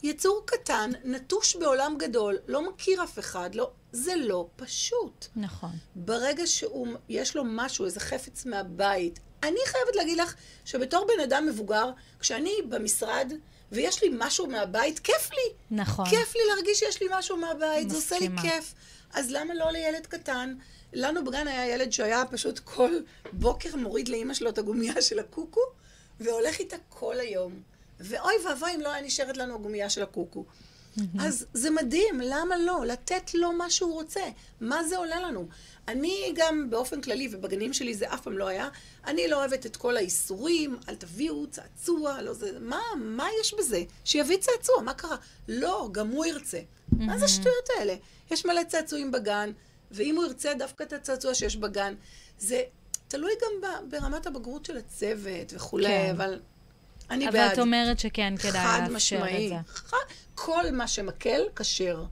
יצור 0.02 0.42
קטן, 0.44 0.90
נטוש 1.04 1.56
בעולם 1.56 1.94
גדול, 1.98 2.38
לא 2.48 2.70
מכיר 2.70 3.04
אף 3.04 3.18
אחד, 3.18 3.54
לא, 3.54 3.70
זה 3.92 4.12
לא 4.16 4.48
פשוט. 4.56 5.26
נכון. 5.36 5.70
ברגע 5.96 6.46
שיש 6.46 7.36
לו 7.36 7.42
משהו, 7.46 7.84
איזה 7.84 8.00
חפץ 8.00 8.46
מהבית, 8.46 9.18
אני 9.42 9.58
חייבת 9.66 9.96
להגיד 9.96 10.18
לך 10.18 10.34
שבתור 10.64 11.06
בן 11.06 11.22
אדם 11.22 11.46
מבוגר, 11.46 11.90
כשאני 12.20 12.54
במשרד 12.68 13.32
ויש 13.72 14.02
לי 14.02 14.08
משהו 14.18 14.46
מהבית, 14.46 14.98
כיף 14.98 15.30
לי. 15.32 15.76
נכון. 15.76 16.06
כיף 16.08 16.34
לי 16.34 16.40
להרגיש 16.48 16.78
שיש 16.78 17.02
לי 17.02 17.08
משהו 17.10 17.36
מהבית, 17.36 17.90
זה 17.90 17.96
עושה 17.96 18.18
לי. 18.18 18.28
כיף. 18.42 18.74
אז 19.14 19.30
למה 19.30 19.54
לא 19.54 19.70
לילד 19.70 20.06
קטן? 20.06 20.54
לנו 20.92 21.24
בגן 21.24 21.48
היה 21.48 21.68
ילד 21.74 21.92
שהיה 21.92 22.24
פשוט 22.30 22.58
כל 22.58 22.90
בוקר 23.32 23.76
מוריד 23.76 24.08
לאימא 24.08 24.34
שלו 24.34 24.50
את 24.50 24.58
הגומייה 24.58 25.02
של 25.08 25.18
הקוקו, 25.18 25.60
והולך 26.20 26.58
איתה 26.58 26.76
כל 26.88 27.20
היום. 27.20 27.62
ואוי 28.00 28.34
ואבוי 28.46 28.74
אם 28.74 28.80
לא 28.80 28.92
היה 28.92 29.02
נשארת 29.02 29.36
לנו 29.36 29.54
הגומייה 29.54 29.90
של 29.90 30.02
הקוקו. 30.02 30.44
אז 31.20 31.46
זה 31.52 31.70
מדהים, 31.70 32.20
למה 32.24 32.56
לא? 32.58 32.84
לתת 32.86 33.34
לו 33.34 33.52
מה 33.52 33.70
שהוא 33.70 33.92
רוצה. 33.92 34.20
מה 34.60 34.84
זה 34.84 34.96
עולה 34.96 35.20
לנו? 35.20 35.48
אני 35.88 36.32
גם 36.34 36.70
באופן 36.70 37.00
כללי, 37.00 37.28
ובגנים 37.32 37.72
שלי 37.72 37.94
זה 37.94 38.14
אף 38.14 38.20
פעם 38.20 38.38
לא 38.38 38.46
היה, 38.48 38.68
אני 39.06 39.28
לא 39.28 39.36
אוהבת 39.36 39.66
את 39.66 39.76
כל 39.76 39.96
האיסורים, 39.96 40.76
אל 40.88 40.94
תביאו 40.94 41.46
צעצוע, 41.50 42.22
לא 42.22 42.32
זה, 42.34 42.58
מה, 42.60 42.80
מה 42.96 43.28
יש 43.40 43.54
בזה? 43.58 43.82
שיביא 44.04 44.36
צעצוע, 44.36 44.82
מה 44.82 44.94
קרה? 44.94 45.16
לא, 45.48 45.88
גם 45.92 46.08
הוא 46.08 46.26
ירצה. 46.26 46.60
מה 46.92 47.18
זה 47.18 47.24
השטויות 47.24 47.68
האלה? 47.78 47.94
יש 48.30 48.46
מלא 48.46 48.64
צעצועים 48.64 49.10
בגן, 49.12 49.52
ואם 49.90 50.16
הוא 50.16 50.24
ירצה 50.24 50.54
דווקא 50.54 50.82
את 50.82 50.92
הצעצוע 50.92 51.34
שיש 51.34 51.56
בגן, 51.56 51.94
זה 52.38 52.62
תלוי 53.08 53.32
גם 53.42 53.68
ב- 53.68 53.90
ברמת 53.90 54.26
הבגרות 54.26 54.64
של 54.64 54.76
הצוות 54.76 55.52
וכולי, 55.52 55.86
כן. 55.86 56.10
אבל 56.16 56.40
אני 57.10 57.28
אבל 57.28 57.32
בעד. 57.38 57.52
את 57.52 57.58
אומרת 57.58 57.98
שכן 57.98 58.34
כדאי 58.36 58.52
חד 58.52 58.78
לאפשר 58.80 59.16
משמעי. 59.16 59.44
את 59.46 59.50
זה. 59.66 59.72
ח- 59.72 59.94
כל 60.36 60.70
מה 60.72 60.88
שמקל, 60.88 61.42
כשר, 61.56 62.04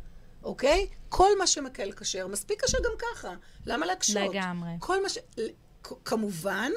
אוקיי? 0.42 0.86
כל 1.08 1.38
מה 1.38 1.46
שמקל, 1.46 1.92
כשר. 1.92 2.26
מספיק 2.26 2.64
קשה 2.64 2.78
גם 2.78 2.92
ככה. 2.98 3.34
למה 3.66 3.86
להקשות? 3.86 4.34
לגמרי. 4.34 4.70
כל 4.78 5.02
מה 5.02 5.08
ש... 5.08 5.18
כמובן, 6.04 6.72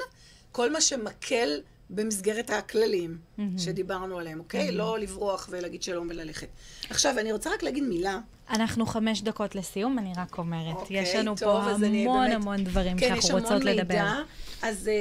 כל 0.52 0.70
מה 0.72 0.80
שמקל 0.80 1.60
במסגרת 1.90 2.50
הכללים 2.50 3.18
שדיברנו 3.58 4.18
עליהם, 4.18 4.38
אוקיי? 4.38 4.72
לא 4.72 4.98
לברוח 4.98 5.48
ולהגיד 5.50 5.82
שלום 5.82 6.06
וללכת. 6.10 6.48
עכשיו, 6.90 7.18
אני 7.18 7.32
רוצה 7.32 7.50
רק 7.54 7.62
להגיד 7.62 7.84
מילה. 7.84 8.18
אנחנו 8.50 8.86
חמש 8.86 9.22
דקות 9.22 9.54
לסיום, 9.54 9.98
אני 9.98 10.12
רק 10.16 10.38
אומרת. 10.38 10.74
אוקיי, 10.76 11.02
יש 11.02 11.14
לנו 11.14 11.30
טוב, 11.36 11.62
פה 11.64 11.70
המון 11.70 11.80
באמת- 11.80 12.34
המון 12.34 12.64
דברים 12.64 12.98
כן, 12.98 13.06
שאנחנו 13.08 13.18
יש 13.24 13.30
המון 13.30 13.42
רוצות 13.42 13.62
מידע, 13.64 13.82
לדבר. 13.82 14.22
אז 14.62 14.88
אה, 14.88 14.94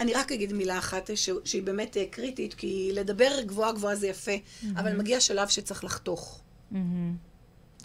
אני 0.00 0.14
רק 0.14 0.32
אגיד 0.32 0.52
מילה 0.52 0.78
אחת 0.78 1.10
ש- 1.14 1.30
שהיא 1.44 1.62
באמת 1.62 1.96
אה, 1.96 2.04
קריטית, 2.10 2.54
כי 2.54 2.90
לדבר 2.94 3.40
גבוהה 3.40 3.72
גבוהה 3.72 3.94
זה 3.94 4.06
יפה, 4.08 4.32
אבל 4.76 4.96
מגיע 4.96 5.20
שלב 5.20 5.48
שצריך 5.48 5.84
לחתוך. 5.84 6.40
מהמם. 6.70 7.16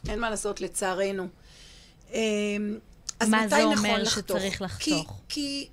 אין 0.09 0.19
מה 0.19 0.29
לעשות, 0.29 0.61
לצערנו. 0.61 1.27
אה, 2.13 2.19
אז 3.19 3.29
מה 3.29 3.37
מתי 3.45 3.49
זה 3.49 3.55
נכון 3.65 3.77
אומר 3.89 4.03
לחתוך? 4.03 4.37
שצריך 4.37 4.61
לחתוך? 4.61 5.21
כי, 5.29 5.63
כי 5.63 5.67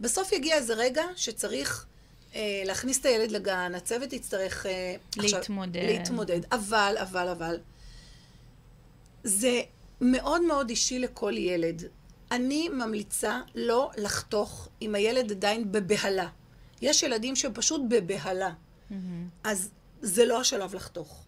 בסוף 0.00 0.32
יגיע 0.32 0.56
איזה 0.56 0.74
רגע 0.74 1.02
שצריך 1.16 1.86
אה, 2.34 2.62
להכניס 2.64 3.00
את 3.00 3.06
הילד 3.06 3.30
לגן, 3.30 3.72
הצוות 3.76 4.12
יצטרך... 4.12 4.66
אה, 4.66 4.94
להתמודד. 5.16 5.82
להתמודד. 5.82 6.40
אבל, 6.52 6.94
אבל, 7.00 7.28
אבל, 7.28 7.58
זה 9.24 9.62
מאוד 10.00 10.42
מאוד 10.42 10.70
אישי 10.70 10.98
לכל 10.98 11.32
ילד. 11.36 11.82
אני 12.30 12.68
ממליצה 12.68 13.40
לא 13.54 13.90
לחתוך 13.96 14.68
אם 14.82 14.94
הילד 14.94 15.30
עדיין 15.30 15.72
בבהלה. 15.72 16.28
יש 16.82 17.02
ילדים 17.02 17.36
שהם 17.36 17.52
פשוט 17.54 17.80
בבהלה. 17.88 18.52
אז 19.44 19.70
זה 20.00 20.24
לא 20.24 20.40
השלב 20.40 20.74
לחתוך. 20.74 21.24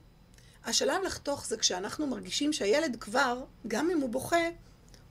השלב 0.64 1.02
לחתוך 1.06 1.46
זה 1.46 1.56
כשאנחנו 1.56 2.06
מרגישים 2.06 2.52
שהילד 2.52 2.96
כבר, 3.00 3.44
גם 3.68 3.90
אם 3.90 4.00
הוא 4.00 4.10
בוכה, 4.10 4.48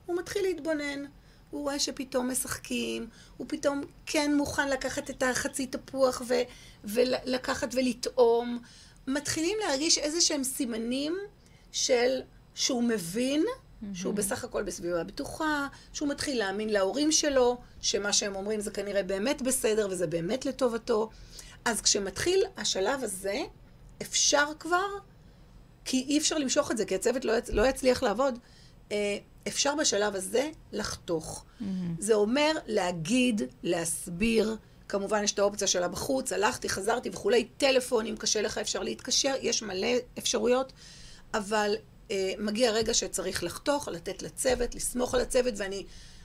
הוא 0.06 0.16
מתחיל 0.16 0.42
להתבונן. 0.42 1.04
הוא 1.50 1.62
רואה 1.62 1.78
שפתאום 1.78 2.30
משחקים, 2.30 3.08
הוא 3.36 3.46
פתאום 3.48 3.82
כן 4.06 4.34
מוכן 4.36 4.68
לקחת 4.68 5.10
את 5.10 5.22
החצי 5.22 5.66
תפוח 5.66 6.22
ו- 6.28 6.42
ולקחת 6.84 7.74
ולטעום. 7.74 8.58
מתחילים 9.06 9.58
להרגיש 9.66 9.98
איזה 9.98 10.20
שהם 10.20 10.44
סימנים 10.44 11.16
של 11.72 12.20
שהוא 12.54 12.82
מבין 12.82 13.44
שהוא 13.94 14.14
בסך 14.14 14.44
הכל 14.44 14.62
בסביבה 14.62 15.04
בטוחה, 15.04 15.68
שהוא 15.92 16.08
מתחיל 16.08 16.38
להאמין 16.38 16.68
להורים 16.68 17.12
שלו, 17.12 17.58
שמה 17.80 18.12
שהם 18.12 18.36
אומרים 18.36 18.60
זה 18.60 18.70
כנראה 18.70 19.02
באמת 19.02 19.42
בסדר 19.42 19.88
וזה 19.90 20.06
באמת 20.06 20.46
לטובתו. 20.46 21.10
אז 21.64 21.80
כשמתחיל 21.80 22.44
השלב 22.56 23.04
הזה, 23.04 23.42
אפשר 24.02 24.46
כבר, 24.60 24.86
כי 25.84 26.04
אי 26.08 26.18
אפשר 26.18 26.38
למשוך 26.38 26.70
את 26.70 26.76
זה, 26.76 26.84
כי 26.84 26.94
הצוות 26.94 27.24
לא, 27.24 27.32
יצ... 27.32 27.50
לא 27.50 27.66
יצליח 27.66 28.02
לעבוד, 28.02 28.38
אה, 28.92 29.16
אפשר 29.48 29.74
בשלב 29.80 30.14
הזה 30.14 30.50
לחתוך. 30.72 31.44
זה 31.98 32.14
אומר 32.14 32.52
להגיד, 32.66 33.42
להסביר, 33.62 34.56
כמובן 34.88 35.24
יש 35.24 35.32
את 35.32 35.38
האופציה 35.38 35.66
שלה 35.66 35.88
בחוץ, 35.88 36.32
הלכתי, 36.32 36.68
חזרתי 36.68 37.10
וכולי, 37.12 37.48
טלפון, 37.56 38.06
אם 38.06 38.16
קשה 38.18 38.42
לך 38.42 38.58
אפשר 38.58 38.82
להתקשר, 38.82 39.34
יש 39.40 39.62
מלא 39.62 39.88
אפשרויות, 40.18 40.72
אבל 41.34 41.74
מגיע 42.38 42.70
רגע 42.70 42.94
שצריך 42.94 43.44
לחתוך, 43.44 43.88
לתת 43.88 44.22
לצוות, 44.22 44.74
לסמוך 44.74 45.14
על 45.14 45.20
הצוות, 45.20 45.54
ואני, 45.56 45.84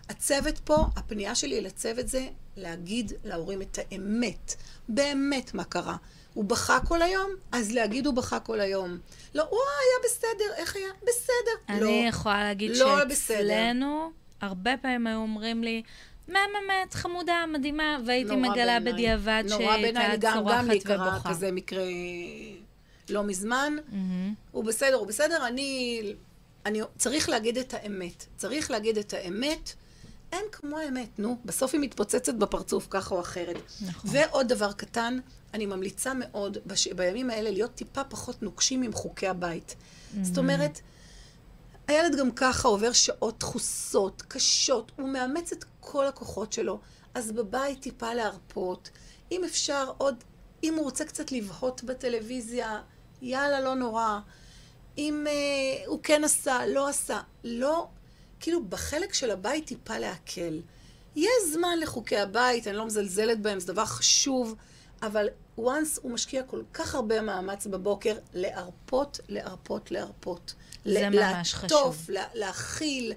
הצוות 0.09 0.59
פה, 0.59 0.85
הפנייה 0.95 1.35
שלי 1.35 1.61
לצוות 1.61 2.07
זה 2.07 2.27
להגיד 2.57 3.13
להורים 3.23 3.61
את 3.61 3.79
האמת, 3.81 4.55
באמת 4.89 5.53
מה 5.53 5.63
קרה. 5.63 5.95
הוא 6.33 6.45
בכה 6.45 6.79
כל 6.87 7.01
היום, 7.01 7.31
אז 7.51 7.71
להגיד 7.71 8.05
הוא 8.05 8.13
בכה 8.13 8.39
כל 8.39 8.59
היום. 8.59 8.97
לא, 9.35 9.43
הוא 9.49 9.59
היה 9.59 10.09
בסדר, 10.11 10.53
איך 10.55 10.75
היה? 10.75 10.87
בסדר. 11.03 11.75
אני 11.75 12.03
לא. 12.03 12.09
יכולה 12.09 12.43
להגיד 12.43 12.71
לא. 12.75 12.99
שאצלנו, 13.09 14.11
הרבה 14.41 14.77
פעמים 14.81 15.07
היו 15.07 15.17
אומרים 15.17 15.63
לי, 15.63 15.83
מהממת, 16.27 16.93
חמודה, 16.93 17.45
מדהימה, 17.53 17.97
והייתי 18.05 18.35
נורא 18.35 18.49
מגלה 18.49 18.79
בעיניי. 18.79 18.93
בדיעבד 18.93 19.43
נורא 19.49 19.61
שהיא 19.61 19.81
בעיניי, 19.81 20.05
הייתה 20.05 20.27
גם, 20.27 20.43
גם 20.49 20.69
לי 20.69 20.79
צורחת 20.79 20.97
קרה 20.97 21.09
ובוכה. 21.09 21.29
כזה 21.29 21.51
מקרה 21.51 21.83
לא 23.11 23.23
מזמן. 23.23 23.75
מהמם. 23.91 24.33
הוא 24.51 24.63
בסדר, 24.63 24.95
הוא 24.95 25.07
בסדר, 25.07 25.47
אני, 25.47 26.01
אני... 26.65 26.81
צריך 26.97 27.29
להגיד 27.29 27.57
את 27.57 27.73
האמת. 27.73 28.25
צריך 28.37 28.71
להגיד 28.71 28.97
את 28.97 29.13
האמת. 29.13 29.73
אין 30.31 30.45
כמו 30.51 30.77
האמת, 30.77 31.19
נו. 31.19 31.37
בסוף 31.45 31.73
היא 31.73 31.81
מתפוצצת 31.81 32.33
בפרצוף, 32.33 32.87
ככה 32.89 33.15
או 33.15 33.21
אחרת. 33.21 33.57
נכון. 33.81 34.11
ועוד 34.13 34.47
דבר 34.47 34.71
קטן, 34.71 35.19
אני 35.53 35.65
ממליצה 35.65 36.13
מאוד 36.13 36.57
בש... 36.65 36.87
בימים 36.87 37.29
האלה 37.29 37.51
להיות 37.51 37.75
טיפה 37.75 38.03
פחות 38.03 38.43
נוקשים 38.43 38.83
עם 38.83 38.93
חוקי 38.93 39.27
הבית. 39.27 39.75
זאת 40.21 40.37
אומרת, 40.37 40.79
הילד 41.87 42.15
גם 42.19 42.31
ככה 42.31 42.67
עובר 42.67 42.93
שעות 42.93 43.39
דחוסות, 43.39 44.23
קשות, 44.27 44.91
הוא 44.95 45.09
מאמץ 45.09 45.51
את 45.51 45.65
כל 45.79 46.07
הכוחות 46.07 46.53
שלו, 46.53 46.79
אז 47.13 47.31
בבית 47.31 47.81
טיפה 47.81 48.13
להרפות. 48.13 48.89
אם 49.31 49.43
אפשר 49.43 49.91
עוד, 49.97 50.15
אם 50.63 50.73
הוא 50.75 50.83
רוצה 50.83 51.05
קצת 51.05 51.31
לבהות 51.31 51.83
בטלוויזיה, 51.83 52.81
יאללה, 53.21 53.59
לא 53.61 53.75
נורא. 53.75 54.19
אם 54.97 55.25
אה, 55.27 55.33
הוא 55.85 55.99
כן 56.03 56.23
עשה, 56.23 56.59
לא 56.67 56.87
עשה. 56.89 57.19
לא, 57.43 57.87
כאילו, 58.39 58.63
בחלק 58.65 59.13
של 59.13 59.31
הבית 59.31 59.67
טיפה 59.67 59.97
להקל. 59.97 60.61
יש 61.15 61.29
זמן 61.53 61.79
לחוקי 61.79 62.17
הבית, 62.17 62.67
אני 62.67 62.75
לא 62.77 62.85
מזלזלת 62.85 63.41
בהם, 63.41 63.59
זה 63.59 63.73
דבר 63.73 63.85
חשוב, 63.85 64.55
אבל 65.01 65.27
once 65.59 65.99
הוא 66.01 66.11
משקיע 66.11 66.43
כל 66.43 66.61
כך 66.73 66.95
הרבה 66.95 67.21
מאמץ 67.21 67.67
בבוקר 67.67 68.15
להרפות, 68.33 69.19
להרפות, 69.29 69.91
להרפות. 69.91 70.53
זה 70.85 70.91
ל- 70.91 71.09
ממש 71.09 71.55
לעטוף, 71.63 71.95
חשוב. 71.95 72.11
לה, 72.11 72.23
להכיל. 72.33 73.13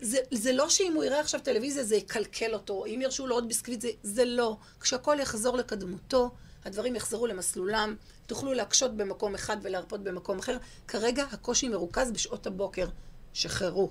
זה, 0.00 0.18
זה 0.30 0.52
לא 0.52 0.68
שאם 0.68 0.92
הוא 0.94 1.04
יראה 1.04 1.20
עכשיו 1.20 1.40
טלוויזיה 1.40 1.84
זה 1.84 1.96
יקלקל 1.96 2.54
אותו, 2.54 2.86
אם 2.86 3.00
ירשו 3.02 3.26
לו 3.26 3.34
עוד 3.34 3.48
ביסקוויט 3.48 3.80
זה, 3.80 3.88
זה 4.02 4.24
לא. 4.24 4.56
כשהכול 4.80 5.20
יחזור 5.20 5.56
לקדמותו, 5.56 6.30
הדברים 6.64 6.96
יחזרו 6.96 7.26
למסלולם, 7.26 7.96
תוכלו 8.26 8.52
להקשות 8.52 8.96
במקום 8.96 9.34
אחד 9.34 9.56
ולהרפות 9.62 10.04
במקום 10.04 10.38
אחר. 10.38 10.56
כרגע 10.88 11.24
הקושי 11.32 11.68
מרוכז 11.68 12.10
בשעות 12.10 12.46
הבוקר. 12.46 12.86
שחררו, 13.34 13.90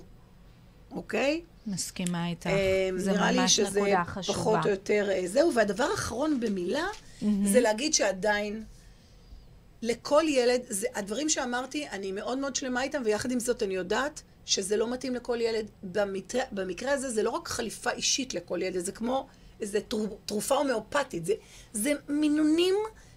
אוקיי? 0.90 1.42
מסכימה 1.66 2.28
איתך. 2.28 2.46
אה, 2.46 2.90
זה 2.96 3.12
נראה 3.12 3.32
לי 3.32 3.38
ממש 3.38 3.56
שזה 3.56 3.80
נקודה 3.80 4.04
חשובה. 4.04 4.38
פחות 4.38 4.58
או 4.64 4.70
יותר 4.70 5.08
אה, 5.10 5.22
זהו. 5.26 5.54
והדבר 5.54 5.84
האחרון 5.84 6.40
במילה, 6.40 6.86
זה 7.44 7.60
להגיד 7.60 7.94
שעדיין 7.94 8.64
לכל 9.82 10.22
ילד, 10.28 10.60
זה, 10.68 10.86
הדברים 10.94 11.28
שאמרתי, 11.28 11.88
אני 11.88 12.12
מאוד 12.12 12.38
מאוד 12.38 12.56
שלמה 12.56 12.82
איתם, 12.82 13.02
ויחד 13.04 13.30
עם 13.30 13.40
זאת 13.40 13.62
אני 13.62 13.74
יודעת 13.74 14.22
שזה 14.46 14.76
לא 14.76 14.92
מתאים 14.92 15.14
לכל 15.14 15.40
ילד. 15.40 15.66
במקרה, 15.82 16.42
במקרה 16.52 16.92
הזה 16.92 17.10
זה 17.10 17.22
לא 17.22 17.30
רק 17.30 17.48
חליפה 17.48 17.90
אישית 17.90 18.34
לכל 18.34 18.62
ילד, 18.62 18.78
זה 18.78 18.92
כמו 18.92 19.26
תרו, 19.80 20.06
תרופה 20.26 20.54
הומאופתית. 20.54 21.26
זה, 21.26 21.34
זה 21.72 21.92
מינונים 22.08 22.74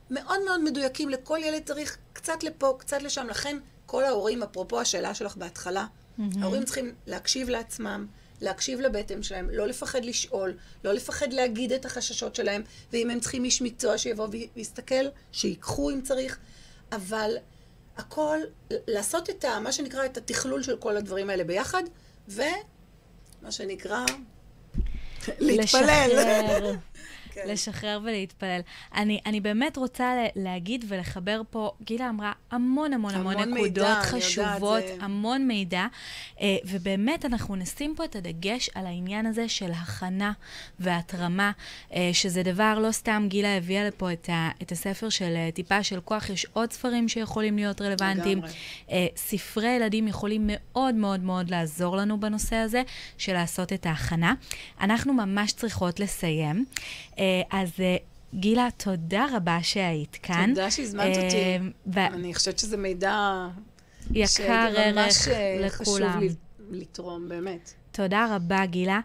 מאוד 0.10 0.40
מאוד 0.46 0.64
מדויקים. 0.64 1.10
לכל 1.10 1.40
ילד 1.44 1.64
צריך 1.66 1.98
קצת 2.14 2.44
לפה, 2.44 2.76
קצת 2.80 3.02
לשם. 3.02 3.28
לכן 3.30 3.58
כל 3.86 4.04
ההורים, 4.04 4.44
אפרופו 4.44 4.82
השאלה 4.82 5.14
שלך 5.14 5.38
בהתחלה, 5.38 5.86
ההורים 6.42 6.66
צריכים 6.66 6.96
להקשיב 7.08 7.50
לעצמם. 7.50 8.08
להקשיב 8.42 8.80
לבטן 8.80 9.24
שלהם, 9.24 9.50
לא 9.50 9.68
לפחד 9.68 10.06
לשאול, 10.06 10.58
לא 10.84 10.94
לפחד 10.94 11.34
להגיד 11.34 11.72
את 11.72 11.86
החששות 11.86 12.36
שלהם, 12.36 12.62
ואם 12.94 13.10
הם 13.10 13.20
צריכים 13.20 13.44
איש 13.44 13.62
מקצוע 13.62 13.98
שיבוא 13.98 14.28
ויסתכל, 14.56 15.06
שיקחו 15.32 15.92
אם 15.92 16.02
צריך, 16.02 16.38
אבל 16.92 17.38
הכל, 17.98 18.38
לעשות 18.88 19.30
את 19.30 19.46
ה, 19.46 19.60
מה 19.60 19.72
שנקרא, 19.72 20.06
את 20.06 20.18
התכלול 20.18 20.64
של 20.64 20.78
כל 20.78 20.98
הדברים 20.98 21.30
האלה 21.30 21.44
ביחד, 21.44 21.84
ומה 22.28 23.52
שנקרא, 23.52 24.06
להתפלל. 25.40 26.10
לשחרר. 26.14 26.72
כן. 27.44 27.50
לשחרר 27.50 28.00
ולהתפלל. 28.04 28.60
אני, 28.96 29.20
אני 29.26 29.42
באמת 29.42 29.78
רוצה 29.78 30.14
להגיד 30.36 30.86
ולחבר 30.88 31.42
פה, 31.50 31.72
גילה 31.84 32.10
אמרה 32.10 32.32
המון 32.52 32.94
המון 32.94 33.16
המון, 33.16 33.34
המון 33.34 33.50
נקודות 33.50 33.64
מידע, 33.64 33.82
יודעת, 33.82 34.06
חשובות, 34.06 34.82
זה- 34.88 34.96
המון 35.02 35.48
מידע, 35.48 35.86
אה, 36.42 36.56
ובאמת 36.66 37.26
אנחנו 37.26 37.56
נשים 37.56 37.94
פה 37.98 38.06
את 38.06 38.16
הדגש 38.16 38.70
על 38.76 38.86
העניין 38.86 39.26
הזה 39.26 39.50
של 39.50 39.72
הכנה 39.72 40.32
והתרמה, 40.80 41.52
אה, 41.94 42.10
שזה 42.14 42.44
דבר, 42.44 42.80
לא 42.80 42.92
סתם 42.92 43.26
גילה 43.30 43.58
הביאה 43.58 43.88
לפה 43.88 44.14
את, 44.14 44.30
ה, 44.30 44.50
את 44.62 44.72
הספר 44.72 45.10
של 45.10 45.34
אה, 45.36 45.50
טיפה 45.54 45.84
של 45.84 46.00
כוח, 46.02 46.30
יש 46.30 46.46
עוד 46.54 46.72
ספרים 46.72 47.10
שיכולים 47.10 47.56
להיות 47.56 47.82
רלוונטיים. 47.82 48.38
לגמרי. 48.38 48.54
ספרי 49.16 49.68
ילדים 49.70 50.08
יכולים 50.08 50.50
מאוד 50.54 50.96
מאוד 50.96 51.20
מאוד 51.24 51.50
לעזור 51.50 51.98
לנו 51.98 52.20
בנושא 52.20 52.56
הזה 52.56 52.82
של 53.18 53.34
לעשות 53.34 53.74
את 53.74 53.86
ההכנה. 53.86 54.34
אנחנו 54.82 55.14
ממש 55.14 55.52
צריכות 55.52 56.00
לסיים. 56.00 56.66
אה, 57.20 57.24
אז 57.50 57.70
אה, 57.80 57.98
גילה, 58.34 58.68
תודה 58.78 59.26
רבה 59.34 59.60
שהיית 59.62 60.18
כאן. 60.24 60.50
תודה 60.50 60.72
שהזמנת 60.72 61.18
אה, 61.18 61.26
אותי. 61.26 61.70
ו- 61.94 62.00
אני 62.00 62.34
חושבת 62.34 62.60
שזה 62.60 62.78
מידע 62.78 63.48
יקר 64.12 64.70
ערך 64.76 65.28
אה, 65.28 65.58
לכולם. 65.60 66.20
לי 66.20 66.30
לתרום, 66.72 67.30
באמת. 67.30 67.74
תודה 67.92 68.36
רבה, 68.36 68.66
גילה. 68.66 69.00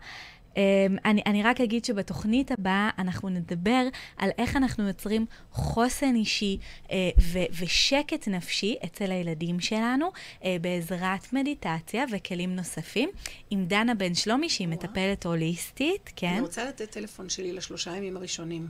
Um, 0.53 0.57
אני, 1.05 1.23
אני 1.27 1.43
רק 1.43 1.61
אגיד 1.61 1.85
שבתוכנית 1.85 2.51
הבאה 2.51 2.91
אנחנו 2.99 3.29
נדבר 3.29 3.83
על 4.17 4.31
איך 4.39 4.57
אנחנו 4.57 4.89
יוצרים 4.89 5.27
חוסן 5.53 6.15
אישי 6.15 6.59
uh, 6.87 6.91
ו- 7.21 7.39
ושקט 7.61 8.29
נפשי 8.29 8.77
אצל 8.85 9.11
הילדים 9.11 9.61
שלנו 9.61 10.11
uh, 10.41 10.45
בעזרת 10.61 11.33
מדיטציה 11.33 12.05
וכלים 12.13 12.57
נוספים 12.57 13.11
עם 13.51 13.67
דנה 13.67 13.95
בן 13.95 14.15
שלומי, 14.15 14.49
שהיא 14.49 14.69
מטפלת 14.69 15.27
הוליסטית, 15.27 16.01
אני 16.07 16.13
כן? 16.17 16.39
רוצה 16.41 16.65
לתת 16.65 16.91
טלפון 16.91 17.29
שלי 17.29 17.53
לשלושה 17.53 17.97
ימים 17.97 18.17
הראשונים. 18.17 18.69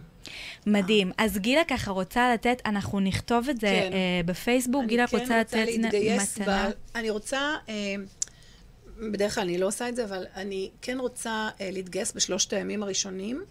מדהים. 0.67 1.13
אז 1.19 1.39
גילה 1.39 1.65
ככה 1.65 1.91
רוצה 1.91 2.35
לתת, 2.35 2.63
אנחנו 2.67 3.01
נכתוב 3.01 3.49
את 3.49 3.61
זה 3.61 3.67
כן. 3.67 3.91
uh, 3.93 4.27
בפייסבוק, 4.27 4.85
גילה 4.85 5.05
אני 5.13 5.21
רוצה 5.21 5.35
כן 5.35 5.41
לתת 5.41 5.55
רוצה 5.55 5.65
להתגייס, 5.65 6.39
מתנה. 6.39 6.69
ב... 6.69 6.73
אני 6.99 7.11
רוצה, 7.11 7.55
אה, 7.69 7.95
בדרך 9.13 9.35
כלל 9.35 9.45
אני 9.45 9.59
לא 9.59 9.67
עושה 9.67 9.89
את 9.89 9.97
זה, 9.97 10.05
אבל 10.05 10.27
אני 10.35 10.71
כן 10.83 10.99
רוצה 11.01 11.49
אה, 11.61 11.71
להתגייס 11.73 12.13
בשלושת 12.13 12.53
הימים 12.53 12.83
הראשונים, 12.83 13.45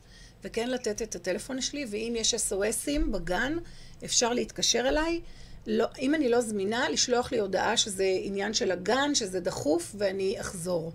וכן 0.44 0.70
לתת 0.70 1.02
את 1.02 1.16
הטלפון 1.16 1.62
שלי, 1.62 1.86
ואם 1.92 2.14
יש 2.18 2.34
SOSים 2.34 3.12
בגן, 3.12 3.58
אפשר 4.06 4.34
להתקשר 4.34 4.86
אליי. 4.88 5.22
לא, 5.68 5.86
אם 6.00 6.16
אני 6.16 6.30
לא 6.30 6.42
זמינה, 6.42 6.90
לשלוח 6.90 7.32
לי 7.32 7.40
הודעה 7.40 7.78
שזה 7.78 8.06
עניין 8.24 8.54
של 8.54 8.72
הגן, 8.72 9.16
שזה 9.16 9.40
דחוף, 9.40 9.96
ואני 9.98 10.42
אחזור. 10.42 10.92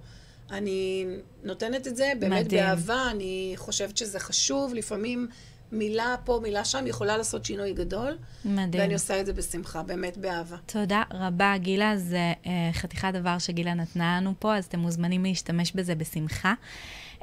אני 0.51 1.07
נותנת 1.43 1.87
את 1.87 1.97
זה 1.97 2.13
באמת 2.19 2.45
מדהים. 2.45 2.63
באהבה, 2.63 3.11
אני 3.11 3.53
חושבת 3.57 3.97
שזה 3.97 4.21
חשוב, 4.21 4.75
לפעמים 4.75 5.29
מילה 5.73 6.15
פה, 6.25 6.41
מילה 6.43 6.65
שם, 6.65 6.87
יכולה 6.87 7.17
לעשות 7.17 7.45
שינוי 7.45 7.73
גדול. 7.73 8.17
מדהים. 8.45 8.83
ואני 8.83 8.95
עושה 8.95 9.21
את 9.21 9.27
זה 9.27 9.33
בשמחה, 9.33 9.83
באמת 9.83 10.17
באהבה. 10.17 10.57
תודה 10.67 11.03
רבה, 11.15 11.55
גילה. 11.59 11.97
זה 11.97 12.33
uh, 12.43 12.47
חתיכת 12.73 13.11
דבר 13.15 13.39
שגילה 13.39 13.75
נתנה 13.75 14.17
לנו 14.21 14.35
פה, 14.39 14.57
אז 14.57 14.65
אתם 14.65 14.79
מוזמנים 14.79 15.25
להשתמש 15.25 15.73
בזה 15.73 15.95
בשמחה. 15.95 16.55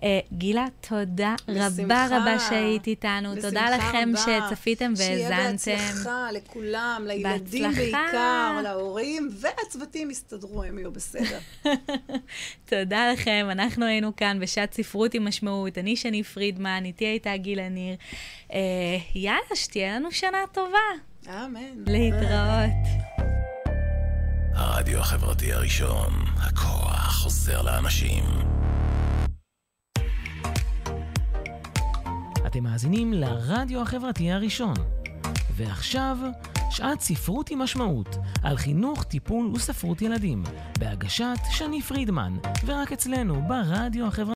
Uh, 0.04 0.06
גילה, 0.34 0.66
תודה 0.90 1.36
רבה 1.48 1.70
בשמחה. 1.70 2.08
רבה 2.08 2.40
שהיית 2.40 2.88
איתנו. 2.88 3.32
בשמחה 3.32 3.48
תודה 3.48 3.70
לכם 3.70 4.10
רבה. 4.10 4.50
שצפיתם 4.50 4.94
והאזנתם. 4.98 5.58
שיהיה 5.58 5.78
בהצלחה 5.78 6.30
לכולם, 6.32 7.04
לילדים 7.08 7.64
בהצלחה. 7.64 7.82
בעיקר, 7.82 8.60
להורים, 8.64 9.30
והצוותים 9.40 10.12
יסתדרו, 10.12 10.64
הם 10.64 10.78
יהיו 10.78 10.92
בסדר. 10.92 11.40
תודה 12.70 13.12
לכם, 13.14 13.48
אנחנו 13.52 13.86
היינו 13.86 14.16
כאן 14.16 14.40
בשעת 14.40 14.74
ספרות 14.74 15.14
עם 15.14 15.28
משמעות. 15.28 15.78
אני 15.78 15.96
שני 15.96 16.24
פרידמן, 16.24 16.82
איתי 16.86 17.06
הייתה 17.06 17.38
גילה 17.38 17.70
ניר. 17.70 17.96
Uh, 18.50 18.54
יאללה, 19.16 19.56
שתהיה 19.56 19.96
לנו 19.96 20.12
שנה 20.12 20.38
טובה. 20.52 20.78
אמן. 21.28 21.84
להתראות. 21.88 23.14
הרדיו 24.56 25.00
החברתי 25.00 25.54
הראשון, 25.54 26.14
הכוח 26.38 27.12
חוזר 27.24 27.62
לאנשים. 27.62 28.24
אתם 32.54 32.64
מאזינים 32.64 33.14
לרדיו 33.14 33.82
החברתי 33.82 34.32
הראשון. 34.32 34.74
ועכשיו, 35.56 36.18
שעת 36.70 37.02
ספרות 37.02 37.50
עם 37.50 37.60
משמעות, 37.60 38.16
על 38.44 38.58
חינוך, 38.58 39.04
טיפול 39.04 39.52
וספרות 39.56 40.02
ילדים, 40.02 40.44
בהגשת 40.80 41.38
שני 41.50 41.82
פרידמן, 41.82 42.34
ורק 42.66 42.92
אצלנו 42.92 43.42
ברדיו 43.48 44.08
החברתי. 44.08 44.32